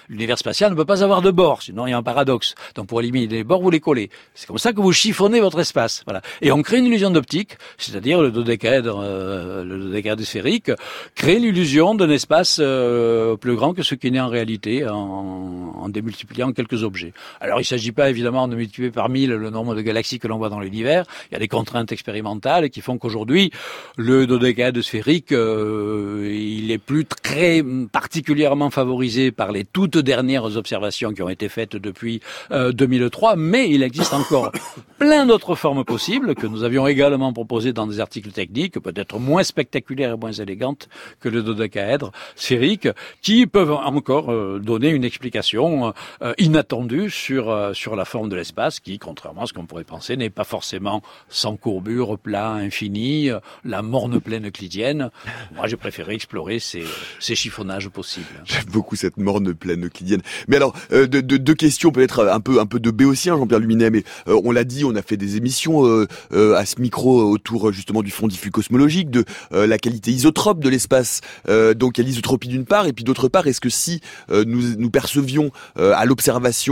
l'univers 0.09 0.37
spatial 0.37 0.71
ne 0.71 0.75
peut 0.75 0.85
pas 0.85 1.03
avoir 1.03 1.21
de 1.21 1.31
bords, 1.31 1.61
sinon 1.61 1.87
il 1.87 1.91
y 1.91 1.93
a 1.93 1.97
un 1.97 2.03
paradoxe. 2.03 2.55
Donc 2.75 2.87
pour 2.87 2.99
éliminer 3.01 3.27
les 3.27 3.43
bords, 3.43 3.61
vous 3.61 3.69
les 3.69 3.79
collez. 3.79 4.09
C'est 4.33 4.47
comme 4.47 4.57
ça 4.57 4.73
que 4.73 4.81
vous 4.81 4.91
chiffonnez 4.91 5.39
votre 5.39 5.59
espace. 5.59 6.03
Voilà. 6.05 6.21
Et 6.41 6.51
on 6.51 6.61
crée 6.61 6.77
une 6.77 6.85
illusion 6.85 7.11
d'optique, 7.11 7.57
c'est-à-dire 7.77 8.21
le 8.21 8.31
dodécaèdre, 8.31 8.99
euh, 9.01 9.63
le 9.63 9.79
dodécaèdre 9.79 10.23
sphérique, 10.23 10.71
crée 11.15 11.39
l'illusion 11.39 11.95
d'un 11.95 12.09
espace 12.09 12.59
euh, 12.61 13.35
plus 13.35 13.55
grand 13.55 13.73
que 13.73 13.83
ce 13.83 13.95
qui 13.95 14.11
n'est 14.11 14.19
en 14.19 14.29
réalité 14.29 14.87
en, 14.87 14.95
en 14.95 15.89
démultipliant 15.89 16.51
quelques 16.51 16.83
objets. 16.83 16.94
Alors 17.41 17.59
il 17.59 17.63
ne 17.63 17.67
s'agit 17.67 17.91
pas 17.91 18.09
évidemment 18.09 18.47
de 18.47 18.55
multiplier 18.55 18.91
par 18.91 19.09
mille 19.09 19.31
le 19.31 19.49
nombre 19.49 19.75
de 19.75 19.81
galaxies 19.81 20.19
que 20.19 20.27
l'on 20.27 20.37
voit 20.37 20.49
dans 20.49 20.59
l'univers. 20.59 21.05
Il 21.29 21.33
y 21.33 21.35
a 21.35 21.39
des 21.39 21.47
contraintes 21.47 21.91
expérimentales 21.91 22.69
qui 22.69 22.81
font 22.81 22.97
qu'aujourd'hui 22.97 23.51
le 23.97 24.27
dodécaèdre 24.27 24.83
sphérique 24.83 25.31
euh, 25.31 26.29
il 26.31 26.71
est 26.71 26.77
plus 26.77 27.05
très 27.05 27.63
particulièrement 27.91 28.69
favorisé 28.69 29.31
par 29.31 29.51
les 29.51 29.65
toutes 29.65 29.97
dernières 29.97 30.57
observations 30.57 31.13
qui 31.13 31.21
ont 31.21 31.29
été 31.29 31.49
faites 31.49 31.75
depuis 31.75 32.21
2003, 32.51 33.33
euh, 33.33 33.35
mais 33.37 33.69
il 33.69 33.83
existe 33.83 34.13
encore 34.13 34.51
plein 34.99 35.25
d'autres 35.25 35.55
formes 35.55 35.83
possibles 35.83 36.35
que 36.35 36.47
nous 36.47 36.63
avions 36.63 36.87
également 36.87 37.33
proposées 37.33 37.73
dans 37.73 37.87
des 37.87 37.99
articles 37.99 38.31
techniques, 38.31 38.79
peut-être 38.79 39.19
moins 39.19 39.43
spectaculaires 39.43 40.13
et 40.13 40.17
moins 40.17 40.31
élégantes 40.31 40.89
que 41.19 41.29
le 41.29 41.43
dodécaèdre 41.43 42.11
sphérique, 42.35 42.87
qui 43.21 43.47
peuvent 43.47 43.71
encore 43.71 44.31
euh, 44.31 44.59
donner 44.59 44.89
une 44.89 45.03
explication 45.03 45.93
inattendue 46.37 46.84
sur, 47.09 47.49
euh, 47.49 47.73
sur 47.73 47.95
la 47.95 48.05
forme 48.05 48.29
de 48.29 48.35
l'espace 48.35 48.79
qui, 48.79 48.99
contrairement 48.99 49.43
à 49.43 49.45
ce 49.47 49.53
qu'on 49.53 49.65
pourrait 49.65 49.83
penser, 49.83 50.17
n'est 50.17 50.29
pas 50.29 50.43
forcément 50.43 51.01
sans 51.29 51.55
courbure, 51.57 52.17
plat, 52.17 52.51
infini, 52.51 53.29
euh, 53.29 53.39
la 53.63 53.81
morne 53.81 54.19
plaine 54.19 54.47
euclidienne. 54.47 55.09
Moi, 55.55 55.67
j'ai 55.67 55.77
préféré 55.77 56.13
explorer 56.13 56.59
ces, 56.59 56.83
ces 57.19 57.35
chiffonnages 57.35 57.89
possibles. 57.89 58.25
J'aime 58.45 58.65
beaucoup 58.65 58.95
cette 58.95 59.17
morne 59.17 59.53
plaine 59.53 59.85
euclidienne. 59.85 60.21
Mais 60.47 60.57
alors, 60.57 60.73
euh, 60.91 61.07
deux 61.07 61.21
de, 61.21 61.37
de 61.37 61.53
questions 61.53 61.91
peut-être 61.91 62.27
un 62.27 62.39
peu, 62.39 62.59
un 62.59 62.65
peu 62.65 62.79
de 62.79 62.91
béotien, 62.91 63.37
Jean-Pierre 63.37 63.59
Luminet, 63.59 63.89
mais 63.89 64.03
on 64.27 64.51
l'a 64.51 64.63
dit, 64.63 64.83
on 64.85 64.95
a 64.95 65.01
fait 65.01 65.17
des 65.17 65.37
émissions 65.37 65.83
à 66.31 66.65
ce 66.65 66.79
micro 66.79 67.23
autour 67.23 67.71
justement 67.71 68.01
du 68.01 68.11
fond 68.11 68.27
diffus 68.27 68.51
cosmologique, 68.51 69.09
de 69.09 69.25
la 69.51 69.77
qualité 69.77 70.11
isotrope 70.11 70.59
de 70.59 70.69
l'espace. 70.69 71.21
donc, 71.47 71.97
il 71.97 72.01
y 72.01 72.03
a 72.03 72.07
l'isotropie 72.07 72.47
d'une 72.47 72.65
part, 72.65 72.87
et 72.87 72.93
puis 72.93 73.03
d'autre 73.03 73.27
part, 73.27 73.47
est-ce 73.47 73.61
que 73.61 73.69
si 73.69 74.01
nous, 74.29 74.75
nous 74.77 74.89
percevions 74.89 75.51
à 75.75 76.05
l'observation 76.05 76.64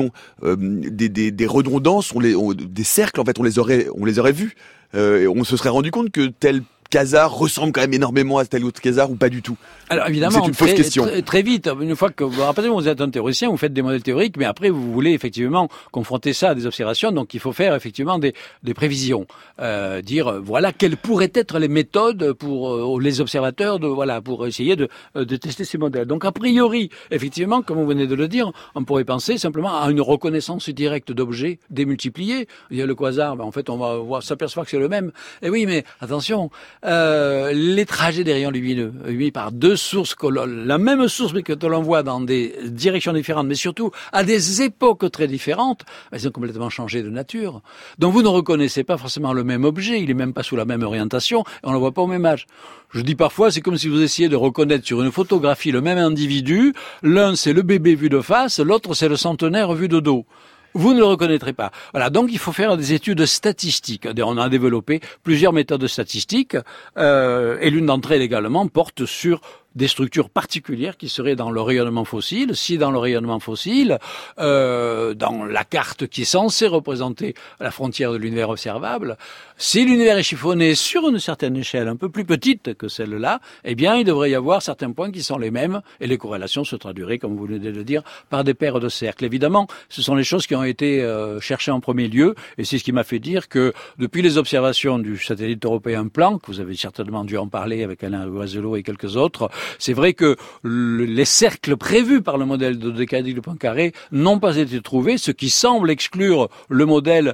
euh, 0.43 0.55
des, 0.57 1.47
redondances, 1.47 2.13
des 2.15 2.83
cercles 2.83 3.21
en 3.21 3.25
fait, 3.25 3.39
on 3.39 3.43
les 3.43 3.59
aurait, 3.59 3.87
on 3.95 4.05
les 4.05 4.19
aurait 4.19 4.31
vus. 4.31 4.55
Euh, 4.95 5.31
on 5.35 5.43
se 5.43 5.57
serait 5.57 5.69
rendu 5.69 5.91
compte 5.91 6.11
que 6.11 6.27
tel 6.27 6.61
casar 6.93 7.33
ressemble 7.33 7.71
quand 7.71 7.81
même 7.81 7.93
énormément 7.95 8.37
à 8.37 8.45
tel 8.45 8.63
autre 8.63 8.79
casar 8.79 9.09
ou 9.09 9.15
pas 9.15 9.29
du 9.29 9.41
tout? 9.41 9.57
Alors 9.89 10.07
évidemment, 10.07 10.41
c'est 10.43 10.47
une 10.47 10.53
fausse 10.53 10.73
question. 10.73 11.07
Très, 11.25 11.41
vite, 11.41 11.67
une 11.81 11.95
fois 11.95 12.11
que 12.11 12.23
vous 12.23 12.43
vous 12.75 12.87
êtes 12.87 13.01
un 13.01 13.09
théoricien, 13.09 13.49
vous 13.49 13.57
faites 13.57 13.73
des 13.73 13.81
modèles 13.81 14.03
théoriques, 14.03 14.37
mais 14.37 14.45
après 14.45 14.69
vous 14.69 14.93
voulez 14.93 15.11
effectivement 15.11 15.69
confronter 15.91 16.33
ça 16.33 16.51
à 16.51 16.55
des 16.55 16.67
observations, 16.67 17.11
donc 17.11 17.33
il 17.33 17.39
faut 17.39 17.51
faire 17.51 17.73
effectivement 17.73 18.19
des, 18.19 18.35
des 18.61 18.75
prévisions, 18.75 19.25
euh, 19.59 20.03
dire 20.03 20.39
voilà 20.43 20.71
quelles 20.71 20.97
pourraient 20.97 21.31
être 21.33 21.57
les 21.57 21.67
méthodes 21.67 22.33
pour 22.33 22.71
euh, 22.71 23.01
les 23.01 23.21
observateurs 23.21 23.79
de 23.79 23.87
voilà 23.87 24.21
pour 24.21 24.45
essayer 24.45 24.75
de, 24.75 24.87
euh, 25.15 25.25
de 25.25 25.35
tester 25.35 25.65
ces 25.65 25.79
modèles. 25.79 26.05
Donc 26.05 26.25
a 26.25 26.31
priori, 26.31 26.91
effectivement, 27.09 27.63
comme 27.63 27.77
vous 27.77 27.87
venez 27.87 28.05
de 28.05 28.15
le 28.15 28.27
dire, 28.27 28.51
on 28.75 28.83
pourrait 28.83 29.03
penser 29.03 29.39
simplement 29.39 29.81
à 29.81 29.89
une 29.89 30.01
reconnaissance 30.01 30.69
directe 30.69 31.11
d'objets 31.11 31.57
démultipliés. 31.71 32.47
Il 32.69 32.77
y 32.77 32.83
a 32.83 32.85
le 32.85 32.93
quasar, 32.93 33.35
ben, 33.35 33.45
en 33.45 33.51
fait 33.51 33.67
on 33.71 33.77
va 33.77 34.21
s'apercevoir 34.21 34.65
que 34.65 34.71
c'est 34.71 34.79
le 34.79 34.89
même. 34.89 35.11
Et 35.41 35.49
oui, 35.49 35.65
mais 35.65 35.83
attention, 35.99 36.51
euh, 36.85 37.51
les 37.53 37.85
trajets 37.85 38.23
des 38.23 38.33
rayons 38.33 38.51
lumineux, 38.51 38.93
oui, 39.07 39.31
par 39.31 39.51
deux 39.51 39.75
sources, 39.75 40.15
la 40.21 40.77
même 40.77 41.07
source 41.07 41.33
mais 41.33 41.43
que 41.43 41.53
l'on 41.65 41.81
voit 41.81 42.03
dans 42.03 42.19
des 42.19 42.55
directions 42.65 43.13
différentes, 43.13 43.47
mais 43.47 43.55
surtout 43.55 43.91
à 44.11 44.23
des 44.23 44.61
époques 44.61 45.09
très 45.11 45.27
différentes, 45.27 45.83
elles 46.11 46.27
ont 46.27 46.31
complètement 46.31 46.69
changé 46.69 47.01
de 47.01 47.09
nature. 47.09 47.61
Donc 47.99 48.13
vous 48.13 48.21
ne 48.21 48.27
reconnaissez 48.27 48.83
pas 48.83 48.97
forcément 48.97 49.33
le 49.33 49.43
même 49.43 49.63
objet, 49.63 50.01
il 50.01 50.09
est 50.09 50.15
même 50.15 50.33
pas 50.33 50.43
sous 50.43 50.55
la 50.55 50.65
même 50.65 50.83
orientation, 50.83 51.43
on 51.63 51.69
ne 51.69 51.73
le 51.73 51.79
voit 51.79 51.93
pas 51.93 52.01
au 52.01 52.07
même 52.07 52.25
âge. 52.25 52.47
Je 52.91 53.01
dis 53.01 53.15
parfois, 53.15 53.51
c'est 53.51 53.61
comme 53.61 53.77
si 53.77 53.87
vous 53.87 54.01
essayez 54.01 54.29
de 54.29 54.35
reconnaître 54.35 54.85
sur 54.85 55.01
une 55.01 55.11
photographie 55.11 55.71
le 55.71 55.81
même 55.81 55.97
individu. 55.97 56.73
L'un, 57.01 57.35
c'est 57.35 57.53
le 57.53 57.61
bébé 57.61 57.95
vu 57.95 58.09
de 58.09 58.19
face, 58.19 58.59
l'autre, 58.59 58.93
c'est 58.93 59.07
le 59.07 59.15
centenaire 59.15 59.73
vu 59.73 59.87
de 59.87 59.99
dos 59.99 60.25
vous 60.73 60.93
ne 60.93 60.99
le 60.99 61.05
reconnaîtrez 61.05 61.53
pas. 61.53 61.71
Voilà, 61.91 62.09
donc 62.09 62.29
il 62.31 62.39
faut 62.39 62.51
faire 62.51 62.77
des 62.77 62.93
études 62.93 63.25
statistiques. 63.25 64.07
On 64.23 64.37
a 64.37 64.49
développé 64.49 65.01
plusieurs 65.23 65.53
méthodes 65.53 65.87
statistiques, 65.87 66.57
euh, 66.97 67.57
et 67.61 67.69
l'une 67.69 67.85
d'entre 67.85 68.11
elles 68.11 68.21
également 68.21 68.67
porte 68.67 69.05
sur 69.05 69.41
des 69.75 69.87
structures 69.87 70.29
particulières 70.29 70.97
qui 70.97 71.09
seraient 71.09 71.35
dans 71.35 71.51
le 71.51 71.61
rayonnement 71.61 72.05
fossile. 72.05 72.55
Si 72.55 72.77
dans 72.77 72.91
le 72.91 72.97
rayonnement 72.97 73.39
fossile, 73.39 73.99
euh, 74.39 75.13
dans 75.13 75.45
la 75.45 75.63
carte 75.63 76.07
qui 76.07 76.21
est 76.21 76.25
censée 76.25 76.67
représenter 76.67 77.33
la 77.59 77.71
frontière 77.71 78.11
de 78.11 78.17
l'univers 78.17 78.49
observable, 78.49 79.17
si 79.57 79.85
l'univers 79.85 80.17
est 80.17 80.23
chiffonné 80.23 80.75
sur 80.75 81.07
une 81.07 81.19
certaine 81.19 81.55
échelle 81.55 81.87
un 81.87 81.95
peu 81.95 82.09
plus 82.09 82.25
petite 82.25 82.73
que 82.75 82.87
celle-là, 82.87 83.39
eh 83.63 83.75
bien, 83.75 83.95
il 83.95 84.05
devrait 84.05 84.31
y 84.31 84.35
avoir 84.35 84.61
certains 84.61 84.91
points 84.91 85.11
qui 85.11 85.23
sont 85.23 85.37
les 85.37 85.51
mêmes 85.51 85.81
et 85.99 86.07
les 86.07 86.17
corrélations 86.17 86.63
se 86.63 86.75
traduiraient, 86.75 87.17
comme 87.17 87.35
vous 87.35 87.45
venez 87.45 87.59
de 87.59 87.69
le 87.69 87.83
dire, 87.83 88.03
par 88.29 88.43
des 88.43 88.53
paires 88.53 88.79
de 88.79 88.89
cercles. 88.89 89.25
Évidemment, 89.25 89.67
ce 89.89 90.01
sont 90.01 90.15
les 90.15 90.23
choses 90.23 90.47
qui 90.47 90.55
ont 90.55 90.63
été 90.63 91.01
euh, 91.01 91.39
cherchées 91.39 91.71
en 91.71 91.79
premier 91.79 92.07
lieu 92.07 92.35
et 92.57 92.63
c'est 92.63 92.77
ce 92.77 92.83
qui 92.83 92.91
m'a 92.91 93.03
fait 93.03 93.19
dire 93.19 93.47
que 93.49 93.73
depuis 93.97 94.21
les 94.21 94.37
observations 94.37 94.99
du 94.99 95.17
satellite 95.17 95.63
européen 95.65 96.07
Planck, 96.07 96.41
vous 96.47 96.59
avez 96.59 96.75
certainement 96.75 97.23
dû 97.23 97.37
en 97.37 97.47
parler 97.47 97.83
avec 97.83 98.03
Alain 98.03 98.25
Loiselot 98.25 98.75
et 98.75 98.83
quelques 98.83 99.15
autres, 99.15 99.49
c'est 99.79 99.93
vrai 99.93 100.13
que 100.13 100.35
les 100.63 101.25
cercles 101.25 101.77
prévus 101.77 102.21
par 102.21 102.37
le 102.37 102.45
modèle 102.45 102.79
de 102.79 102.91
décadique 102.91 103.35
de 103.35 103.41
Poincaré 103.41 103.93
n'ont 104.11 104.39
pas 104.39 104.57
été 104.57 104.81
trouvés, 104.81 105.17
ce 105.17 105.31
qui 105.31 105.49
semble 105.49 105.89
exclure 105.91 106.49
le 106.69 106.85
modèle 106.85 107.33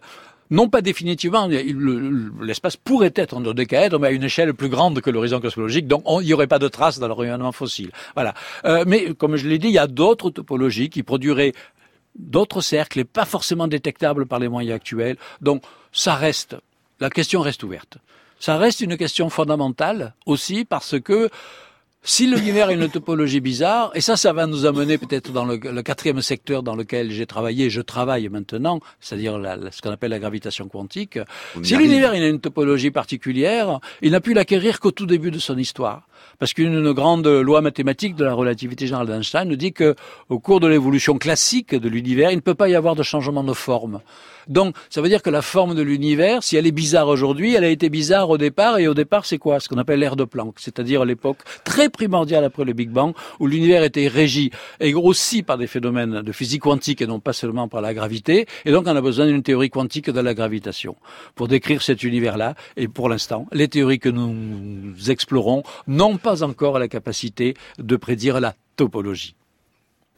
non 0.52 0.68
pas 0.68 0.82
définitivement, 0.82 1.48
l'espace 2.42 2.76
pourrait 2.76 3.14
être 3.16 3.38
en 3.38 3.42
dodécaèdre, 3.42 4.00
mais 4.00 4.08
à 4.08 4.12
une 4.12 4.24
échelle 4.24 4.54
plus 4.54 4.70
grande 4.70 5.00
que 5.02 5.10
l'horizon 5.10 5.40
cosmologique, 5.40 5.88
donc 5.88 6.04
il 6.22 6.26
n'y 6.26 6.34
aurait 6.34 6.48
pas 6.48 6.60
de 6.60 6.68
traces 6.68 7.00
dans 7.00 7.08
le 7.08 7.14
rayonnement 7.14 7.52
fossile. 7.52 7.92
Voilà. 8.16 8.34
Euh, 8.66 8.84
mais 8.88 9.14
comme 9.14 9.36
je 9.36 9.48
l'ai 9.48 9.60
dit, 9.60 9.68
il 9.68 9.74
y 9.74 9.80
a 9.80 9.88
d'autres 9.88 10.32
topologies 10.32 10.90
qui 10.90 11.04
produiraient 11.04 11.54
d'autres 12.18 12.62
cercles 12.62 13.00
et 13.00 13.04
pas 13.04 13.26
forcément 13.26 13.68
détectables 13.68 14.26
par 14.26 14.40
les 14.40 14.50
moyens 14.50 14.76
actuels. 14.76 15.18
Donc 15.42 15.62
ça 15.92 16.16
reste, 16.16 16.56
la 17.00 17.10
question 17.10 17.42
reste 17.42 17.64
ouverte. 17.64 17.98
Ça 18.40 18.58
reste 18.58 18.82
une 18.82 18.98
question 18.98 19.30
fondamentale 19.30 20.14
aussi 20.26 20.66
parce 20.66 21.00
que 21.00 21.30
si 22.02 22.28
l'univers 22.28 22.70
a 22.70 22.72
une 22.72 22.88
topologie 22.88 23.41
bizarre, 23.41 23.91
et 23.93 24.00
ça, 24.00 24.16
ça 24.16 24.32
va 24.32 24.47
nous 24.47 24.66
amener 24.66 24.97
peut-être 24.97 25.34
dans 25.34 25.43
le, 25.43 25.58
quatrième 25.82 26.22
secteur 26.22 26.64
dans 26.64 26.76
lequel 26.76 27.12
j'ai 27.12 27.26
travaillé, 27.26 27.70
je 27.70 27.82
travaille 27.82 28.30
maintenant, 28.30 28.80
c'est-à-dire 29.02 29.39
ce 29.72 29.82
qu'on 29.82 29.91
appelle 29.91 30.12
la 30.12 30.20
gravitation 30.20 30.70
quantique. 30.70 31.20
si 31.62 31.76
l'univers 31.76 32.12
a 32.12 32.18
une 32.18 32.39
topologie 32.39 32.91
particulière, 32.91 33.80
il 34.02 34.12
n'a 34.12 34.22
pu 34.22 34.34
l'acquérir 34.34 34.80
qu'au 34.80 34.91
tout 34.91 35.06
début 35.06 35.30
de 35.30 35.39
son 35.39 35.58
histoire. 35.58 36.08
Parce 36.38 36.54
qu'une 36.54 36.91
grande 36.93 37.28
loi 37.28 37.62
mathématique 37.62 38.16
de 38.16 38.24
la 38.24 38.34
relativité 38.34 38.86
générale 38.86 39.08
d'Einstein 39.08 39.47
nous 39.47 39.58
dit 39.58 39.74
que, 39.74 39.95
au 40.30 40.39
cours 40.39 40.62
de 40.62 40.68
l'évolution 40.68 41.18
classique 41.18 41.76
de 41.76 41.89
l'univers, 41.89 42.32
il 42.32 42.38
ne 42.38 42.41
peut 42.41 42.56
pas 42.56 42.70
y 42.70 42.76
avoir 42.76 42.95
de 42.95 43.04
changement 43.04 43.43
de 43.43 43.54
forme. 43.54 44.00
Donc, 44.50 44.76
ça 44.89 45.02
veut 45.02 45.10
dire 45.10 45.22
que 45.22 45.30
la 45.30 45.41
forme 45.41 45.76
de 45.76 45.82
l'univers, 45.82 46.43
si 46.43 46.58
elle 46.58 46.68
est 46.68 46.72
bizarre 46.72 47.08
aujourd'hui, 47.08 47.54
elle 47.54 47.64
a 47.64 47.70
été 47.70 47.89
bizarre 47.89 48.30
au 48.30 48.38
départ, 48.38 48.80
et 48.80 48.88
au 48.88 48.95
départ, 48.95 49.26
c'est 49.26 49.38
quoi? 49.38 49.60
Ce 49.60 49.70
qu'on 49.70 49.78
appelle 49.78 50.00
l'ère 50.00 50.16
de 50.16 50.24
Planck, 50.24 50.56
c'est-à-dire 50.60 51.06
l'époque 51.06 51.38
très 51.64 51.89
primordiale 51.89 52.43
après 52.43 52.66
le 52.66 52.74
Big 52.74 52.89
Bang, 52.89 53.14
où 53.39 53.47
l'univers 53.47 53.84
était 53.84 54.08
régi 54.08 54.50
et 54.80 54.91
grossi 54.91 55.43
par 55.43 55.58
des 55.58 55.68
phénomènes 55.68 56.22
de 56.22 56.32
physique 56.32 56.64
quantique 56.64 57.02
et 57.02 57.08
non 57.08 57.20
pas 57.20 57.34
seulement 57.34 57.68
par 57.68 57.82
la 57.82 57.93
gravité, 57.93 58.47
et 58.66 58.72
donc 58.72 58.86
on 58.88 58.95
a 58.95 59.02
besoin 59.02 59.28
d'une 59.28 59.43
théorie 59.43 59.70
quantique 59.70 60.10
de 60.10 60.20
la 60.20 60.34
gravitation 60.34 60.95
pour 61.36 61.47
décrire 61.47 61.82
cet 61.82 62.04
univers-là, 62.04 62.56
et 62.76 62.88
pour 62.88 63.08
l'instant, 63.08 63.47
les 63.52 63.68
théories 63.68 64.00
que 64.00 64.10
nous 64.10 65.12
explorons 65.12 65.64
n'ont 65.88 66.18
pas 66.18 66.43
encore 66.43 66.80
la 66.80 66.88
capacité 66.88 67.54
de 67.78 67.95
prédire 67.95 68.39
la 68.39 68.56
topologie. 68.76 69.36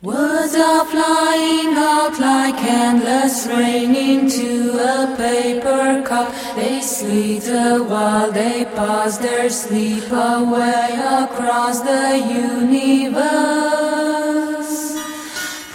Words 0.03 0.55
are 0.55 0.83
flying 0.85 1.75
out 1.77 2.19
like 2.19 2.55
endless 2.63 3.45
rain 3.45 3.93
into 3.93 4.73
a 4.79 5.15
paper 5.15 6.01
cup. 6.01 6.33
They 6.55 6.81
slither 6.81 7.83
while 7.83 8.31
they 8.31 8.65
pass 8.65 9.19
their 9.19 9.51
sleep 9.51 10.05
away 10.11 10.97
across 10.97 11.81
the 11.81 12.17
universe. 12.17 13.13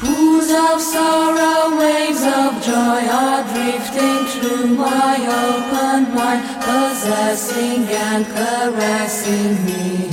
Pools 0.01 0.51
of 0.51 0.83
sorrow, 0.83 1.79
waves 1.79 2.25
of 2.25 2.61
joy 2.67 3.07
are 3.07 3.45
drifting 3.55 4.27
through 4.35 4.75
my 4.75 5.19
open 5.47 6.13
mind, 6.17 6.43
possessing 6.67 7.87
and 7.87 8.27
caressing 8.27 9.65
me. 9.65 10.11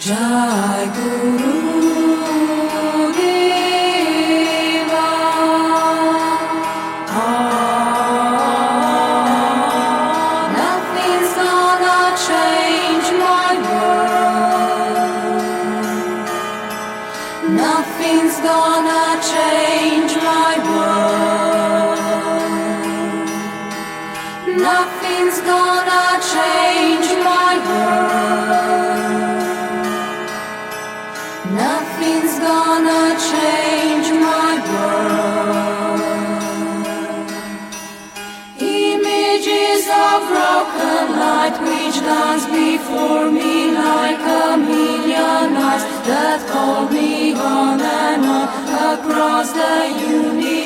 Jai 0.00 0.90
Guru 0.96 1.81
for 42.78 43.30
me 43.30 43.72
like 43.72 44.20
a 44.20 44.56
million 44.56 45.56
eyes 45.56 45.84
that 46.06 46.40
call 46.50 46.88
me 46.88 47.32
on 47.34 47.80
and 47.80 48.24
on 48.24 48.46
across 48.94 49.52
the 49.52 49.74
universe. 50.10 50.61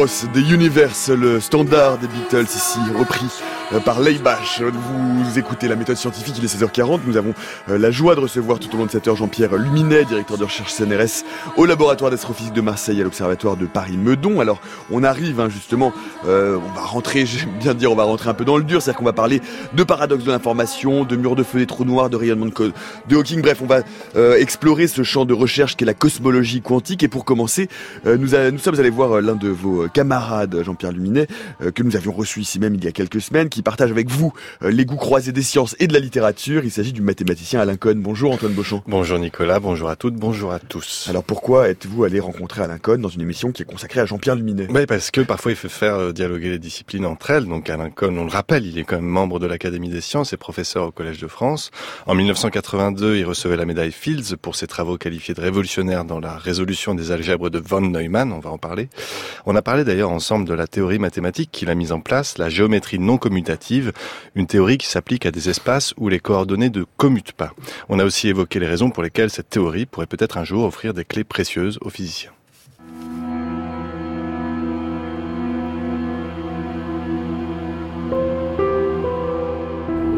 Across 0.00 0.28
the 0.32 0.38
Universe, 0.38 1.10
le 1.10 1.40
standard 1.40 1.98
des 1.98 2.06
Beatles 2.06 2.44
ici 2.44 2.78
repris 2.98 3.42
par 3.78 4.00
Leibach. 4.00 4.60
Vous 4.60 5.38
écoutez 5.38 5.68
la 5.68 5.76
méthode 5.76 5.96
scientifique, 5.96 6.34
il 6.38 6.44
est 6.44 6.56
16h40. 6.56 7.00
Nous 7.06 7.16
avons 7.16 7.34
euh, 7.68 7.78
la 7.78 7.92
joie 7.92 8.16
de 8.16 8.20
recevoir 8.20 8.58
tout 8.58 8.74
au 8.74 8.78
long 8.78 8.86
de 8.86 8.90
cette 8.90 9.06
heure 9.06 9.14
Jean-Pierre 9.14 9.56
Luminet, 9.56 10.04
directeur 10.04 10.38
de 10.38 10.44
recherche 10.44 10.72
CNRS 10.72 11.24
au 11.56 11.66
laboratoire 11.66 12.10
d'astrophysique 12.10 12.52
de 12.52 12.60
Marseille 12.60 13.00
à 13.00 13.04
l'observatoire 13.04 13.56
de 13.56 13.66
Paris-Meudon. 13.66 14.40
Alors, 14.40 14.60
on 14.90 15.04
arrive 15.04 15.38
hein, 15.38 15.48
justement, 15.48 15.92
euh, 16.26 16.56
on 16.56 16.74
va 16.74 16.84
rentrer, 16.84 17.26
j'aime 17.26 17.50
bien 17.60 17.74
dire, 17.74 17.92
on 17.92 17.94
va 17.94 18.02
rentrer 18.02 18.28
un 18.28 18.34
peu 18.34 18.44
dans 18.44 18.56
le 18.56 18.64
dur, 18.64 18.82
c'est-à-dire 18.82 18.98
qu'on 18.98 19.04
va 19.04 19.12
parler 19.12 19.40
de 19.72 19.84
paradoxes 19.84 20.24
de 20.24 20.32
l'information, 20.32 21.04
de 21.04 21.14
murs 21.14 21.36
de 21.36 21.44
feu, 21.44 21.60
des 21.60 21.66
trous 21.66 21.84
noirs, 21.84 22.10
de 22.10 22.16
rayonnement 22.16 22.46
de, 22.46 22.50
code, 22.50 22.72
de 23.08 23.16
Hawking. 23.16 23.40
Bref, 23.40 23.62
on 23.62 23.66
va 23.66 23.82
explorer 24.38 24.88
ce 24.88 25.04
champ 25.04 25.24
de 25.24 25.34
recherche 25.34 25.76
qu'est 25.76 25.84
la 25.84 25.94
cosmologie 25.94 26.60
quantique. 26.60 27.04
Et 27.04 27.08
pour 27.08 27.24
commencer, 27.24 27.68
nous, 28.04 28.16
nous 28.16 28.58
sommes 28.58 28.80
allés 28.80 28.90
voir 28.90 29.20
l'un 29.20 29.36
de 29.36 29.48
vos 29.48 29.86
camarades, 29.88 30.62
Jean-Pierre 30.64 30.92
Luminet, 30.92 31.28
que 31.74 31.82
nous 31.82 31.96
avions 31.96 32.12
reçu 32.12 32.40
ici 32.40 32.58
même 32.58 32.74
il 32.74 32.84
y 32.84 32.88
a 32.88 32.92
quelques 32.92 33.20
semaines, 33.20 33.48
partage 33.62 33.90
avec 33.90 34.08
vous 34.08 34.32
euh, 34.62 34.70
les 34.70 34.84
goûts 34.84 34.96
croisés 34.96 35.32
des 35.32 35.42
sciences 35.42 35.76
et 35.78 35.86
de 35.86 35.92
la 35.92 36.00
littérature. 36.00 36.64
Il 36.64 36.70
s'agit 36.70 36.92
du 36.92 37.02
mathématicien 37.02 37.60
Alain 37.60 37.76
Cohn. 37.76 38.00
Bonjour 38.00 38.32
Antoine 38.32 38.52
Beauchamp. 38.52 38.82
Bonjour 38.86 39.18
Nicolas, 39.18 39.60
bonjour 39.60 39.88
à 39.88 39.96
toutes, 39.96 40.14
bonjour 40.14 40.52
à 40.52 40.58
tous. 40.58 41.06
Alors 41.08 41.24
pourquoi 41.24 41.68
êtes-vous 41.68 42.04
allé 42.04 42.20
rencontrer 42.20 42.62
Alain 42.62 42.78
Cohn 42.78 43.00
dans 43.00 43.08
une 43.08 43.20
émission 43.20 43.52
qui 43.52 43.62
est 43.62 43.66
consacrée 43.66 44.00
à 44.00 44.06
Jean-Pierre 44.06 44.36
Luminet? 44.36 44.68
Oui, 44.70 44.86
parce 44.86 45.10
que 45.10 45.20
parfois 45.20 45.52
il 45.52 45.56
faut 45.56 45.68
faire 45.68 45.94
euh, 45.94 46.12
dialoguer 46.12 46.50
les 46.50 46.58
disciplines 46.58 47.06
entre 47.06 47.30
elles. 47.30 47.46
Donc 47.46 47.70
Alain 47.70 47.90
Cohn, 47.90 48.16
on 48.18 48.24
le 48.24 48.30
rappelle, 48.30 48.66
il 48.66 48.78
est 48.78 48.84
quand 48.84 48.96
même 48.96 49.04
membre 49.04 49.38
de 49.38 49.46
l'Académie 49.46 49.88
des 49.88 50.00
sciences 50.00 50.32
et 50.32 50.36
professeur 50.36 50.86
au 50.86 50.90
Collège 50.90 51.18
de 51.18 51.28
France. 51.28 51.70
En 52.06 52.14
1982, 52.14 53.16
il 53.16 53.24
recevait 53.24 53.56
la 53.56 53.66
médaille 53.66 53.92
Fields 53.92 54.36
pour 54.40 54.56
ses 54.56 54.66
travaux 54.66 54.98
qualifiés 54.98 55.34
de 55.34 55.40
révolutionnaires 55.40 56.04
dans 56.04 56.20
la 56.20 56.36
résolution 56.36 56.94
des 56.94 57.12
algèbres 57.12 57.50
de 57.50 57.58
von 57.58 57.80
Neumann, 57.80 58.32
on 58.32 58.40
va 58.40 58.50
en 58.50 58.58
parler. 58.58 58.88
On 59.46 59.56
a 59.56 59.62
parlé 59.62 59.84
d'ailleurs 59.84 60.10
ensemble 60.10 60.46
de 60.46 60.54
la 60.54 60.66
théorie 60.66 60.98
mathématique 60.98 61.50
qu'il 61.52 61.70
a 61.70 61.74
mise 61.74 61.92
en 61.92 62.00
place, 62.00 62.38
la 62.38 62.48
géométrie 62.48 62.98
non 62.98 63.18
commutative, 63.18 63.49
une 64.34 64.46
théorie 64.46 64.78
qui 64.78 64.86
s'applique 64.86 65.26
à 65.26 65.30
des 65.30 65.48
espaces 65.48 65.94
où 65.96 66.08
les 66.08 66.20
coordonnées 66.20 66.70
ne 66.70 66.84
commutent 66.96 67.32
pas. 67.32 67.52
On 67.88 67.98
a 67.98 68.04
aussi 68.04 68.28
évoqué 68.28 68.58
les 68.58 68.66
raisons 68.66 68.90
pour 68.90 69.02
lesquelles 69.02 69.30
cette 69.30 69.50
théorie 69.50 69.86
pourrait 69.86 70.06
peut-être 70.06 70.38
un 70.38 70.44
jour 70.44 70.64
offrir 70.64 70.94
des 70.94 71.04
clés 71.04 71.24
précieuses 71.24 71.78
aux 71.82 71.90
physiciens. 71.90 72.32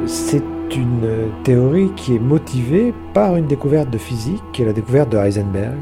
C'est 0.07 0.43
une 0.75 1.31
théorie 1.45 1.91
qui 1.97 2.17
est 2.17 2.19
motivée 2.19 2.93
par 3.15 3.37
une 3.37 3.47
découverte 3.47 3.91
de 3.91 3.99
physique, 3.99 4.43
qui 4.53 4.65
la 4.65 4.73
découverte 4.73 5.11
de 5.11 5.19
Heisenberg, 5.19 5.77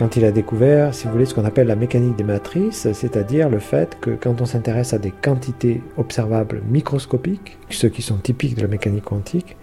quand 0.00 0.16
il 0.16 0.24
a 0.24 0.32
découvert, 0.32 0.94
si 0.94 1.04
vous 1.04 1.12
voulez, 1.12 1.26
ce 1.26 1.34
qu'on 1.34 1.44
appelle 1.44 1.66
la 1.66 1.76
mécanique 1.76 2.16
des 2.16 2.24
matrices, 2.24 2.90
c'est-à-dire 2.94 3.50
le 3.50 3.58
fait 3.58 3.98
que 4.00 4.12
quand 4.12 4.40
on 4.40 4.46
s'intéresse 4.46 4.94
à 4.94 4.98
des 4.98 5.10
quantités 5.10 5.82
observables 5.98 6.62
microscopiques, 6.70 7.58
ceux 7.68 7.90
qui 7.90 8.00
sont 8.00 8.16
typiques 8.16 8.56
de 8.56 8.62
la 8.62 8.68
mécanique 8.68 9.04
quantique, 9.04 9.58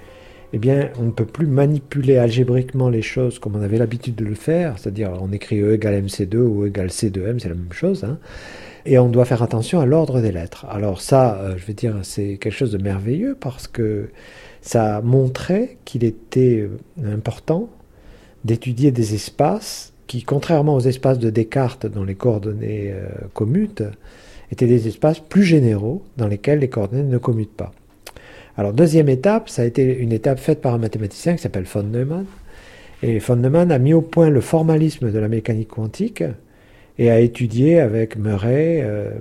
eh 0.53 0.59
bien, 0.59 0.91
on 0.99 1.05
ne 1.05 1.09
peut 1.09 1.25
plus 1.25 1.47
manipuler 1.47 2.17
algébriquement 2.19 2.89
les 2.89 3.01
choses 3.01 3.39
comme 3.39 3.55
on 3.55 3.63
avait 3.63 3.79
l'habitude 3.79 4.13
de 4.13 4.25
le 4.25 4.35
faire, 4.35 4.77
c'est-à-dire 4.77 5.11
on 5.19 5.31
écrit 5.31 5.59
E 5.59 5.73
égale 5.73 6.03
MC2 6.03 6.37
ou 6.37 6.65
E 6.65 6.67
égale 6.67 6.89
C2M, 6.89 7.39
c'est 7.39 7.49
la 7.49 7.55
même 7.55 7.73
chose, 7.73 8.03
hein, 8.03 8.19
et 8.85 8.99
on 8.99 9.09
doit 9.09 9.25
faire 9.25 9.41
attention 9.41 9.79
à 9.79 9.87
l'ordre 9.87 10.21
des 10.21 10.31
lettres. 10.31 10.67
Alors 10.69 11.01
ça, 11.01 11.39
euh, 11.39 11.57
je 11.57 11.65
veux 11.65 11.73
dire, 11.73 11.95
c'est 12.03 12.37
quelque 12.37 12.53
chose 12.53 12.73
de 12.73 12.77
merveilleux 12.77 13.35
parce 13.39 13.67
que 13.67 14.11
ça 14.61 15.01
montrait 15.01 15.77
qu'il 15.83 16.03
était 16.03 16.59
euh, 16.59 17.11
important 17.15 17.71
d'étudier 18.45 18.91
des 18.91 19.15
espaces 19.15 19.93
qui, 20.07 20.23
contrairement 20.23 20.75
aux 20.75 20.81
espaces 20.81 21.19
de 21.19 21.29
Descartes 21.29 21.85
dont 21.85 22.03
les 22.03 22.15
coordonnées 22.15 22.91
euh, 22.91 23.07
commutent, 23.33 23.83
étaient 24.51 24.67
des 24.67 24.87
espaces 24.87 25.19
plus 25.19 25.43
généraux 25.43 26.03
dans 26.15 26.27
lesquels 26.27 26.59
les 26.59 26.69
coordonnées 26.69 27.03
ne 27.03 27.17
commutent 27.17 27.55
pas. 27.55 27.73
Alors, 28.57 28.73
deuxième 28.73 29.09
étape, 29.09 29.49
ça 29.49 29.61
a 29.61 29.65
été 29.65 29.83
une 29.83 30.11
étape 30.11 30.39
faite 30.39 30.61
par 30.61 30.73
un 30.73 30.79
mathématicien 30.79 31.35
qui 31.35 31.41
s'appelle 31.41 31.65
von 31.65 31.83
Neumann. 31.83 32.25
Et 33.03 33.19
von 33.19 33.35
Neumann 33.35 33.71
a 33.71 33.77
mis 33.77 33.93
au 33.93 34.01
point 34.01 34.29
le 34.29 34.41
formalisme 34.41 35.11
de 35.11 35.19
la 35.19 35.27
mécanique 35.27 35.67
quantique 35.67 36.23
et 36.97 37.11
a 37.11 37.19
étudié 37.19 37.79
avec 37.79 38.17
Murray 38.17 38.81
euh, 38.81 39.11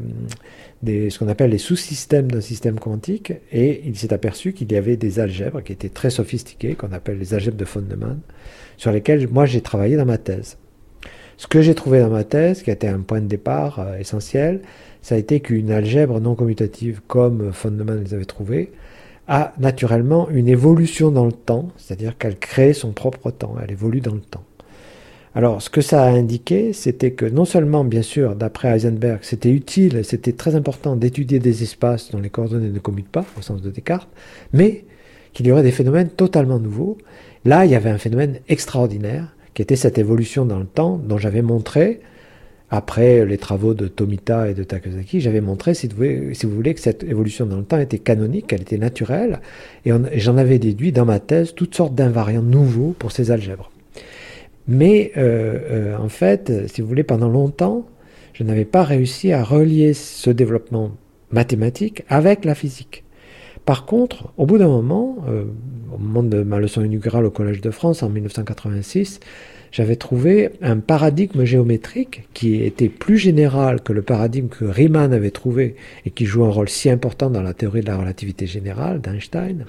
ce 0.87 1.19
qu'on 1.19 1.29
appelle 1.29 1.51
les 1.51 1.59
sous-systèmes 1.59 2.31
d'un 2.31 2.41
système 2.41 2.79
quantique. 2.79 3.35
Et 3.53 3.83
il 3.85 3.97
s'est 3.97 4.15
aperçu 4.15 4.55
qu'il 4.55 4.73
y 4.73 4.77
avait 4.77 4.97
des 4.97 5.19
algèbres 5.19 5.61
qui 5.61 5.73
étaient 5.73 5.91
très 5.91 6.11
sophistiquées, 6.11 6.75
qu'on 6.75 6.93
appelle 6.93 7.19
les 7.19 7.35
algèbres 7.35 7.59
de 7.59 7.65
von 7.65 7.83
Neumann, 7.83 8.21
sur 8.79 8.93
lesquelles 8.93 9.29
moi 9.29 9.45
j'ai 9.45 9.61
travaillé 9.61 9.97
dans 9.97 10.07
ma 10.07 10.17
thèse. 10.17 10.57
Ce 11.39 11.47
que 11.47 11.61
j'ai 11.61 11.75
trouvé 11.75 12.01
dans 12.01 12.09
ma 12.09 12.25
thèse, 12.25 12.63
qui 12.63 12.71
a 12.71 12.73
été 12.73 12.89
un 12.89 13.01
point 13.01 13.21
de 13.21 13.27
départ 13.27 13.79
euh, 13.81 13.99
essentiel, 13.99 14.63
ça 15.03 15.15
a 15.15 15.19
été 15.19 15.41
qu'une 15.41 15.71
algèbre 15.71 16.21
non 16.21 16.35
commutative, 16.35 17.01
comme 17.07 17.51
von 17.51 17.71
Neumann 17.71 18.03
les 18.03 18.15
avait 18.15 18.25
trouvées, 18.25 18.73
a 19.29 19.53
naturellement 19.59 20.29
une 20.31 20.49
évolution 20.49 21.11
dans 21.11 21.27
le 21.27 21.33
temps, 21.33 21.69
c'est-à-dire 21.77 22.17
qu'elle 22.17 22.39
crée 22.39 22.73
son 22.73 22.93
propre 22.93 23.31
temps, 23.31 23.55
elle 23.63 23.71
évolue 23.71 24.01
dans 24.01 24.15
le 24.15 24.21
temps. 24.21 24.45
Alors, 25.35 25.61
ce 25.61 25.69
que 25.69 25.83
ça 25.83 26.03
a 26.03 26.09
indiqué, 26.09 26.73
c'était 26.73 27.11
que 27.11 27.27
non 27.27 27.45
seulement, 27.45 27.85
bien 27.85 28.01
sûr, 28.01 28.35
d'après 28.35 28.69
Heisenberg, 28.69 29.19
c'était 29.21 29.51
utile, 29.51 30.03
c'était 30.03 30.33
très 30.33 30.55
important 30.55 30.97
d'étudier 30.97 31.41
des 31.41 31.63
espaces 31.63 32.11
dont 32.11 32.21
les 32.21 32.31
coordonnées 32.31 32.71
ne 32.71 32.79
commutent 32.79 33.11
pas, 33.11 33.27
au 33.39 33.43
sens 33.43 33.61
de 33.61 33.69
Descartes, 33.69 34.09
mais 34.55 34.85
qu'il 35.35 35.47
y 35.47 35.53
aurait 35.53 35.63
des 35.63 35.73
phénomènes 35.73 36.09
totalement 36.09 36.59
nouveaux. 36.59 36.97
Là, 37.45 37.67
il 37.67 37.71
y 37.71 37.75
avait 37.75 37.91
un 37.91 37.99
phénomène 37.99 38.41
extraordinaire, 38.49 39.36
qui 39.57 39.63
était 39.63 39.75
cette 39.75 39.97
évolution 39.97 40.45
dans 40.45 40.59
le 40.59 40.67
temps 40.67 41.01
dont 41.03 41.17
j'avais 41.17 41.41
montré, 41.41 42.01
après 42.71 43.25
les 43.25 43.39
travaux 43.39 43.73
de 43.73 43.89
Tomita 43.89 44.51
et 44.51 44.55
de 44.55 44.63
Takasaki, 44.63 45.23
j'avais 45.23 45.41
montré, 45.41 45.73
si 45.73 45.89
vous, 45.89 45.95
voulez, 46.51 46.75
que 46.75 46.81
cette 46.81 47.05
évolution 47.05 47.47
dans 47.47 47.57
le 47.57 47.65
temps 47.65 47.79
était 47.79 47.99
canonique, 47.99 48.49
qu'elle 48.49 48.61
était 48.61 48.77
naturelle, 48.77 49.41
et, 49.87 49.93
j'en 50.17 50.37
avais 50.37 50.59
déduit 50.59 50.93
dans 50.93 51.07
ma 51.07 51.21
thèse 51.21 51.55
toutes 51.55 51.75
sortes 51.75 51.95
d'invariants 51.95 52.43
nouveaux 52.43 52.95
pour 52.99 53.13
ces 53.13 53.31
algèbres. 53.31 53.71
Mais 54.69 55.13
euh, 55.17 55.59
euh, 55.71 55.97
en 55.97 56.11
fait, 56.11 56.69
si 56.69 56.83
vous 56.83 56.89
voulez, 56.89 57.05
pendant 57.05 57.31
longtemps, 57.31 57.87
je 58.35 58.45
n'avais 58.45 58.67
pas 58.67 58.85
réussi 58.85 59.33
à 59.33 59.43
relier 59.43 59.95
ce 59.95 60.29
développement 60.29 60.91
mathématique 61.31 62.03
avec 62.11 62.45
la 62.45 62.55
physique. 62.55 63.06
Par 63.67 63.85
contre, 63.85 64.33
au 64.37 64.47
bout 64.47 64.59
d'un 64.59 64.69
moment, 64.69 65.19
euh, 65.29 65.45
au 65.93 65.99
moment 65.99 66.23
de 66.23 66.43
ma 66.45 66.61
leçon 66.61 66.85
inaugurale 66.85 67.27
au 67.27 67.31
Collège 67.31 67.61
de 67.61 67.73
France 67.73 68.05
en 68.05 68.09
1986, 68.09 69.19
j'avais 69.73 69.97
trouvé 69.97 70.51
un 70.63 70.79
paradigme 70.79 71.45
géométrique 71.45 72.29
qui 72.33 72.63
était 72.63 72.89
plus 72.89 73.19
général 73.19 73.83
que 73.83 73.93
le 73.93 74.03
paradigme 74.03 74.47
que 74.47 74.65
Riemann 74.65 75.13
avait 75.13 75.33
trouvé 75.33 75.75
et 76.05 76.11
qui 76.11 76.27
joue 76.27 76.45
un 76.45 76.51
rôle 76.51 76.69
si 76.69 76.89
important 76.89 77.29
dans 77.29 77.43
la 77.43 77.55
théorie 77.55 77.81
de 77.81 77.89
la 77.89 77.97
relativité 77.97 78.47
générale 78.47 79.01
d'Einstein, 79.01 79.65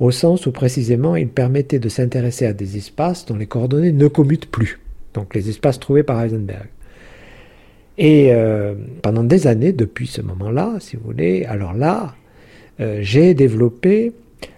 au 0.00 0.10
sens 0.10 0.44
où 0.44 0.52
précisément 0.52 1.16
il 1.16 1.28
permettait 1.28 1.78
de 1.78 1.88
s'intéresser 1.88 2.44
à 2.44 2.52
des 2.52 2.76
espaces 2.76 3.24
dont 3.24 3.36
les 3.36 3.46
coordonnées 3.46 3.92
ne 3.92 4.06
commutent 4.06 4.50
plus, 4.50 4.78
donc 5.14 5.34
les 5.34 5.48
espaces 5.48 5.80
trouvés 5.80 6.02
par 6.02 6.22
Heisenberg. 6.22 6.68
Et 7.96 8.32
euh, 8.32 8.74
pendant 9.02 9.24
des 9.24 9.46
années, 9.46 9.72
depuis 9.72 10.06
ce 10.06 10.20
moment-là, 10.20 10.76
si 10.78 10.96
vous 10.96 11.02
voulez, 11.04 11.44
alors 11.46 11.72
là, 11.72 12.14
euh, 12.80 12.98
j'ai 13.02 13.34
développé 13.34 14.12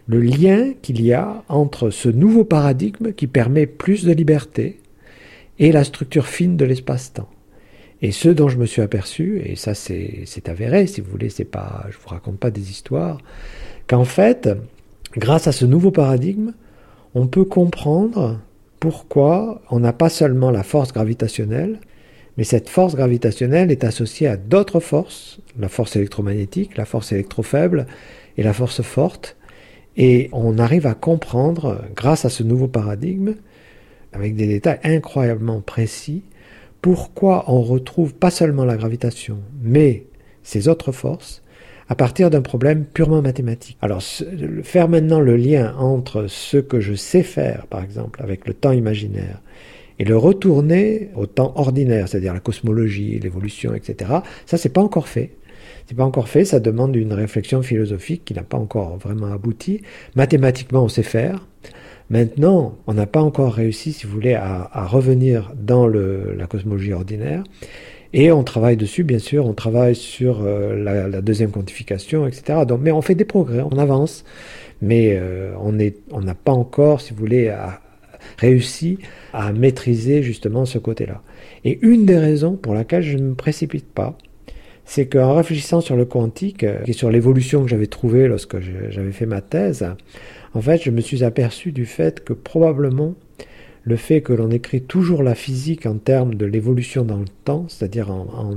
le 0.07 0.21
lien 0.21 0.73
qu'il 0.83 1.01
y 1.03 1.13
a 1.13 1.45
entre 1.49 1.91
ce 1.91 2.09
nouveau 2.09 2.45
paradigme 2.45 3.13
qui 3.13 3.27
permet 3.27 3.67
plus 3.67 4.05
de 4.05 4.13
liberté 4.13 4.81
et 5.59 5.73
la 5.73 5.85
structure 5.85 6.27
fine 6.27 6.57
de 6.57 6.65
l'espace-temps. 6.65 7.29
Et 8.03 8.13
ce 8.13 8.29
dont 8.29 8.49
je 8.49 8.59
me 8.59 8.67
suis 8.67 8.83
aperçu, 8.83 9.43
et 9.45 9.57
ça 9.57 9.75
c'est 9.75 10.49
avéré, 10.49 10.87
si 10.87 11.01
vous 11.01 11.11
voulez, 11.11 11.29
c'est 11.29 11.45
pas, 11.45 11.87
je 11.91 11.99
vous 11.99 12.09
raconte 12.09 12.39
pas 12.39 12.51
des 12.51 12.71
histoires, 12.71 13.19
qu'en 13.87 14.05
fait, 14.05 14.49
grâce 15.17 15.47
à 15.47 15.53
ce 15.53 15.67
nouveau 15.67 15.91
paradigme, 15.91 16.53
on 17.15 17.27
peut 17.27 17.45
comprendre 17.45 18.41
pourquoi 18.79 19.61
on 19.71 19.81
n'a 19.81 19.93
pas 19.93 20.09
seulement 20.09 20.51
la 20.51 20.63
force 20.63 20.93
gravitationnelle, 20.93 21.79
mais 22.41 22.45
cette 22.45 22.71
force 22.71 22.95
gravitationnelle 22.95 23.71
est 23.71 23.85
associée 23.85 24.27
à 24.27 24.39
d'autres 24.39 24.81
forces, 24.81 25.41
la 25.59 25.69
force 25.69 25.97
électromagnétique, 25.97 26.79
la 26.79 26.87
force 26.87 27.13
électrofaible 27.13 27.85
et 28.39 28.43
la 28.43 28.55
force 28.55 28.81
forte. 28.81 29.37
Et 29.99 30.31
on 30.33 30.57
arrive 30.57 30.87
à 30.87 30.95
comprendre, 30.95 31.85
grâce 31.95 32.25
à 32.25 32.31
ce 32.31 32.43
nouveau 32.43 32.67
paradigme, 32.67 33.35
avec 34.15 34.37
des 34.37 34.47
détails 34.47 34.79
incroyablement 34.85 35.61
précis, 35.61 36.23
pourquoi 36.81 37.45
on 37.47 37.61
retrouve 37.61 38.15
pas 38.15 38.31
seulement 38.31 38.65
la 38.65 38.79
gravitation, 38.79 39.37
mais 39.63 40.07
ces 40.43 40.67
autres 40.67 40.93
forces, 40.93 41.43
à 41.91 41.95
partir 41.95 42.31
d'un 42.31 42.41
problème 42.41 42.87
purement 42.87 43.21
mathématique. 43.21 43.77
Alors, 43.83 44.03
faire 44.63 44.89
maintenant 44.89 45.21
le 45.21 45.37
lien 45.37 45.75
entre 45.77 46.27
ce 46.27 46.57
que 46.57 46.81
je 46.81 46.95
sais 46.95 47.23
faire, 47.23 47.67
par 47.67 47.85
exemple, 47.85 48.23
avec 48.23 48.49
le 48.49 48.55
temps 48.55 48.73
imaginaire, 48.73 49.43
et 50.01 50.05
le 50.05 50.17
retourner 50.17 51.11
au 51.15 51.27
temps 51.27 51.53
ordinaire, 51.57 52.09
c'est-à-dire 52.09 52.33
la 52.33 52.41
cosmologie, 52.41 53.19
l'évolution, 53.19 53.75
etc. 53.75 54.11
Ça, 54.47 54.57
c'est 54.57 54.71
pas 54.71 54.81
encore 54.81 55.09
fait. 55.09 55.33
C'est 55.87 55.95
pas 55.95 56.07
encore 56.07 56.31
fait. 56.31 56.47
Ça 56.47 56.59
demande 56.59 56.97
une 56.97 57.13
réflexion 57.13 57.61
philosophique 57.61 58.25
qui 58.25 58.33
n'a 58.33 58.43
pas 58.43 58.57
encore 58.57 58.97
vraiment 58.97 59.31
abouti. 59.31 59.83
Mathématiquement, 60.17 60.85
on 60.85 60.89
sait 60.89 61.03
faire. 61.03 61.47
Maintenant, 62.09 62.79
on 62.87 62.95
n'a 62.95 63.05
pas 63.05 63.21
encore 63.21 63.53
réussi, 63.53 63.93
si 63.93 64.07
vous 64.07 64.13
voulez, 64.15 64.33
à, 64.33 64.87
revenir 64.87 65.53
dans 65.55 65.87
la 65.87 66.47
cosmologie 66.47 66.95
ordinaire. 66.95 67.45
Et 68.15 68.33
on 68.33 68.43
travaille 68.43 68.79
dessus, 68.79 69.05
bien 69.05 69.19
sûr, 69.19 69.45
on 69.45 69.53
travaille 69.53 69.95
sur 69.95 70.41
euh, 70.43 70.83
la, 70.83 71.21
deuxième 71.21 71.51
quantification, 71.51 72.27
etc. 72.27 72.61
Mais 72.81 72.91
on 72.91 73.03
fait 73.03 73.15
des 73.15 73.27
progrès, 73.27 73.61
on 73.61 73.77
avance, 73.77 74.25
mais 74.81 75.11
euh, 75.13 75.53
on 75.59 76.21
n'a 76.23 76.35
pas 76.35 76.53
encore, 76.53 77.03
si 77.03 77.13
vous 77.13 77.19
voulez, 77.19 77.49
à, 77.51 77.81
réussi 78.41 78.99
à 79.33 79.53
maîtriser 79.53 80.23
justement 80.23 80.65
ce 80.65 80.79
côté-là. 80.79 81.23
Et 81.65 81.79
une 81.83 82.07
des 82.07 82.19
raisons 82.19 82.57
pour 82.57 82.75
laquelle 82.75 83.03
je 83.03 83.19
ne 83.19 83.31
me 83.31 83.35
précipite 83.35 83.87
pas, 83.87 84.17
c'est 84.85 85.07
qu'en 85.07 85.35
réfléchissant 85.35 85.81
sur 85.81 85.95
le 85.95 86.05
quantique 86.05 86.65
euh, 86.65 86.81
et 86.87 86.93
sur 86.93 87.11
l'évolution 87.11 87.63
que 87.63 87.69
j'avais 87.69 87.87
trouvée 87.87 88.27
lorsque 88.27 88.59
j'avais 88.59 89.13
fait 89.13 89.27
ma 89.27 89.41
thèse, 89.41 89.87
en 90.55 90.61
fait, 90.61 90.83
je 90.83 90.91
me 90.91 91.01
suis 91.01 91.23
aperçu 91.23 91.71
du 91.71 91.87
fait 91.87 92.25
que 92.25 92.33
probablement 92.33 93.15
le 93.85 93.97
fait 93.97 94.21
que 94.21 94.33
l'on 94.33 94.51
écrit 94.51 94.83
toujours 94.83 95.23
la 95.23 95.35
physique 95.35 95.87
en 95.87 95.97
termes 95.97 96.35
de 96.35 96.45
l'évolution 96.45 97.05
dans 97.05 97.19
le 97.19 97.29
temps, 97.45 97.67
c'est-à-dire 97.69 98.11
en, 98.11 98.53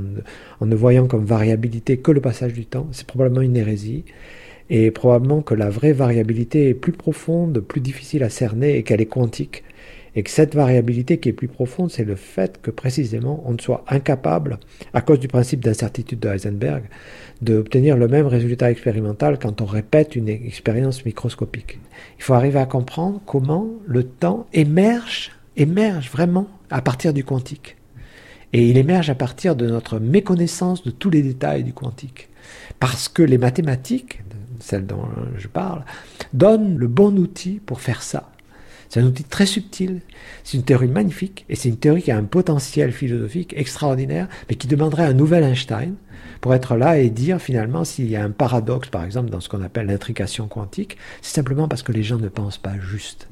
en, 0.59 0.65
ne 0.65 0.75
voyant 0.75 1.07
comme 1.07 1.23
variabilité 1.23 1.97
que 1.97 2.11
le 2.11 2.19
passage 2.19 2.53
du 2.53 2.65
temps, 2.65 2.87
c'est 2.91 3.07
probablement 3.07 3.41
une 3.41 3.55
hérésie. 3.55 4.03
Et 4.69 4.91
probablement 4.91 5.41
que 5.41 5.53
la 5.53 5.69
vraie 5.69 5.91
variabilité 5.91 6.69
est 6.69 6.73
plus 6.73 6.93
profonde, 6.93 7.59
plus 7.59 7.81
difficile 7.81 8.23
à 8.23 8.29
cerner 8.29 8.77
et 8.77 8.83
qu'elle 8.83 9.01
est 9.01 9.05
quantique. 9.05 9.63
Et 10.15 10.23
que 10.23 10.29
cette 10.29 10.53
variabilité 10.53 11.19
qui 11.19 11.29
est 11.29 11.33
plus 11.33 11.47
profonde, 11.47 11.89
c'est 11.89 12.03
le 12.03 12.15
fait 12.15 12.61
que 12.61 12.69
précisément 12.69 13.43
on 13.45 13.53
ne 13.53 13.59
soit 13.59 13.83
incapable, 13.87 14.59
à 14.93 15.01
cause 15.01 15.19
du 15.19 15.27
principe 15.27 15.63
d'incertitude 15.63 16.19
de 16.19 16.29
Heisenberg, 16.29 16.83
d'obtenir 17.41 17.97
le 17.97 18.07
même 18.07 18.27
résultat 18.27 18.69
expérimental 18.69 19.39
quand 19.39 19.61
on 19.61 19.65
répète 19.65 20.15
une 20.15 20.29
expérience 20.29 21.05
microscopique. 21.05 21.79
Il 22.17 22.23
faut 22.23 22.33
arriver 22.33 22.59
à 22.59 22.65
comprendre 22.65 23.21
comment 23.25 23.67
le 23.85 24.03
temps 24.03 24.45
émerge, 24.53 25.31
émerge 25.57 26.09
vraiment 26.11 26.47
à 26.69 26.81
partir 26.81 27.13
du 27.13 27.23
quantique. 27.23 27.77
Et 28.53 28.69
il 28.69 28.77
émerge 28.77 29.09
à 29.09 29.15
partir 29.15 29.55
de 29.55 29.67
notre 29.67 29.97
méconnaissance 29.97 30.83
de 30.83 30.91
tous 30.91 31.09
les 31.09 31.23
détails 31.23 31.63
du 31.63 31.73
quantique. 31.73 32.29
Parce 32.79 33.09
que 33.09 33.23
les 33.23 33.39
mathématiques, 33.39 34.21
celles 34.59 34.85
dont 34.85 35.05
je 35.37 35.47
parle, 35.47 35.83
donnent 36.33 36.77
le 36.77 36.87
bon 36.87 37.17
outil 37.17 37.59
pour 37.65 37.81
faire 37.81 38.03
ça. 38.03 38.32
C'est 38.93 38.99
un 38.99 39.05
outil 39.05 39.23
très 39.23 39.47
subtil, 39.47 40.01
c'est 40.43 40.55
une 40.55 40.63
théorie 40.63 40.87
magnifique, 40.87 41.45
et 41.49 41.55
c'est 41.55 41.67
une 41.67 41.77
théorie 41.77 42.03
qui 42.03 42.11
a 42.11 42.15
un 42.15 42.25
potentiel 42.25 42.91
philosophique 42.91 43.55
extraordinaire, 43.57 44.27
mais 44.47 44.55
qui 44.55 44.67
demanderait 44.67 45.05
un 45.05 45.13
nouvel 45.13 45.43
Einstein 45.43 45.95
pour 46.41 46.53
être 46.53 46.75
là 46.75 46.99
et 46.99 47.09
dire 47.09 47.41
finalement 47.41 47.85
s'il 47.85 48.07
y 48.07 48.15
a 48.15 48.23
un 48.23 48.29
paradoxe, 48.29 48.89
par 48.89 49.03
exemple, 49.03 49.31
dans 49.31 49.39
ce 49.39 49.49
qu'on 49.49 49.63
appelle 49.63 49.87
l'intrication 49.87 50.47
quantique, 50.47 50.97
c'est 51.23 51.33
simplement 51.33 51.67
parce 51.67 51.81
que 51.81 51.91
les 51.91 52.03
gens 52.03 52.19
ne 52.19 52.27
pensent 52.27 52.59
pas 52.59 52.77
juste. 52.79 53.27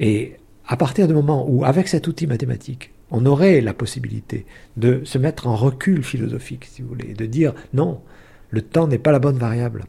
Et 0.00 0.38
à 0.66 0.76
partir 0.76 1.06
du 1.06 1.14
moment 1.14 1.48
où, 1.48 1.64
avec 1.64 1.86
cet 1.86 2.08
outil 2.08 2.26
mathématique, 2.26 2.90
on 3.12 3.26
aurait 3.26 3.60
la 3.60 3.74
possibilité 3.74 4.44
de 4.76 5.02
se 5.04 5.18
mettre 5.18 5.46
en 5.46 5.54
recul 5.54 6.02
philosophique, 6.02 6.64
si 6.64 6.82
vous 6.82 6.88
voulez, 6.88 7.14
de 7.14 7.26
dire 7.26 7.54
non, 7.74 8.00
le 8.50 8.60
temps 8.60 8.88
n'est 8.88 8.98
pas 8.98 9.12
la 9.12 9.20
bonne 9.20 9.38
variable. 9.38 9.84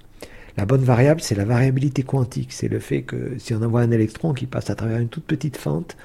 La 0.57 0.65
bonne 0.65 0.83
variable, 0.83 1.21
c'est 1.21 1.35
la 1.35 1.45
variabilité 1.45 2.03
quantique. 2.03 2.53
C'est 2.53 2.69
le 2.69 2.79
fait 2.79 3.01
que 3.01 3.37
si 3.37 3.53
on 3.53 3.61
envoie 3.61 3.81
un 3.81 3.91
électron 3.91 4.33
qui 4.33 4.45
passe 4.45 4.69
à 4.69 4.75
travers 4.75 4.99
une 4.99 5.09
toute 5.09 5.25
petite 5.25 5.57
fente, 5.57 5.97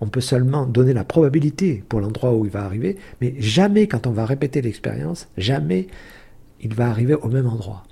on 0.00 0.08
peut 0.08 0.22
seulement 0.22 0.66
donner 0.66 0.94
la 0.94 1.04
probabilité 1.04 1.84
pour 1.88 2.00
l'endroit 2.00 2.34
où 2.34 2.46
il 2.46 2.50
va 2.50 2.64
arriver, 2.64 2.96
mais 3.20 3.34
jamais 3.38 3.86
quand 3.86 4.06
on 4.06 4.12
va 4.12 4.24
répéter 4.24 4.62
l'expérience, 4.62 5.28
jamais 5.36 5.88
il 6.62 6.74
va 6.74 6.88
arriver 6.88 7.14
au 7.14 7.28
même 7.28 7.46
endroit. 7.46 7.84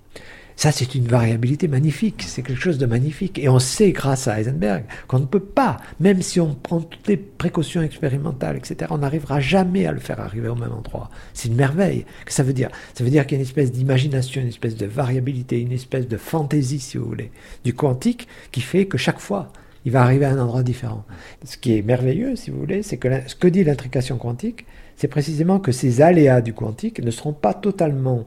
Ça, 0.59 0.73
c'est 0.73 0.97
une 0.97 1.07
variabilité 1.07 1.69
magnifique, 1.69 2.25
c'est 2.27 2.43
quelque 2.43 2.61
chose 2.61 2.79
de 2.79 2.87
magnifique. 2.87 3.39
Et 3.39 3.49
on 3.49 3.61
sait, 3.61 3.93
grâce 3.93 4.27
à 4.27 4.41
Heisenberg, 4.41 4.83
qu'on 5.07 5.21
ne 5.21 5.25
peut 5.25 5.39
pas, 5.39 5.77
même 6.01 6.21
si 6.21 6.41
on 6.41 6.53
prend 6.53 6.81
toutes 6.81 7.07
les 7.07 7.17
précautions 7.17 7.81
expérimentales, 7.81 8.57
etc., 8.57 8.91
on 8.91 8.99
n'arrivera 8.99 9.39
jamais 9.39 9.87
à 9.87 9.93
le 9.93 10.01
faire 10.01 10.19
arriver 10.19 10.49
au 10.49 10.57
même 10.57 10.73
endroit. 10.73 11.11
C'est 11.33 11.47
une 11.47 11.55
merveille. 11.55 12.07
Que 12.27 12.33
ça 12.33 12.43
veut 12.43 12.55
dire? 12.55 12.71
Ça 12.95 13.05
veut 13.05 13.11
dire 13.11 13.25
qu'il 13.25 13.37
y 13.37 13.39
a 13.39 13.41
une 13.41 13.47
espèce 13.47 13.71
d'imagination, 13.71 14.43
une 14.43 14.49
espèce 14.49 14.75
de 14.75 14.87
variabilité, 14.87 15.61
une 15.61 15.71
espèce 15.71 16.09
de 16.09 16.17
fantaisie, 16.17 16.81
si 16.81 16.99
vous 16.99 17.05
voulez, 17.05 17.31
du 17.63 17.73
quantique, 17.73 18.27
qui 18.51 18.61
fait 18.61 18.87
que 18.87 18.99
chaque 18.99 19.21
fois, 19.21 19.53
il 19.85 19.93
va 19.93 20.03
arriver 20.03 20.25
à 20.25 20.31
un 20.31 20.41
endroit 20.41 20.65
différent. 20.65 21.05
Ce 21.45 21.57
qui 21.57 21.79
est 21.79 21.83
merveilleux, 21.83 22.35
si 22.35 22.51
vous 22.51 22.59
voulez, 22.59 22.83
c'est 22.83 22.97
que 22.97 23.09
ce 23.29 23.37
que 23.37 23.47
dit 23.47 23.63
l'intrication 23.63 24.19
quantique, 24.19 24.67
c'est 24.97 25.07
précisément 25.07 25.61
que 25.61 25.71
ces 25.71 26.03
aléas 26.03 26.41
du 26.41 26.53
quantique 26.53 27.01
ne 27.01 27.13
seront 27.13 27.33
pas 27.33 27.55
totalement 27.55 28.27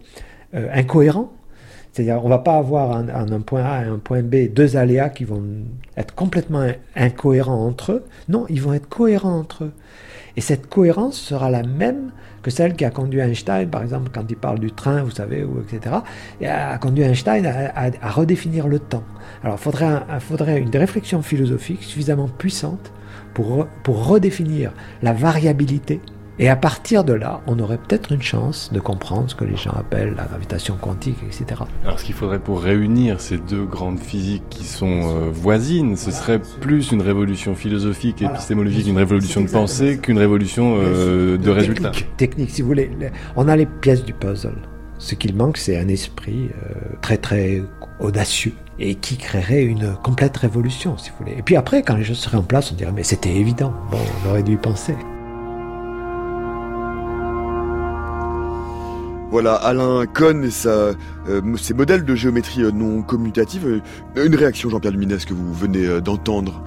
euh, 0.53 0.69
incohérents, 0.73 1.33
c'est-à-dire, 1.91 2.23
on 2.23 2.29
va 2.29 2.37
pas 2.37 2.55
avoir 2.55 2.95
un, 2.95 3.09
un, 3.09 3.41
point 3.41 3.63
A 3.63 3.83
et 3.83 3.87
un 3.87 3.97
point 3.97 4.21
B 4.21 4.47
deux 4.53 4.77
aléas 4.77 5.09
qui 5.09 5.25
vont 5.25 5.43
être 5.97 6.15
complètement 6.15 6.65
incohérents 6.95 7.65
entre 7.65 7.91
eux. 7.91 8.05
Non, 8.29 8.45
ils 8.49 8.61
vont 8.61 8.73
être 8.73 8.87
cohérents 8.87 9.37
entre 9.37 9.65
eux. 9.65 9.73
Et 10.37 10.41
cette 10.41 10.67
cohérence 10.67 11.17
sera 11.17 11.49
la 11.49 11.63
même 11.63 12.11
que 12.43 12.49
celle 12.49 12.75
qui 12.75 12.85
a 12.85 12.89
conduit 12.89 13.19
Einstein, 13.19 13.69
par 13.69 13.83
exemple, 13.83 14.09
quand 14.13 14.23
il 14.29 14.37
parle 14.37 14.59
du 14.59 14.71
train, 14.71 15.03
vous 15.03 15.11
savez, 15.11 15.43
ou 15.43 15.61
etc., 15.61 15.97
et 16.39 16.47
a 16.47 16.77
conduit 16.77 17.03
Einstein 17.03 17.45
à, 17.45 18.09
redéfinir 18.09 18.67
le 18.67 18.79
temps. 18.79 19.03
Alors, 19.43 19.57
il 19.59 19.61
faudrait, 19.61 19.99
faudrait 20.19 20.59
une 20.59 20.75
réflexion 20.75 21.21
philosophique 21.21 21.83
suffisamment 21.83 22.27
puissante 22.27 22.91
pour, 23.33 23.67
pour 23.83 24.07
redéfinir 24.07 24.71
la 25.03 25.13
variabilité 25.13 25.99
et 26.41 26.49
à 26.49 26.55
partir 26.55 27.03
de 27.03 27.13
là, 27.13 27.39
on 27.45 27.59
aurait 27.59 27.77
peut-être 27.77 28.11
une 28.11 28.23
chance 28.23 28.71
de 28.73 28.79
comprendre 28.79 29.29
ce 29.29 29.35
que 29.35 29.45
les 29.45 29.55
gens 29.55 29.73
appellent 29.73 30.15
la 30.17 30.23
gravitation 30.23 30.75
quantique, 30.75 31.19
etc. 31.23 31.61
Alors 31.85 31.99
ce 31.99 32.05
qu'il 32.05 32.15
faudrait 32.15 32.39
pour 32.39 32.63
réunir 32.63 33.21
ces 33.21 33.37
deux 33.37 33.63
grandes 33.63 33.99
physiques 33.99 34.41
qui 34.49 34.63
sont 34.63 34.87
euh, 34.87 35.29
voisines, 35.31 35.95
ce 35.95 36.09
serait 36.09 36.41
plus 36.59 36.91
une 36.91 37.03
révolution 37.03 37.53
philosophique 37.53 38.23
et 38.23 38.25
épistémologique, 38.25 38.87
une 38.87 38.97
révolution 38.97 39.41
de 39.41 39.49
pensée 39.49 39.99
qu'une 39.99 40.17
révolution 40.17 40.77
euh, 40.79 41.37
de 41.37 41.49
résultats. 41.51 41.91
Technique, 42.17 42.49
si 42.49 42.63
vous 42.63 42.69
voulez. 42.69 42.89
On 43.35 43.47
a 43.47 43.55
les 43.55 43.67
pièces 43.67 44.03
du 44.03 44.13
puzzle. 44.13 44.57
Ce 44.97 45.13
qu'il 45.13 45.35
manque, 45.35 45.57
c'est 45.57 45.77
un 45.77 45.89
esprit 45.89 46.49
euh, 46.49 46.73
très 47.03 47.17
très 47.17 47.61
audacieux 47.99 48.53
et 48.79 48.95
qui 48.95 49.17
créerait 49.17 49.63
une 49.63 49.93
complète 49.93 50.37
révolution, 50.37 50.97
si 50.97 51.11
vous 51.11 51.17
voulez. 51.19 51.37
Et 51.37 51.43
puis 51.43 51.55
après, 51.55 51.83
quand 51.83 51.97
les 51.97 52.03
choses 52.03 52.17
seraient 52.17 52.37
en 52.37 52.43
place, 52.43 52.71
on 52.71 52.75
dirait 52.75 52.91
mais 52.91 53.03
c'était 53.03 53.29
évident. 53.35 53.75
Bon, 53.91 53.99
on 54.25 54.29
aurait 54.31 54.41
dû 54.41 54.53
y 54.53 54.57
penser. 54.57 54.95
Voilà, 59.31 59.55
Alain 59.55 60.05
Cohn 60.07 60.43
et 60.43 60.51
sa, 60.51 60.69
euh, 61.29 61.55
ses 61.55 61.73
modèles 61.73 62.03
de 62.03 62.15
géométrie 62.15 62.63
euh, 62.63 62.71
non 62.71 63.01
commutative. 63.01 63.81
Euh, 64.17 64.25
une 64.25 64.35
réaction, 64.35 64.69
Jean-Pierre 64.69 64.91
Luminez, 64.91 65.19
que 65.25 65.33
vous 65.33 65.53
venez 65.53 66.01
d'entendre 66.01 66.61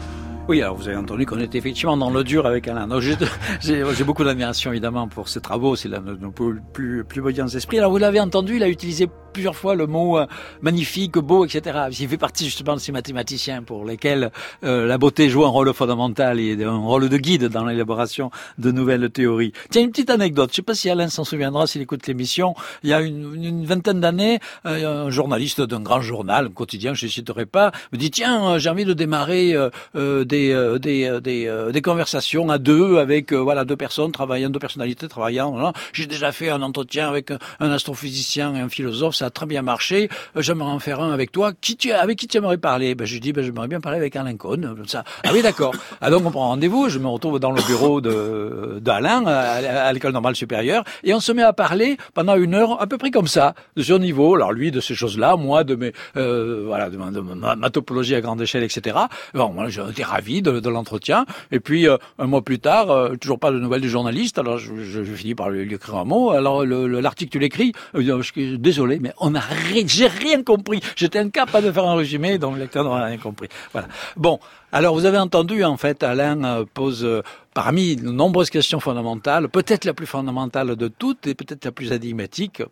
oui, 0.46 0.60
alors 0.60 0.76
vous 0.76 0.88
avez 0.88 0.98
entendu 0.98 1.24
qu'on 1.24 1.40
était 1.40 1.56
effectivement 1.56 1.96
dans 1.96 2.10
le 2.10 2.22
dur 2.22 2.44
avec 2.44 2.68
Alain. 2.68 2.86
J'ai 3.60 4.04
beaucoup 4.04 4.24
d'admiration 4.24 4.72
évidemment 4.72 5.08
pour 5.08 5.30
ses 5.30 5.40
travaux, 5.40 5.74
c'est 5.74 5.88
l'un 5.88 6.02
de 6.02 6.16
nos 6.16 6.32
plus, 6.32 6.60
plus, 6.74 7.02
plus 7.02 7.22
brillants 7.22 7.48
esprits. 7.48 7.78
Alors 7.78 7.90
vous 7.90 7.96
l'avez 7.96 8.20
entendu, 8.20 8.56
il 8.56 8.62
a 8.62 8.68
utilisé 8.68 9.08
plusieurs 9.34 9.56
fois 9.56 9.74
le 9.74 9.86
mot 9.86 10.18
euh, 10.18 10.26
magnifique, 10.62 11.18
beau, 11.18 11.44
etc. 11.44 11.88
Il 11.90 12.08
fait 12.08 12.16
partie 12.16 12.46
justement 12.46 12.74
de 12.74 12.80
ces 12.80 12.92
mathématiciens 12.92 13.62
pour 13.62 13.84
lesquels 13.84 14.30
euh, 14.64 14.86
la 14.86 14.96
beauté 14.96 15.28
joue 15.28 15.44
un 15.44 15.48
rôle 15.48 15.72
fondamental 15.74 16.40
et 16.40 16.56
un 16.64 16.78
rôle 16.78 17.10
de 17.10 17.16
guide 17.18 17.48
dans 17.48 17.66
l'élaboration 17.66 18.30
de 18.58 18.70
nouvelles 18.70 19.10
théories. 19.10 19.52
Tiens, 19.70 19.82
une 19.82 19.90
petite 19.90 20.10
anecdote, 20.10 20.50
je 20.52 20.56
sais 20.56 20.62
pas 20.62 20.74
si 20.74 20.88
Alain 20.88 21.08
s'en 21.08 21.24
souviendra 21.24 21.66
s'il 21.66 21.82
écoute 21.82 22.06
l'émission. 22.06 22.54
Il 22.82 22.88
y 22.88 22.94
a 22.94 23.02
une, 23.02 23.44
une 23.44 23.66
vingtaine 23.66 24.00
d'années, 24.00 24.38
euh, 24.64 25.06
un 25.06 25.10
journaliste 25.10 25.60
d'un 25.60 25.80
grand 25.80 26.00
journal, 26.00 26.46
un 26.46 26.50
quotidien, 26.50 26.94
je 26.94 27.04
ne 27.04 27.10
citerai 27.10 27.44
pas, 27.44 27.72
me 27.92 27.98
dit 27.98 28.10
tiens, 28.10 28.56
j'ai 28.56 28.70
envie 28.70 28.86
de 28.86 28.94
démarrer 28.94 29.54
des 29.94 30.54
euh, 30.54 30.78
des, 30.78 31.04
euh, 31.04 31.18
des, 31.20 31.46
euh, 31.46 31.72
des, 31.72 31.82
conversations 31.82 32.48
à 32.50 32.58
deux 32.58 32.98
avec 32.98 33.32
voilà 33.32 33.64
deux 33.64 33.76
personnes 33.76 34.12
travaillant, 34.12 34.50
deux 34.50 34.58
personnalités 34.58 35.08
travaillant. 35.08 35.72
J'ai 35.92 36.06
déjà 36.06 36.32
fait 36.32 36.50
un 36.50 36.62
entretien 36.62 37.08
avec 37.08 37.30
un 37.30 37.70
astrophysicien 37.70 38.54
et 38.54 38.60
un 38.60 38.68
philosophe, 38.68 39.14
ça 39.24 39.28
a 39.28 39.30
très 39.30 39.46
bien 39.46 39.62
marché. 39.62 40.10
J'aimerais 40.36 40.70
en 40.70 40.78
faire 40.78 41.00
un 41.00 41.10
avec 41.10 41.32
toi. 41.32 41.52
Qui 41.58 41.76
tu, 41.76 41.92
avec 41.92 42.18
qui 42.18 42.26
tu 42.26 42.36
aimerais 42.36 42.58
parler? 42.58 42.94
Ben, 42.94 43.06
Je 43.06 43.18
dis, 43.18 43.32
ben, 43.32 43.42
j'aimerais 43.42 43.68
bien 43.68 43.80
parler 43.80 43.96
avec 43.98 44.14
Alain 44.16 44.36
Cohn. 44.36 44.76
Ça. 44.86 45.02
Ah 45.24 45.30
oui, 45.32 45.40
d'accord. 45.40 45.74
ah, 46.02 46.10
donc 46.10 46.26
on 46.26 46.30
prend 46.30 46.48
rendez-vous, 46.48 46.90
je 46.90 46.98
me 46.98 47.08
retrouve 47.08 47.38
dans 47.40 47.52
le 47.52 47.62
bureau 47.62 48.02
de 48.02 48.78
d'Alain 48.82 49.24
à, 49.26 49.92
l'école 49.92 50.12
normale 50.12 50.36
supérieure 50.36 50.84
et 51.04 51.14
on 51.14 51.20
se 51.20 51.32
met 51.32 51.42
à 51.42 51.52
parler 51.52 51.96
pendant 52.12 52.36
une 52.36 52.54
heure 52.54 52.82
à 52.82 52.86
peu 52.86 52.98
près 52.98 53.10
comme 53.10 53.26
ça, 53.26 53.54
de 53.76 53.82
son 53.82 53.98
niveau. 53.98 54.34
Alors 54.34 54.52
lui 54.52 54.70
de 54.70 54.80
ces 54.80 54.94
choses-là, 54.94 55.36
moi 55.36 55.64
de 55.64 55.74
mes 55.74 55.92
voilà 56.14 56.90
de, 56.90 56.96
ma, 56.96 57.70
topologie 57.70 58.14
à 58.14 58.20
grande 58.20 58.42
échelle, 58.42 58.62
etc. 58.62 58.96
Bon, 59.32 59.50
moi 59.52 59.68
j'étais 59.68 60.02
ravi 60.04 60.42
de, 60.42 60.68
l'entretien. 60.68 61.24
Et 61.50 61.60
puis 61.60 61.88
euh, 61.88 61.96
un 62.18 62.26
mois 62.26 62.42
plus 62.42 62.58
tard, 62.58 62.90
euh, 62.90 63.16
toujours 63.16 63.38
pas 63.38 63.50
de 63.52 63.58
nouvelles 63.58 63.80
du 63.80 63.88
journaliste. 63.88 64.38
Alors 64.38 64.58
je, 64.58 64.74
je, 64.82 65.02
finis 65.14 65.34
par 65.34 65.48
lui, 65.48 65.72
écrire 65.72 65.96
un 65.96 66.04
mot. 66.04 66.30
Alors 66.30 66.64
l'article 66.66 67.30
tu 67.30 67.38
l'écris? 67.38 67.72
Euh, 67.94 68.22
désolé, 68.58 68.98
mais 69.00 69.12
on 69.18 69.34
a 69.34 69.40
j'ai 69.86 70.06
rien 70.06 70.42
compris. 70.42 70.80
J'étais 70.96 71.18
incapable 71.18 71.66
de 71.66 71.72
faire 71.72 71.84
un 71.84 71.96
résumé, 71.96 72.38
donc 72.38 72.54
le 72.54 72.60
lecteur 72.60 72.84
n'aura 72.84 73.04
rien 73.04 73.18
compris. 73.18 73.48
Voilà. 73.72 73.88
Bon, 74.16 74.38
alors 74.72 74.94
vous 74.94 75.04
avez 75.04 75.18
entendu 75.18 75.64
en 75.64 75.76
fait, 75.76 76.02
Alain 76.02 76.64
pose 76.74 77.06
parmi 77.52 77.96
de 77.96 78.10
nombreuses 78.10 78.50
questions 78.50 78.80
fondamentales, 78.80 79.48
peut-être 79.48 79.84
la 79.84 79.94
plus 79.94 80.06
fondamentale 80.06 80.76
de 80.76 80.88
toutes 80.88 81.26
et 81.26 81.34
peut-être 81.34 81.64
la 81.64 81.72
plus 81.72 81.92
énigmatique, 81.92 82.62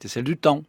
c'est 0.00 0.08
celle 0.08 0.24
du 0.24 0.36
temps. 0.36 0.62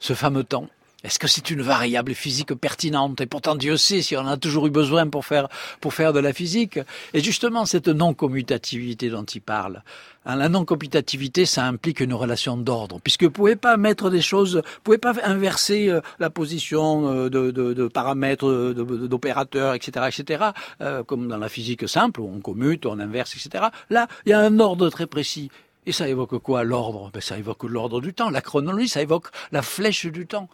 Ce 0.00 0.14
fameux 0.14 0.44
temps 0.44 0.68
Est-ce 1.04 1.20
que 1.20 1.28
c'est 1.28 1.50
une 1.50 1.62
variable 1.62 2.12
physique 2.12 2.54
pertinente? 2.54 3.20
Et 3.20 3.26
pourtant, 3.26 3.54
Dieu 3.54 3.76
sait 3.76 4.02
si 4.02 4.16
on 4.16 4.26
a 4.26 4.36
toujours 4.36 4.66
eu 4.66 4.70
besoin 4.70 5.06
pour 5.06 5.24
faire, 5.24 5.46
pour 5.80 5.94
faire 5.94 6.12
de 6.12 6.18
la 6.18 6.32
physique. 6.32 6.80
Et 7.14 7.20
justement, 7.20 7.66
cette 7.66 7.86
non-commutativité 7.86 9.08
dont 9.08 9.22
il 9.22 9.40
parle, 9.40 9.84
hein, 10.26 10.34
la 10.34 10.48
non-commutativité, 10.48 11.46
ça 11.46 11.64
implique 11.66 12.00
une 12.00 12.14
relation 12.14 12.56
d'ordre, 12.56 12.98
puisque 13.00 13.22
vous 13.22 13.30
pouvez 13.30 13.54
pas 13.54 13.76
mettre 13.76 14.10
des 14.10 14.20
choses, 14.20 14.56
vous 14.56 14.82
pouvez 14.82 14.98
pas 14.98 15.14
inverser 15.22 15.88
euh, 15.88 16.00
la 16.18 16.30
position 16.30 17.08
euh, 17.08 17.30
de, 17.30 17.52
de, 17.52 17.74
de 17.74 17.86
paramètres, 17.86 18.72
d'opérateurs, 18.72 19.74
etc., 19.74 20.08
etc., 20.08 20.46
euh, 20.80 21.04
comme 21.04 21.28
dans 21.28 21.38
la 21.38 21.48
physique 21.48 21.88
simple, 21.88 22.20
où 22.20 22.28
on 22.28 22.40
commute, 22.40 22.86
on 22.86 22.98
inverse, 22.98 23.36
etc. 23.36 23.66
Là, 23.88 24.08
il 24.26 24.30
y 24.30 24.32
a 24.32 24.40
un 24.40 24.58
ordre 24.58 24.90
très 24.90 25.06
précis. 25.06 25.48
Et 25.88 25.92
ça 25.92 26.06
évoque 26.06 26.36
quoi 26.40 26.64
L'ordre? 26.64 27.10
Ben, 27.14 27.22
Ça 27.22 27.38
évoque 27.38 27.64
l'ordre 27.64 28.02
du 28.02 28.12
temps. 28.12 28.28
La 28.28 28.42
chronologie, 28.42 28.90
ça 28.90 29.00
évoque 29.00 29.28
la 29.52 29.62
flèche 29.62 30.04
du 30.04 30.26
temps. 30.26 30.50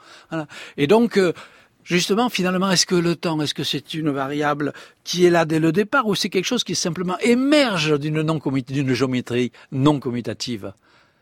Et 0.77 0.87
donc, 0.87 1.19
euh, 1.19 1.33
justement, 1.83 2.29
finalement, 2.29 2.71
est-ce 2.71 2.87
que 2.87 2.95
le 2.95 3.17
temps, 3.17 3.41
est-ce 3.41 3.53
que 3.53 3.65
c'est 3.65 3.95
une 3.95 4.11
variable 4.11 4.73
qui 5.03 5.25
est 5.27 5.31
là 5.31 5.45
dès 5.45 5.59
le 5.59 5.73
départ 5.73 6.07
ou 6.07 6.15
c'est 6.15 6.29
quelque 6.29 6.45
chose 6.45 6.63
qui 6.63 6.77
simplement 6.77 7.19
émerge 7.19 7.99
d'une 7.99 8.95
géométrie 8.95 9.51
non 9.73 9.99
commutative 9.99 10.73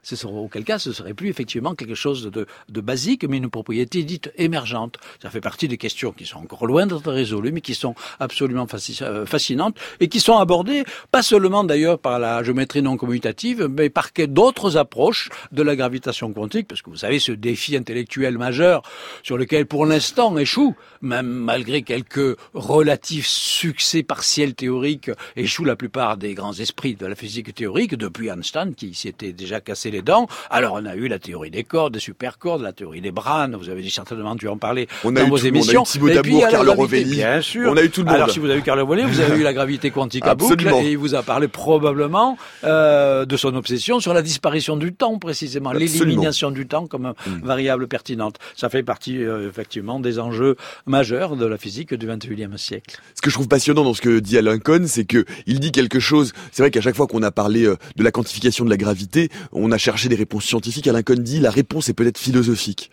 ce 0.03 0.17
serait, 0.17 0.33
auquel 0.33 0.65
cas, 0.65 0.79
ce 0.79 0.93
serait 0.93 1.15
plus 1.15 1.29
effectivement 1.29 1.75
quelque 1.75 1.95
chose 1.95 2.31
de, 2.31 2.47
de, 2.69 2.81
basique, 2.81 3.25
mais 3.25 3.37
une 3.37 3.51
propriété 3.51 4.03
dite 4.03 4.33
émergente. 4.37 4.99
Ça 5.23 5.31
fait 5.31 5.41
partie 5.41 5.69
des 5.69 5.79
questions 5.79 6.13
qui 6.13 6.27
sont 6.27 6.39
encore 6.39 6.67
loin 6.67 6.87
d'être 6.87 7.11
résolues, 7.11 7.53
mais 7.53 7.61
qui 7.61 7.75
sont 7.75 7.95
absolument 8.19 8.67
euh, 9.03 9.27
fascinantes 9.27 9.77
et 10.01 10.09
qui 10.09 10.19
sont 10.19 10.37
abordées 10.39 10.85
pas 11.13 11.23
seulement 11.23 11.63
d'ailleurs 11.63 11.99
par 11.99 12.19
la 12.19 12.43
géométrie 12.43 12.83
non 12.83 12.97
commutative, 12.97 13.69
mais 13.71 13.91
par 13.91 14.11
d'autres 14.29 14.77
approches 14.77 15.31
de 15.53 15.63
la 15.63 15.77
gravitation 15.77 16.33
quantique, 16.33 16.67
parce 16.67 16.83
que 16.83 16.91
vous 16.91 16.97
savez 16.97 17.21
ce 17.21 17.33
défi 17.33 17.77
intellectuel 17.77 18.39
majeur 18.39 18.83
sur 19.23 19.39
lequel 19.39 19.67
pour 19.67 19.87
l'instant 19.87 20.37
échoue, 20.37 20.75
même 21.01 21.27
malgré 21.27 21.83
quelques 21.83 22.37
relatifs 22.55 23.29
succès 23.29 24.03
partiels 24.03 24.55
théoriques, 24.55 25.11
échoue 25.37 25.65
la 25.65 25.77
plupart 25.77 26.17
des 26.17 26.35
grands 26.35 26.53
esprits 26.53 26.97
de 26.97 27.07
la 27.07 27.15
physique 27.15 27.55
théorique 27.55 27.95
depuis 27.95 28.29
Einstein 28.29 28.75
qui 28.75 28.95
s'était 28.95 29.33
déjà 29.33 29.61
cassé 29.61 29.92
les 29.93 30.03
dents. 30.03 30.27
Alors 30.51 30.75
on 30.75 30.85
a 30.85 30.97
eu 30.97 31.07
la 31.07 31.19
théorie 31.19 31.51
des 31.51 31.65
cordes, 31.65 31.95
des 31.95 32.01
supercordes, 32.01 32.63
la 32.63 32.73
théorie 32.73 33.01
des 33.01 33.13
branes. 33.13 33.55
Vous 33.55 33.69
avez 33.69 33.89
certainement 33.89 34.35
dû 34.35 34.49
en 34.49 34.57
parler 34.57 34.89
on 35.05 35.13
dans 35.13 35.29
vos 35.29 35.37
émissions. 35.37 35.85
On 36.01 36.07
a 36.09 36.15
eu 36.15 36.23
Thibaut 36.23 36.41
Carlo 36.51 36.73
Rovelli. 36.75 37.17
Bien 37.17 37.41
sûr. 37.41 37.71
On 37.71 37.77
a 37.77 37.83
eu 37.83 37.91
tout 37.91 38.01
le 38.01 38.07
monde. 38.07 38.17
Alors 38.17 38.31
si 38.31 38.39
vous 38.39 38.51
avez 38.51 38.59
eu 38.59 38.63
Carlo 38.63 38.85
Rovelli, 38.85 39.05
vous 39.05 39.21
avez 39.21 39.39
eu 39.39 39.43
la 39.43 39.53
gravité 39.53 39.91
quantique 39.91 40.27
à 40.27 40.35
boucle 40.35 40.69
et 40.83 40.91
il 40.91 40.99
vous 40.99 41.15
a 41.15 41.23
parlé 41.23 41.49
probablement 41.49 42.37
euh, 42.65 43.25
de 43.25 43.37
son 43.37 43.55
obsession 43.55 44.01
sur 44.01 44.15
la 44.15 44.23
disparition 44.23 44.77
du 44.77 44.93
temps 44.93 45.19
précisément, 45.19 45.73
l'élimination 45.73 46.51
du 46.51 46.67
temps 46.67 46.87
comme 46.87 47.15
mm. 47.27 47.41
variable 47.43 47.87
pertinente. 47.87 48.37
Ça 48.57 48.69
fait 48.69 48.83
partie 48.83 49.23
euh, 49.23 49.49
effectivement 49.49 50.01
des 50.01 50.19
enjeux 50.19 50.57
majeurs 50.87 51.37
de 51.37 51.47
la 51.47 51.59
physique 51.59 51.95
du 51.95 52.07
21e 52.07 52.57
siècle. 52.57 52.99
Ce 53.15 53.23
que 53.23 53.31
je 53.31 53.35
trouve 53.35 53.49
passionnant 53.49 53.85
dans 53.85 53.95
ce 53.95 54.01
que 54.01 54.19
dit 54.19 54.39
Alain 54.39 54.59
Cohn, 54.59 54.87
c'est 54.87 55.05
que 55.05 55.25
il 55.47 55.61
dit 55.61 55.73
quelque 55.73 56.01
chose. 56.01 56.33
C'est 56.51 56.63
vrai 56.63 56.71
qu'à 56.71 56.81
chaque 56.81 56.97
fois 56.97 57.07
qu'on 57.07 57.23
a 57.23 57.31
parlé 57.31 57.65
euh, 57.65 57.77
de 57.97 58.05
la 58.05 58.11
quantification 58.11 58.65
de 58.65 58.71
la 58.71 58.77
gravité, 58.77 59.29
on 59.53 59.71
a 59.73 59.79
chercher 59.83 60.09
des 60.09 60.15
réponses 60.15 60.45
scientifiques. 60.45 60.87
Alain 60.87 61.03
Cohn 61.03 61.23
dit 61.23 61.41
la 61.41 61.51
réponse 61.51 61.89
est 61.89 61.95
peut-être 61.95 62.19
philosophique. 62.19 62.91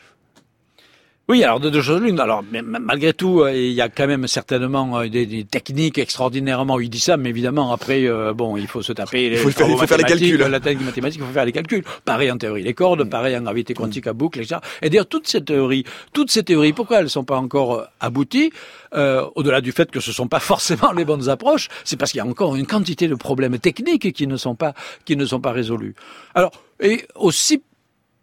Oui, 1.29 1.43
alors 1.43 1.59
de 1.59 1.69
deux 1.69 1.83
choses 1.83 2.01
l'une. 2.01 2.19
Alors 2.19 2.43
malgré 2.63 3.13
tout, 3.13 3.41
euh, 3.41 3.53
il 3.55 3.73
y 3.73 3.81
a 3.81 3.87
quand 3.87 4.07
même 4.07 4.25
certainement 4.25 4.99
euh, 5.01 5.09
des, 5.09 5.43
techniques 5.43 5.99
extraordinairement. 5.99 6.79
Il 6.79 6.89
dit 6.89 6.99
ça, 6.99 7.17
mais 7.17 7.29
évidemment 7.29 7.71
après, 7.71 8.07
euh, 8.07 8.33
bon, 8.33 8.57
il 8.57 8.65
faut 8.65 8.81
se 8.81 8.93
taper. 8.93 9.27
Il 9.27 9.37
faut, 9.37 9.51
faire, 9.51 9.69
il 9.69 9.77
faut 9.77 9.85
faire 9.85 9.99
les 9.99 10.05
calculs. 10.05 10.39
La 10.39 10.59
technique 10.59 10.87
mathématique, 10.87 11.21
il 11.21 11.27
faut 11.27 11.31
faire 11.31 11.45
les 11.45 11.51
calculs. 11.51 11.83
Pareil 12.03 12.31
en 12.31 12.37
théorie 12.39 12.63
des 12.63 12.73
cordes, 12.73 13.07
pareil 13.07 13.37
en 13.37 13.43
gravité 13.43 13.75
quantique 13.75 14.07
à 14.07 14.13
boucle, 14.13 14.39
etc. 14.39 14.59
Et 14.81 14.89
d'ailleurs, 14.89 15.05
toutes 15.05 15.27
ces 15.27 15.43
théories, 15.43 15.83
toutes 16.13 16.31
ces 16.31 16.41
théories, 16.41 16.73
pourquoi 16.73 16.97
elles 16.97 17.03
ne 17.03 17.09
sont 17.09 17.25
pas 17.25 17.37
encore 17.37 17.85
abouties 17.99 18.51
euh, 18.95 19.23
Au-delà 19.35 19.61
du 19.61 19.71
fait 19.71 19.91
que 19.91 19.99
ce 19.99 20.09
ne 20.09 20.15
sont 20.15 20.27
pas 20.27 20.39
forcément 20.39 20.91
les 20.93 21.05
bonnes 21.05 21.29
approches, 21.29 21.67
c'est 21.83 21.95
parce 21.95 22.11
qu'il 22.11 22.17
y 22.17 22.21
a 22.21 22.25
encore 22.25 22.55
une 22.55 22.65
quantité 22.65 23.07
de 23.07 23.13
problèmes 23.13 23.59
techniques 23.59 24.13
qui 24.13 24.25
ne 24.25 24.35
sont 24.35 24.55
pas 24.55 24.73
qui 25.05 25.15
ne 25.15 25.27
sont 25.27 25.39
pas 25.39 25.51
résolus. 25.51 25.93
Alors 26.33 26.53
et 26.81 27.05
aussi 27.15 27.61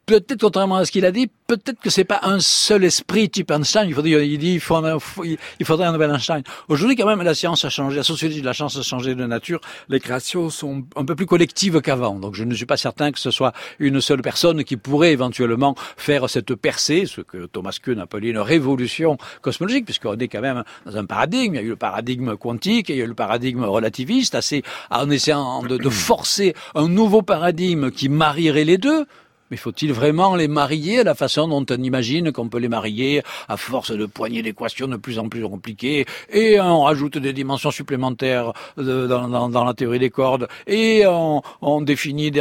peut-être 0.07 0.41
contrairement 0.41 0.77
à 0.77 0.85
ce 0.85 0.93
qu'il 0.93 1.05
a 1.05 1.11
dit, 1.11 1.29
peut-être 1.49 1.81
que 1.81 1.91
c'est 1.91 2.05
pas 2.05 2.21
un 2.23 2.39
seul 2.39 2.85
esprit 2.85 3.29
type 3.29 3.51
Einstein. 3.51 3.89
Il 3.89 3.95
faudrait, 3.95 4.29
il 4.29 4.39
dit, 4.39 4.55
il, 4.55 4.61
faut 4.61 4.81
il 5.25 5.67
faudrait 5.67 5.87
un 5.87 5.93
nouvel 5.93 6.11
Einstein. 6.11 6.43
Aujourd'hui, 6.69 6.97
quand 6.97 7.07
même, 7.07 7.23
la 7.23 7.35
science 7.35 7.65
a 7.65 7.71
changé, 7.71 7.97
la 7.97 8.03
sociologie 8.05 8.41
de 8.41 8.47
la 8.47 8.55
science 8.55 8.77
a 8.77 8.83
changé 8.83 9.15
de 9.17 9.27
nature. 9.27 9.61
Les 9.89 9.99
créations 9.99 10.49
sont 10.49 10.85
un 10.95 11.05
peu 11.05 11.17
plus 11.17 11.27
collectives 11.27 11.81
qu'avant. 11.81 12.15
Donc, 12.15 12.35
je 12.35 12.45
ne 12.45 12.55
suis 12.55 12.67
pas 12.67 12.77
certain 12.77 13.11
que 13.11 13.19
ce 13.19 13.33
soit 13.33 13.53
une 13.81 14.01
seule 14.01 14.23
personne 14.23 14.63
qui 14.63 14.77
pourrait 14.77 15.13
éventuellement 15.13 15.75
faire 15.97 16.31
cette 16.31 16.55
percée, 16.55 17.07
ce 17.07 17.21
que 17.21 17.47
Thomas 17.47 17.77
Kuhn 17.83 17.99
appelait 17.99 18.31
une 18.31 18.39
révolution 18.39 19.19
cosmologique, 19.43 19.85
puisqu'on 19.85 20.17
est 20.17 20.29
quand 20.29 20.41
même 20.41 20.63
dans 20.87 20.97
un 20.97 21.05
paradigme. 21.05 21.55
Il 21.55 21.57
y 21.57 21.61
a 21.61 21.65
eu 21.65 21.71
le 21.71 21.77
paradigme 21.77 22.37
quantique, 22.37 22.91
il 22.91 22.97
y 22.97 23.01
a 23.01 23.05
eu 23.05 23.09
le 23.09 23.15
paradigme 23.15 23.65
relativiste, 23.65 24.37
assez, 24.37 24.63
en 24.91 25.11
essayant 25.11 25.63
de 25.63 25.91
forcer 25.91 26.55
un 26.77 26.89
nouveau 26.89 27.23
paradigme 27.23 27.91
qui 27.91 28.09
marierait 28.09 28.65
les 28.65 28.79
deux. 28.79 29.07
Mais 29.51 29.57
faut-il 29.57 29.93
vraiment 29.93 30.35
les 30.35 30.49
marier 30.49 31.01
à 31.01 31.05
la 31.05 31.15
façon 31.15 31.49
dont 31.49 31.65
on 31.71 31.83
imagine 31.83 32.33
qu'on 32.33 32.49
peut 32.49 32.59
les 32.59 32.69
marier 32.69 33.23
à 33.49 33.57
force 33.57 33.93
de 33.93 34.07
poignées 34.07 34.43
d'équations 34.43 34.89
de 34.89 34.97
plus 34.97 35.19
en 35.19 35.29
plus 35.29 35.43
compliquées 35.43 36.05
et 36.33 36.61
on 36.61 36.83
rajoute 36.83 37.19
des 37.19 37.33
dimensions 37.33 37.71
supplémentaires 37.71 38.53
dans, 38.77 39.65
la 39.65 39.75
théorie 39.75 39.99
des 39.99 40.11
cordes 40.11 40.49
et 40.67 41.05
on, 41.07 41.81
définit 41.83 42.33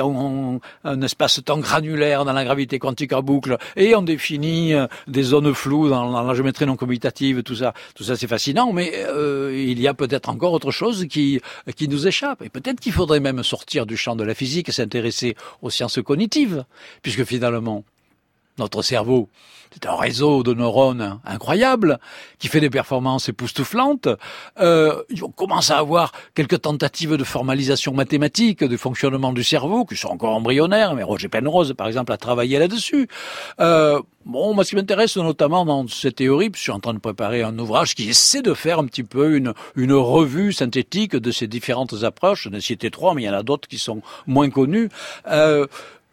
un 0.84 1.01
espace-temps 1.01 1.60
granulaire 1.60 2.26
dans 2.26 2.34
la 2.34 2.43
gravité 2.43 2.80
quantique 2.80 3.14
à 3.14 3.22
boucle 3.22 3.58
et 3.76 3.95
on 3.95 4.01
définit 4.01 4.74
euh, 4.74 4.88
des 5.08 5.24
zones 5.24 5.53
floues 5.53 5.89
dans, 5.89 6.24
la 6.24 6.34
géométrie 6.34 6.66
non 6.66 6.76
commutative, 6.76 7.43
tout 7.43 7.56
ça, 7.56 7.74
tout 7.93 8.03
ça 8.03 8.16
c'est 8.16 8.28
fascinant, 8.28 8.74
mais 8.74 8.91
euh, 9.08 9.53
il 9.56 9.80
y 9.80 9.88
a 9.88 9.93
peut-être 9.93 10.30
encore 10.30 10.53
autre 10.53 10.72
chose 10.72 11.06
qui, 11.08 11.41
qui 11.76 11.88
nous 11.88 12.08
échappe. 12.08 12.41
Et 12.41 12.49
peut-être 12.49 12.80
qu'il 12.80 12.91
faudrait 12.91 13.20
même 13.20 13.43
sortir 13.43 13.86
du 13.86 13.97
champ 13.97 14.16
de 14.16 14.24
la 14.24 14.34
physique 14.34 14.70
et 14.70 14.72
s'intéresser 14.72 15.36
aux 15.62 15.70
sciences 15.70 15.99
cognitives 16.01 16.66
puisque 17.01 17.23
finalement, 17.23 17.83
notre 18.57 18.81
cerveau, 18.81 19.29
c'est 19.73 19.85
un 19.87 19.95
réseau 19.95 20.43
de 20.43 20.53
neurones 20.53 21.19
incroyable 21.25 21.99
qui 22.39 22.47
fait 22.47 22.61
des 22.61 22.69
performances 22.69 23.27
époustouflantes. 23.27 24.07
Euh, 24.59 25.03
on 25.21 25.31
commence 25.31 25.69
à 25.69 25.77
avoir 25.79 26.13
quelques 26.33 26.61
tentatives 26.61 27.17
de 27.17 27.23
formalisation 27.25 27.93
mathématique 27.93 28.63
du 28.63 28.77
fonctionnement 28.77 29.33
du 29.33 29.43
cerveau 29.43 29.83
qui 29.83 29.97
sont 29.97 30.07
encore 30.07 30.33
embryonnaires, 30.33 30.95
mais 30.95 31.03
Roger 31.03 31.27
Penrose, 31.27 31.73
par 31.73 31.87
exemple, 31.87 32.13
a 32.13 32.17
travaillé 32.17 32.57
là-dessus. 32.57 33.09
Euh, 33.59 34.01
bon, 34.23 34.53
moi, 34.53 34.63
ce 34.63 34.69
qui 34.69 34.75
m'intéresse 34.77 35.17
notamment 35.17 35.65
dans 35.65 35.85
ces 35.89 36.13
théories, 36.13 36.51
je 36.55 36.61
suis 36.61 36.71
en 36.71 36.79
train 36.79 36.93
de 36.93 36.99
préparer 36.99 37.43
un 37.43 37.59
ouvrage 37.59 37.95
qui 37.95 38.07
essaie 38.07 38.41
de 38.41 38.53
faire 38.53 38.79
un 38.79 38.85
petit 38.85 39.03
peu 39.03 39.35
une, 39.35 39.53
une 39.75 39.93
revue 39.93 40.53
synthétique 40.53 41.17
de 41.17 41.31
ces 41.31 41.47
différentes 41.47 42.03
approches. 42.03 42.43
Je 42.43 42.49
n'ai 42.49 42.61
cité 42.61 42.89
trois, 42.91 43.13
mais 43.13 43.23
il 43.23 43.25
y 43.25 43.29
en 43.29 43.33
a 43.33 43.43
d'autres 43.43 43.67
qui 43.67 43.79
sont 43.79 44.01
moins 44.25 44.49
connues. 44.49 44.87
Euh, 45.27 45.67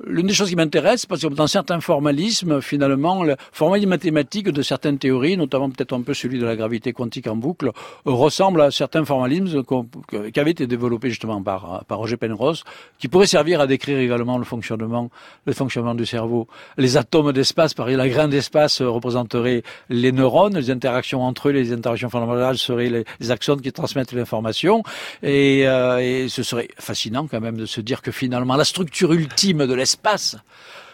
L'une 0.05 0.27
des 0.27 0.35
choses 0.35 0.49
qui 0.49 0.57
m'intéresse, 0.57 1.07
parce 1.07 1.23
que 1.23 1.29
dans 1.29 1.47
certains 1.47 1.81
formalismes, 1.81 2.61
finalement, 2.61 3.23
le 3.23 3.37
formalisme 3.53 3.91
mathématique 3.91 4.49
de 4.49 4.63
certaines 4.63 4.99
théories, 4.99 5.37
notamment 5.37 5.71
peut-être 5.71 5.93
un 5.93 6.03
peu 6.03 6.13
celui 6.13 6.41
de 6.41 6.45
la 6.45 6.57
gravité 6.57 6.93
quantique 6.93 7.29
en 7.29 7.37
boucle, 7.37 7.71
ressemble 8.05 8.63
à 8.63 8.73
certains 8.73 9.05
formalismes 9.05 9.63
qui 9.63 10.41
avaient 10.41 10.51
été 10.51 10.67
développés 10.67 11.11
justement 11.11 11.41
par, 11.41 11.85
par 11.87 11.99
Roger 11.99 12.17
Penrose, 12.17 12.65
qui 12.99 13.07
pourraient 13.07 13.27
servir 13.27 13.61
à 13.61 13.69
décrire 13.69 13.99
également 13.99 14.39
le 14.39 14.45
fonctionnement, 14.45 15.09
le 15.47 15.53
fonctionnement 15.53 15.95
du 15.95 16.05
cerveau. 16.05 16.49
Les 16.79 16.97
atomes 16.97 17.33
d'espace, 17.33 17.73
par 17.73 17.89
exemple, 17.89 18.09
la 18.09 18.13
grain 18.13 18.29
d'espace 18.29 18.83
représenterait 18.83 19.63
les 19.89 20.11
neurones, 20.11 20.59
les 20.59 20.71
interactions 20.71 21.23
entre 21.23 21.49
eux, 21.49 21.53
les 21.53 21.73
interactions 21.73 22.11
fondamentales 22.11 22.59
seraient 22.59 22.91
les, 22.91 23.05
les 23.21 23.31
axones 23.31 23.61
qui 23.61 23.73
transmettent 23.73 24.13
l'information, 24.13 24.83
et, 25.23 25.63
euh, 25.69 25.99
et 25.99 26.29
ce 26.29 26.43
serait 26.43 26.69
fascinant 26.77 27.29
quand 27.29 27.41
même 27.41 27.57
de 27.57 27.67
se 27.67 27.81
dire 27.81 28.03
que 28.03 28.11
finalement 28.11 28.57
la 28.57 28.65
structure 28.65 29.13
ultime 29.13 29.67
de 29.67 29.75
l'espace 29.75 29.92
espace 29.93 30.37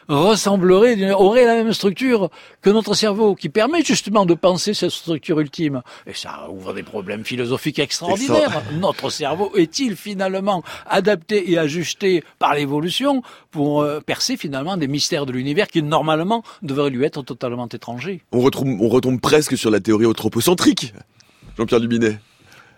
ressemblerait, 0.09 1.13
aurait 1.13 1.45
la 1.45 1.55
même 1.55 1.75
structure 1.75 2.31
que 2.63 2.71
notre 2.71 2.95
cerveau, 2.95 3.35
qui 3.35 3.51
permet 3.51 3.83
justement 3.83 4.25
de 4.25 4.33
penser 4.33 4.73
cette 4.73 4.91
structure 4.91 5.39
ultime. 5.39 5.83
Et 6.07 6.15
ça 6.15 6.49
ouvre 6.51 6.73
des 6.73 6.83
problèmes 6.83 7.25
philosophiques 7.25 7.79
extraordinaires. 7.79 8.63
Notre 8.81 9.11
cerveau 9.11 9.53
est-il 9.55 9.97
finalement 9.97 10.63
adapté 10.87 11.53
et 11.53 11.59
ajusté 11.59 12.25
par 12.39 12.55
l'évolution 12.55 13.23
pour 13.51 13.83
euh, 13.83 14.01
percer 14.01 14.39
finalement 14.39 14.79
des 14.79 14.89
mystères 14.89 15.27
de 15.27 15.33
l'univers 15.33 15.69
qui 15.69 15.83
normalement 15.83 16.43
devraient 16.63 16.89
lui 16.89 17.05
être 17.05 17.23
totalement 17.23 17.69
étrangers? 17.69 18.23
On 18.33 18.41
retombe, 18.41 18.81
on 18.81 18.89
retombe 18.89 19.21
presque 19.21 19.59
sur 19.59 19.71
la 19.71 19.81
théorie 19.81 20.07
anthropocentrique, 20.07 20.95
Jean-Pierre 21.59 21.81
Dubinet. 21.81 22.19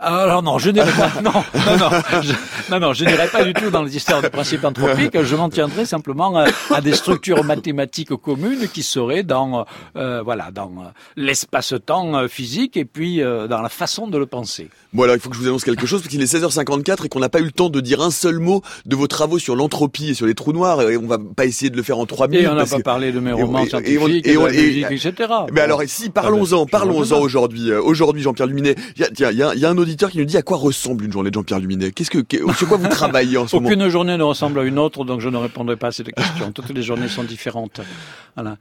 Alors 0.03 0.43
non, 0.43 0.59
je 0.59 0.71
n'irai 0.71 0.91
pas. 0.93 1.11
Non, 1.23 1.33
non, 1.33 1.77
non, 1.79 2.23
je, 2.23 2.33
non, 2.71 2.81
non, 2.81 2.93
je 2.95 3.05
n'irai 3.05 3.29
pas 3.29 3.45
du 3.45 3.53
tout 3.53 3.71
dans 3.71 3.83
les 3.83 3.95
histoires 3.95 4.23
de 4.23 4.29
principes 4.29 4.65
anthropiques. 4.65 5.21
Je 5.23 5.37
m'en 5.37 5.51
tiendrai 5.51 5.85
simplement 5.85 6.35
à, 6.39 6.47
à, 6.75 6.81
des 6.81 6.95
structures 6.95 7.45
mathématiques 7.45 8.15
communes 8.17 8.67
qui 8.73 8.83
seraient 8.83 9.23
dans, 9.23 9.67
euh, 9.97 10.23
voilà, 10.23 10.51
dans 10.51 10.73
l'espace-temps 11.17 12.17
euh, 12.17 12.29
physique 12.29 12.79
et 12.79 12.87
puis 12.87 13.23
euh, 13.23 13.47
dans 13.47 13.61
la 13.61 13.69
façon 13.69 14.09
de 14.09 14.17
le 14.17 14.25
penser. 14.25 14.69
Bon 14.93 15.03
alors 15.03 15.15
il 15.15 15.21
faut 15.21 15.29
que 15.29 15.37
je 15.37 15.43
vous 15.43 15.49
annonce 15.49 15.65
quelque 15.65 15.87
chose 15.87 16.01
parce 16.01 16.11
qu'il 16.11 16.23
est 16.23 16.35
16h54 16.35 17.05
et 17.05 17.09
qu'on 17.09 17.21
n'a 17.21 17.29
pas 17.29 17.41
eu 17.41 17.45
le 17.45 17.53
temps 17.53 17.69
de 17.69 17.81
dire 17.81 18.01
un 18.01 18.11
seul 18.11 18.39
mot 18.39 18.63
de 18.87 18.97
vos 18.97 19.07
travaux 19.07 19.39
sur 19.39 19.55
l'entropie 19.55 20.11
et 20.11 20.15
sur 20.15 20.27
les 20.27 20.35
trous 20.35 20.53
noirs 20.53 20.81
et 20.83 20.97
on 20.97 21.07
va 21.07 21.19
pas 21.19 21.45
essayer 21.45 21.71
de 21.71 21.77
le 21.77 21.83
faire 21.83 21.99
en 21.99 22.07
trois 22.07 22.27
minutes. 22.27 22.47
Et 22.47 22.49
on 22.49 22.55
n'a 22.55 22.67
pas 22.67 22.79
que... 22.79 22.83
parlé 22.83 23.13
de 23.13 23.21
mes 23.21 23.33
romans 23.33 23.65
et, 23.65 23.69
scientifiques, 23.69 24.27
et, 24.27 24.37
on, 24.37 24.49
et, 24.49 24.57
et, 24.57 24.67
musique, 24.67 24.91
etc. 24.91 25.13
Mais 25.53 25.53
bon. 25.53 25.63
alors 25.63 25.83
si 25.87 26.09
parlons-en, 26.09 26.67
parlons-en 26.67 27.21
aujourd'hui. 27.21 27.73
Aujourd'hui 27.73 28.23
Jean-Pierre 28.23 28.49
Luminet, 28.49 28.75
il 28.97 29.03
y 29.19 29.25
a, 29.25 29.33
y, 29.33 29.43
a, 29.43 29.55
y 29.55 29.65
a 29.65 29.69
un 29.69 29.79
auditeur 29.79 29.90
qui 29.97 30.19
nous 30.19 30.25
dit 30.25 30.37
à 30.37 30.43
quoi 30.43 30.57
ressemble 30.57 31.05
une 31.05 31.13
journée 31.13 31.31
de 31.31 31.35
Jean-Pierre 31.35 31.61
Luminet 31.61 31.93
Qu'est-ce 31.93 32.11
que, 32.11 32.25
sur 32.55 32.69
quoi 32.69 32.77
vous 32.77 32.89
travaillez 32.91 33.37
en 33.39 33.47
ce 33.47 33.57
Aucune 33.57 33.69
moment 33.69 33.81
Aucune 33.81 33.89
journée 33.91 34.17
ne 34.17 34.23
ressemble 34.23 34.61
à 34.61 34.65
une 34.65 34.79
autre, 34.79 35.05
donc 35.05 35.21
je 35.21 35.29
ne 35.29 35.37
répondrai 35.37 35.77
pas 35.77 35.89
à 35.89 35.93
cette 35.93 36.13
question. 36.13 36.53
Toutes 36.53 36.71
les 36.71 36.83
journées 36.83 37.09
sont 37.09 37.25
différentes. 37.25 37.81
Voilà. 38.35 38.57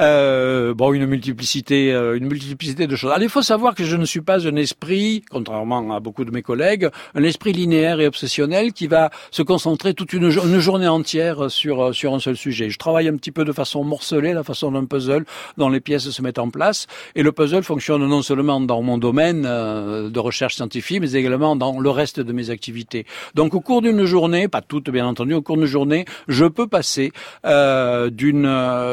Euh, 0.00 0.72
bon, 0.72 0.94
une 0.94 1.04
multiplicité, 1.04 1.92
euh, 1.92 2.16
une 2.16 2.26
multiplicité 2.26 2.86
de 2.86 2.96
choses. 2.96 3.10
Alors, 3.10 3.22
il 3.22 3.28
faut 3.28 3.42
savoir 3.42 3.74
que 3.74 3.84
je 3.84 3.96
ne 3.96 4.06
suis 4.06 4.22
pas 4.22 4.48
un 4.48 4.56
esprit, 4.56 5.22
contrairement 5.30 5.94
à 5.94 6.00
beaucoup 6.00 6.24
de 6.24 6.30
mes 6.30 6.40
collègues, 6.40 6.88
un 7.14 7.22
esprit 7.22 7.52
linéaire 7.52 8.00
et 8.00 8.06
obsessionnel 8.06 8.72
qui 8.72 8.86
va 8.86 9.10
se 9.30 9.42
concentrer 9.42 9.92
toute 9.92 10.14
une, 10.14 10.30
journée 10.30 10.88
entière 10.88 11.50
sur 11.50 11.94
sur 11.94 12.14
un 12.14 12.18
seul 12.18 12.36
sujet. 12.36 12.70
Je 12.70 12.78
travaille 12.78 13.08
un 13.08 13.16
petit 13.16 13.30
peu 13.30 13.44
de 13.44 13.52
façon 13.52 13.84
morcelée, 13.84 14.32
la 14.32 14.42
façon 14.42 14.72
d'un 14.72 14.86
puzzle, 14.86 15.26
dont 15.58 15.68
les 15.68 15.80
pièces 15.80 16.08
se 16.08 16.22
mettent 16.22 16.38
en 16.38 16.48
place, 16.48 16.86
et 17.14 17.22
le 17.22 17.32
puzzle 17.32 17.62
fonctionne 17.62 18.06
non 18.06 18.22
seulement 18.22 18.60
dans 18.60 18.80
mon 18.80 18.96
domaine 18.96 19.44
euh, 19.46 20.08
de 20.08 20.18
recherche 20.18 20.54
scientifique, 20.54 21.00
mais 21.02 21.12
également 21.12 21.56
dans 21.56 21.78
le 21.78 21.90
reste 21.90 22.20
de 22.20 22.32
mes 22.32 22.48
activités. 22.48 23.04
Donc, 23.34 23.54
au 23.54 23.60
cours 23.60 23.82
d'une 23.82 24.04
journée, 24.06 24.48
pas 24.48 24.62
toutes 24.62 24.88
bien 24.88 25.06
entendu, 25.06 25.34
au 25.34 25.42
cours 25.42 25.58
d'une 25.58 25.66
journée, 25.66 26.06
je 26.26 26.46
peux 26.46 26.66
passer 26.66 27.12
euh, 27.44 28.08
d'une 28.08 28.40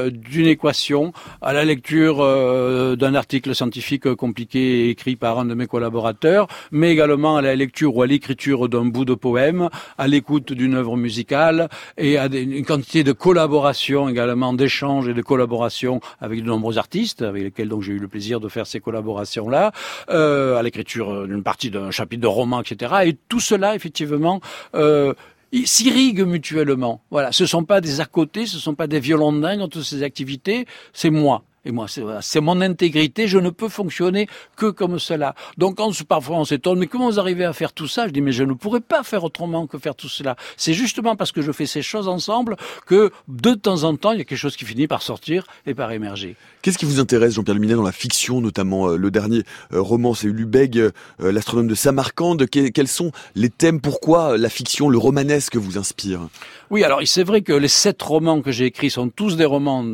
d'une 0.09 0.47
équation 0.47 0.96
à 1.41 1.53
la 1.53 1.65
lecture 1.65 2.17
euh, 2.21 2.95
d'un 2.95 3.15
article 3.15 3.53
scientifique 3.55 4.13
compliqué 4.15 4.89
écrit 4.89 5.15
par 5.15 5.39
un 5.39 5.45
de 5.45 5.53
mes 5.53 5.67
collaborateurs, 5.67 6.47
mais 6.71 6.91
également 6.91 7.37
à 7.37 7.41
la 7.41 7.55
lecture 7.55 7.95
ou 7.95 8.01
à 8.01 8.07
l'écriture 8.07 8.69
d'un 8.69 8.85
bout 8.85 9.05
de 9.05 9.13
poème, 9.13 9.69
à 9.97 10.07
l'écoute 10.07 10.53
d'une 10.53 10.75
œuvre 10.75 10.97
musicale 10.97 11.69
et 11.97 12.17
à 12.17 12.25
une 12.27 12.65
quantité 12.65 13.03
de 13.03 13.11
collaboration 13.11 14.09
également, 14.09 14.53
d'échanges 14.53 15.07
et 15.07 15.13
de 15.13 15.21
collaboration 15.21 15.99
avec 16.21 16.41
de 16.41 16.47
nombreux 16.47 16.77
artistes 16.77 17.21
avec 17.21 17.43
lesquels 17.43 17.69
donc 17.69 17.81
j'ai 17.83 17.93
eu 17.93 17.99
le 17.99 18.07
plaisir 18.07 18.39
de 18.39 18.49
faire 18.49 18.67
ces 18.67 18.79
collaborations-là, 18.79 19.71
euh, 20.09 20.57
à 20.57 20.63
l'écriture 20.63 21.27
d'une 21.27 21.43
partie 21.43 21.69
d'un 21.69 21.91
chapitre 21.91 22.21
de 22.21 22.27
roman, 22.27 22.61
etc. 22.61 22.95
Et 23.05 23.17
tout 23.29 23.39
cela, 23.39 23.75
effectivement, 23.75 24.41
euh, 24.75 25.13
ils 25.51 25.67
s'irriguent 25.67 26.25
mutuellement. 26.25 27.01
Voilà, 27.11 27.31
ce 27.31 27.45
sont 27.45 27.63
pas 27.63 27.81
des 27.81 28.01
à 28.01 28.05
côté, 28.05 28.45
ce 28.45 28.57
sont 28.57 28.75
pas 28.75 28.87
des 28.87 28.99
violons 28.99 29.33
dingues 29.33 29.59
dans 29.59 29.67
toutes 29.67 29.83
ces 29.83 30.03
activités, 30.03 30.65
c'est 30.93 31.09
moi. 31.09 31.43
Et 31.67 31.71
moi, 31.73 31.87
c'est 32.21 32.39
mon 32.39 32.61
intégrité, 32.61 33.27
je 33.27 33.37
ne 33.37 33.49
peux 33.49 33.67
fonctionner 33.67 34.29
que 34.55 34.67
comme 34.67 34.99
cela. 34.99 35.35
Donc, 35.57 35.75
quand 35.75 35.91
parfois 36.05 36.37
on 36.37 36.45
s'étonne, 36.45 36.79
mais 36.79 36.87
comment 36.87 37.09
vous 37.09 37.19
arrivez 37.19 37.43
à 37.43 37.51
faire 37.51 37.73
tout 37.73 37.89
ça? 37.89 38.07
Je 38.07 38.13
dis, 38.13 38.21
mais 38.21 38.31
je 38.31 38.45
ne 38.45 38.53
pourrais 38.53 38.79
pas 38.79 39.03
faire 39.03 39.25
autrement 39.25 39.67
que 39.67 39.77
faire 39.77 39.93
tout 39.93 40.07
cela. 40.07 40.37
C'est 40.55 40.73
justement 40.73 41.17
parce 41.17 41.33
que 41.33 41.41
je 41.41 41.51
fais 41.51 41.65
ces 41.65 41.81
choses 41.81 42.07
ensemble 42.07 42.55
que 42.85 43.11
de 43.27 43.53
temps 43.53 43.83
en 43.83 43.97
temps, 43.97 44.13
il 44.13 44.19
y 44.19 44.21
a 44.21 44.23
quelque 44.23 44.37
chose 44.37 44.55
qui 44.55 44.63
finit 44.63 44.87
par 44.87 45.01
sortir 45.01 45.45
et 45.65 45.73
par 45.73 45.91
émerger. 45.91 46.37
Qu'est-ce 46.61 46.77
qui 46.77 46.85
vous 46.85 47.01
intéresse, 47.01 47.33
Jean-Pierre 47.33 47.55
Luminet, 47.55 47.73
dans 47.75 47.83
la 47.83 47.91
fiction, 47.91 48.39
notamment 48.39 48.89
euh, 48.89 48.95
le 48.95 49.11
dernier 49.11 49.43
euh, 49.73 49.81
roman, 49.81 50.13
c'est 50.13 50.27
Lubeg, 50.27 50.77
euh, 50.77 50.91
l'astronome 51.19 51.67
de 51.67 51.75
Samarcande. 51.75 52.47
Que, 52.47 52.69
quels 52.69 52.87
sont 52.87 53.11
les 53.35 53.49
thèmes? 53.49 53.81
Pourquoi 53.81 54.37
la 54.37 54.49
fiction, 54.49 54.87
le 54.87 54.97
romanesque 54.97 55.57
vous 55.57 55.77
inspire? 55.77 56.29
Oui, 56.69 56.83
alors 56.83 57.01
c'est 57.05 57.23
vrai 57.23 57.41
que 57.41 57.53
les 57.53 57.69
sept 57.69 58.01
romans 58.01 58.41
que 58.41 58.51
j'ai 58.51 58.65
écrits 58.65 58.89
sont 58.89 59.07
tous 59.09 59.37
des 59.37 59.45
romans 59.45 59.85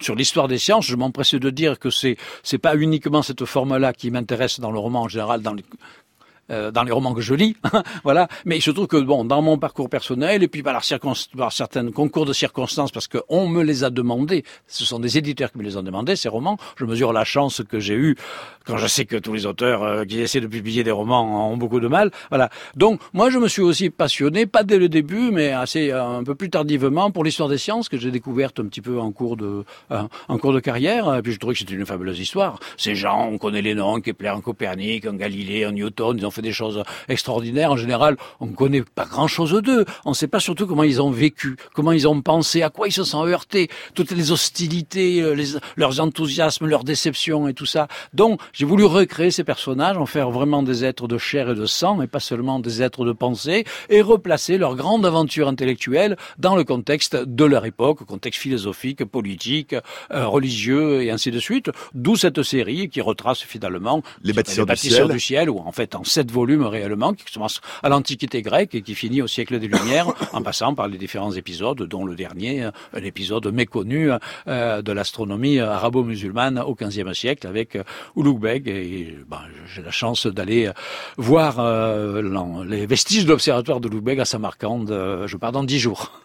sur 0.00 0.14
l'histoire 0.14 0.46
des 0.46 0.58
sciences. 0.58 0.86
Je 0.86 0.96
m'empresse 0.96 1.34
de 1.34 1.50
dire 1.50 1.78
que 1.78 1.88
c'est 1.88 2.16
c'est 2.42 2.58
pas 2.58 2.76
uniquement 2.76 3.22
cette 3.22 3.44
forme-là 3.44 3.94
qui 3.94 4.10
m'intéresse 4.10 4.60
dans 4.60 4.70
le 4.70 4.78
roman 4.78 5.02
en 5.02 5.08
général, 5.08 5.40
dans 5.40 5.54
euh, 6.50 6.70
dans 6.70 6.84
les 6.84 6.92
romans 6.92 7.14
que 7.14 7.20
je 7.20 7.34
lis, 7.34 7.56
voilà. 8.04 8.28
Mais 8.44 8.60
se 8.68 8.72
trouve 8.72 8.86
que 8.86 8.98
bon, 8.98 9.24
dans 9.24 9.40
mon 9.40 9.56
parcours 9.56 9.88
personnel 9.88 10.42
et 10.42 10.48
puis 10.48 10.62
par, 10.62 10.82
par 11.36 11.52
certains 11.52 11.90
concours 11.90 12.26
de 12.26 12.34
circonstances, 12.34 12.92
parce 12.92 13.08
qu'on 13.08 13.48
me 13.48 13.62
les 13.62 13.82
a 13.82 13.88
demandés, 13.90 14.44
ce 14.66 14.84
sont 14.84 14.98
des 14.98 15.16
éditeurs 15.16 15.50
qui 15.50 15.58
me 15.58 15.62
les 15.62 15.78
ont 15.78 15.82
demandés 15.82 16.16
ces 16.16 16.28
romans. 16.28 16.58
Je 16.76 16.84
mesure 16.84 17.14
la 17.14 17.24
chance 17.24 17.62
que 17.66 17.80
j'ai 17.80 17.94
eue 17.94 18.16
quand 18.66 18.76
je 18.76 18.86
sais 18.86 19.06
que 19.06 19.16
tous 19.16 19.32
les 19.32 19.46
auteurs 19.46 19.82
euh, 19.82 20.04
qui 20.04 20.20
essaient 20.20 20.42
de 20.42 20.46
publier 20.46 20.84
des 20.84 20.90
romans 20.90 21.50
ont 21.50 21.56
beaucoup 21.56 21.80
de 21.80 21.88
mal. 21.88 22.10
Voilà. 22.28 22.50
Donc 22.76 23.00
moi, 23.14 23.30
je 23.30 23.38
me 23.38 23.48
suis 23.48 23.62
aussi 23.62 23.88
passionné, 23.88 24.44
pas 24.44 24.62
dès 24.62 24.78
le 24.78 24.90
début, 24.90 25.30
mais 25.32 25.52
assez 25.52 25.90
euh, 25.90 26.18
un 26.18 26.24
peu 26.24 26.34
plus 26.34 26.50
tardivement 26.50 27.10
pour 27.10 27.24
l'histoire 27.24 27.48
des 27.48 27.56
sciences 27.56 27.88
que 27.88 27.96
j'ai 27.96 28.10
découverte 28.10 28.60
un 28.60 28.66
petit 28.66 28.82
peu 28.82 29.00
en 29.00 29.10
cours 29.10 29.38
de 29.38 29.64
euh, 29.90 30.02
en 30.28 30.38
cours 30.38 30.52
de 30.52 30.60
carrière. 30.60 31.14
Et 31.14 31.22
puis 31.22 31.32
je 31.32 31.38
trouvais 31.38 31.54
que 31.54 31.60
c'était 31.60 31.74
une 31.74 31.86
fabuleuse 31.86 32.20
histoire. 32.20 32.60
Ces 32.76 32.94
gens, 32.94 33.28
on 33.32 33.38
connaît 33.38 33.62
les 33.62 33.74
noms, 33.74 34.00
Kepler, 34.00 34.28
un 34.28 34.42
Copernic, 34.42 35.06
un 35.06 35.14
Galilée, 35.14 35.64
un 35.64 35.72
Newton, 35.72 36.18
fait 36.38 36.42
des 36.42 36.52
choses 36.52 36.82
extraordinaires. 37.08 37.72
En 37.72 37.76
général, 37.76 38.16
on 38.40 38.46
ne 38.46 38.52
connaît 38.52 38.82
pas 38.82 39.04
grand-chose 39.04 39.52
d'eux. 39.62 39.84
On 40.04 40.10
ne 40.10 40.14
sait 40.14 40.28
pas 40.28 40.40
surtout 40.40 40.66
comment 40.66 40.84
ils 40.84 41.02
ont 41.02 41.10
vécu, 41.10 41.56
comment 41.74 41.92
ils 41.92 42.06
ont 42.06 42.20
pensé, 42.22 42.62
à 42.62 42.70
quoi 42.70 42.88
ils 42.88 42.92
se 42.92 43.04
sont 43.04 43.26
heurtés, 43.26 43.68
toutes 43.94 44.12
les 44.12 44.30
hostilités, 44.30 45.34
les, 45.34 45.46
leurs 45.76 46.00
enthousiasmes, 46.00 46.66
leurs 46.66 46.84
déceptions 46.84 47.48
et 47.48 47.54
tout 47.54 47.66
ça. 47.66 47.88
Donc, 48.14 48.40
j'ai 48.52 48.64
voulu 48.64 48.84
recréer 48.84 49.30
ces 49.30 49.44
personnages, 49.44 49.96
en 49.96 50.06
faire 50.06 50.30
vraiment 50.30 50.62
des 50.62 50.84
êtres 50.84 51.08
de 51.08 51.18
chair 51.18 51.50
et 51.50 51.54
de 51.54 51.66
sang, 51.66 52.00
et 52.02 52.06
pas 52.06 52.20
seulement 52.20 52.60
des 52.60 52.82
êtres 52.82 53.04
de 53.04 53.12
pensée, 53.12 53.64
et 53.90 54.00
replacer 54.00 54.58
leur 54.58 54.76
grande 54.76 55.04
aventure 55.04 55.48
intellectuelle 55.48 56.16
dans 56.38 56.56
le 56.56 56.64
contexte 56.64 57.16
de 57.16 57.44
leur 57.44 57.64
époque, 57.64 58.04
contexte 58.04 58.40
philosophique, 58.40 59.04
politique, 59.04 59.74
euh, 60.12 60.26
religieux, 60.26 61.02
et 61.02 61.10
ainsi 61.10 61.30
de 61.30 61.40
suite. 61.40 61.70
D'où 61.94 62.16
cette 62.16 62.42
série 62.42 62.88
qui 62.88 63.00
retrace 63.00 63.40
finalement 63.40 64.02
les 64.22 64.32
bâtisseurs, 64.32 64.64
les 64.64 64.68
bâtisseurs 64.68 65.08
du, 65.08 65.14
du, 65.14 65.20
ciel. 65.20 65.50
ou 65.50 65.58
en 65.58 65.72
fait 65.72 65.94
en 65.94 66.04
sept 66.04 66.27
volumes 66.30 66.64
réellement, 66.64 67.14
qui 67.14 67.24
commence 67.32 67.60
à 67.82 67.88
l'Antiquité 67.88 68.42
grecque 68.42 68.74
et 68.74 68.82
qui 68.82 68.94
finit 68.94 69.22
au 69.22 69.26
siècle 69.26 69.58
des 69.58 69.68
Lumières, 69.68 70.12
en 70.32 70.42
passant 70.42 70.74
par 70.74 70.88
les 70.88 70.98
différents 70.98 71.32
épisodes, 71.32 71.82
dont 71.82 72.04
le 72.04 72.14
dernier, 72.14 72.64
un 72.92 73.02
épisode 73.02 73.46
méconnu 73.52 74.10
euh, 74.46 74.82
de 74.82 74.92
l'astronomie 74.92 75.58
arabo-musulmane 75.58 76.58
au 76.58 76.74
XVe 76.74 77.12
siècle 77.12 77.46
avec 77.46 77.76
euh, 77.76 77.82
Ulugh 78.16 78.44
et 78.66 79.16
ben, 79.28 79.40
j'ai 79.66 79.82
la 79.82 79.90
chance 79.90 80.26
d'aller 80.26 80.70
voir 81.16 81.58
euh, 81.58 82.64
les 82.64 82.86
vestiges 82.86 83.24
de 83.24 83.30
l'observatoire 83.30 83.80
de 83.80 83.88
Ulugh 83.88 84.20
à 84.20 84.24
Samarcande. 84.24 84.90
Euh, 84.90 85.26
je 85.26 85.36
pars 85.36 85.52
dans 85.52 85.64
dix 85.64 85.78
jours. 85.78 86.20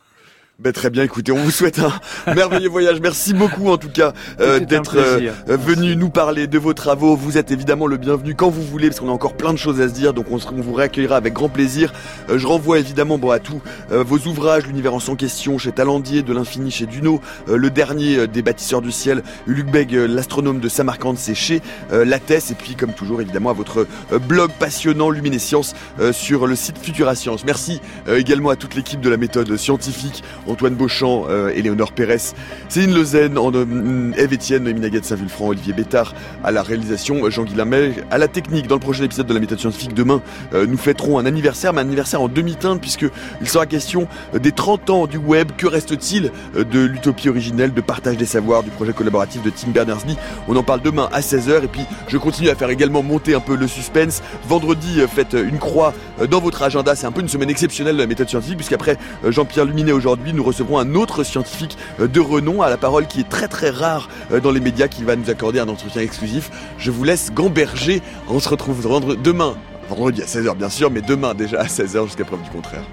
Ben, 0.60 0.72
très 0.72 0.92
bien, 0.92 1.02
écoutez, 1.02 1.32
on 1.32 1.38
vous 1.38 1.50
souhaite 1.50 1.80
un 1.80 1.92
merveilleux 2.36 2.70
voyage. 2.70 3.00
Merci 3.02 3.34
beaucoup 3.34 3.70
en 3.70 3.78
tout 3.78 3.90
cas 3.90 4.14
euh, 4.40 4.60
d'être 4.60 4.98
euh, 4.98 5.32
venu 5.48 5.96
nous 5.96 6.12
parler 6.12 6.46
de 6.46 6.60
vos 6.60 6.76
travaux. 6.76 7.16
Vous 7.16 7.40
êtes 7.40 7.50
évidemment 7.50 7.88
le 7.88 7.98
bienvenu 7.98 8.36
quand 8.36 8.52
vous 8.52 8.62
voulez, 8.62 8.90
parce 8.90 9.00
qu'on 9.00 9.10
a 9.10 9.14
encore 9.14 9.34
plein 9.34 9.52
de 9.52 9.58
choses 9.58 9.82
à 9.82 9.90
se 9.90 9.96
dire, 9.96 10.14
donc 10.14 10.28
on, 10.30 10.36
on 10.36 10.62
vous 10.62 10.74
réaccueillera 10.74 11.16
avec 11.18 11.34
grand 11.34 11.50
plaisir. 11.50 11.92
Euh, 12.30 12.38
je 12.38 12.46
renvoie 12.46 12.78
évidemment 12.78 13.18
bon, 13.18 13.32
à 13.32 13.40
tous 13.40 13.62
vos 13.90 14.20
ouvrages, 14.28 14.68
l'univers 14.68 14.94
en 14.94 15.00
sans 15.00 15.16
question 15.16 15.58
chez 15.58 15.72
Talandier, 15.72 16.22
de 16.22 16.34
l'infini 16.34 16.70
chez 16.70 16.86
Duno, 16.86 17.20
le 17.48 17.70
dernier 17.70 18.28
des 18.28 18.42
bâtisseurs 18.42 18.82
du 18.82 18.92
ciel, 18.92 19.24
Ulugh 19.48 19.92
l'astronome 19.92 20.60
de 20.60 20.70
Samarcande, 20.70 21.18
c'est 21.18 21.36
chez 21.36 21.62
Lattès, 21.92 22.52
et 22.52 22.56
puis 22.56 22.76
comme 22.76 22.94
toujours 22.94 23.22
évidemment 23.22 23.50
à 23.50 23.54
votre 23.54 23.88
blog 24.28 24.52
passionnant 24.60 25.10
Luminescience 25.10 25.76
sur 26.12 26.48
le 26.48 26.56
site 26.56 26.78
Futura 26.78 27.16
Science. 27.16 27.44
Merci 27.46 27.82
également 28.08 28.50
à 28.50 28.56
toute 28.56 28.76
l'équipe 28.76 29.02
de 29.02 29.10
la 29.10 29.18
méthode 29.18 29.56
scientifique. 29.58 30.24
Antoine 30.54 30.76
Beauchamp, 30.76 31.26
euh, 31.30 31.50
Éléonore 31.50 31.94
Pérez, 31.94 32.20
Céline 32.70 32.94
Lezen, 32.94 33.38
euh, 33.38 34.12
Eve 34.16 34.34
Etienne, 34.34 34.72
Minaguette 34.72 35.04
Saint-Vulfranc, 35.04 35.48
Olivier 35.48 35.74
Bétard 35.74 36.14
à 36.44 36.52
la 36.52 36.62
réalisation, 36.62 37.28
Jean 37.32 37.44
Guillamet 37.44 37.96
à 38.12 38.20
la 38.20 38.28
technique. 38.28 38.68
Dans 38.68 38.76
le 38.76 38.80
prochain 38.80 39.04
épisode 39.04 39.26
de 39.26 39.34
la 39.34 39.40
méthode 39.40 39.60
scientifique 39.60 39.96
demain, 39.96 40.22
euh, 40.54 40.68
nous 40.68 40.78
fêterons 40.78 41.18
un 41.18 41.26
anniversaire, 41.26 41.74
mais 41.74 41.82
un 41.82 41.86
anniversaire 41.86 42.22
en 42.22 42.28
demi-teinte 42.28 42.80
puisque 42.80 43.08
il 43.42 43.50
sera 43.50 43.66
question 43.66 44.08
des 44.40 44.52
30 44.52 44.90
ans 44.92 45.08
du 45.08 45.18
web. 45.18 45.50
Que 45.58 45.66
reste-t-il 45.66 46.32
de 46.56 46.80
l'utopie 46.86 47.30
originelle 47.30 47.74
de 47.74 47.82
partage 47.82 48.18
des 48.18 48.28
savoirs 48.28 48.62
du 48.62 48.70
projet 48.70 48.94
collaboratif 48.94 49.42
de 49.42 49.50
Tim 49.50 49.72
Berners-Lee? 49.72 50.18
On 50.48 50.56
en 50.56 50.64
parle 50.64 50.82
demain 50.84 51.10
à 51.12 51.22
16h 51.22 51.64
et 51.64 51.68
puis 51.68 51.82
je 52.08 52.18
continue 52.20 52.50
à 52.50 52.56
faire 52.56 52.70
également 52.70 53.02
monter 53.02 53.34
un 53.34 53.40
peu 53.40 53.56
le 53.56 53.68
suspense. 53.68 54.22
Vendredi, 54.48 55.00
faites 55.12 55.34
une 55.34 55.58
croix 55.58 55.96
dans 56.30 56.40
votre 56.40 56.62
agenda. 56.62 56.96
C'est 56.96 57.08
un 57.08 57.12
peu 57.12 57.22
une 57.22 57.28
semaine 57.28 57.50
exceptionnelle 57.50 57.96
de 57.96 58.02
la 58.02 58.08
méthode 58.08 58.30
scientifique 58.30 58.58
puisqu'après 58.58 58.98
Jean-Pierre 59.28 59.66
Luminet 59.66 59.94
nous 60.34 60.44
recevrons 60.44 60.78
un 60.80 60.96
autre 60.96 61.24
scientifique 61.24 61.78
de 62.00 62.20
renom 62.20 62.62
à 62.62 62.70
la 62.70 62.78
parole 62.78 63.08
qui 63.08 63.22
est 63.22 63.30
très 63.30 63.48
très 63.48 63.70
rare 63.70 64.10
dans 64.42 64.52
les 64.52 64.60
médias 64.60 64.88
qui 64.88 65.04
va 65.04 65.16
nous 65.16 65.30
accorder 65.30 65.60
un 65.60 65.70
entretien 65.70 66.02
exclusif. 66.02 66.52
Je 66.78 66.92
vous 66.92 67.04
laisse 67.04 67.32
gamberger. 67.34 68.02
On 68.30 68.40
se 68.40 68.50
retrouve 68.50 68.82
demain, 69.22 69.56
vendredi 69.90 70.22
à 70.22 70.26
16h 70.26 70.56
bien 70.56 70.70
sûr, 70.70 70.92
mais 70.92 71.02
demain 71.02 71.34
déjà 71.34 71.62
à 71.62 71.66
16h 71.66 72.06
jusqu'à 72.06 72.26
preuve 72.26 72.42
du 72.42 72.50
contraire. 72.50 72.84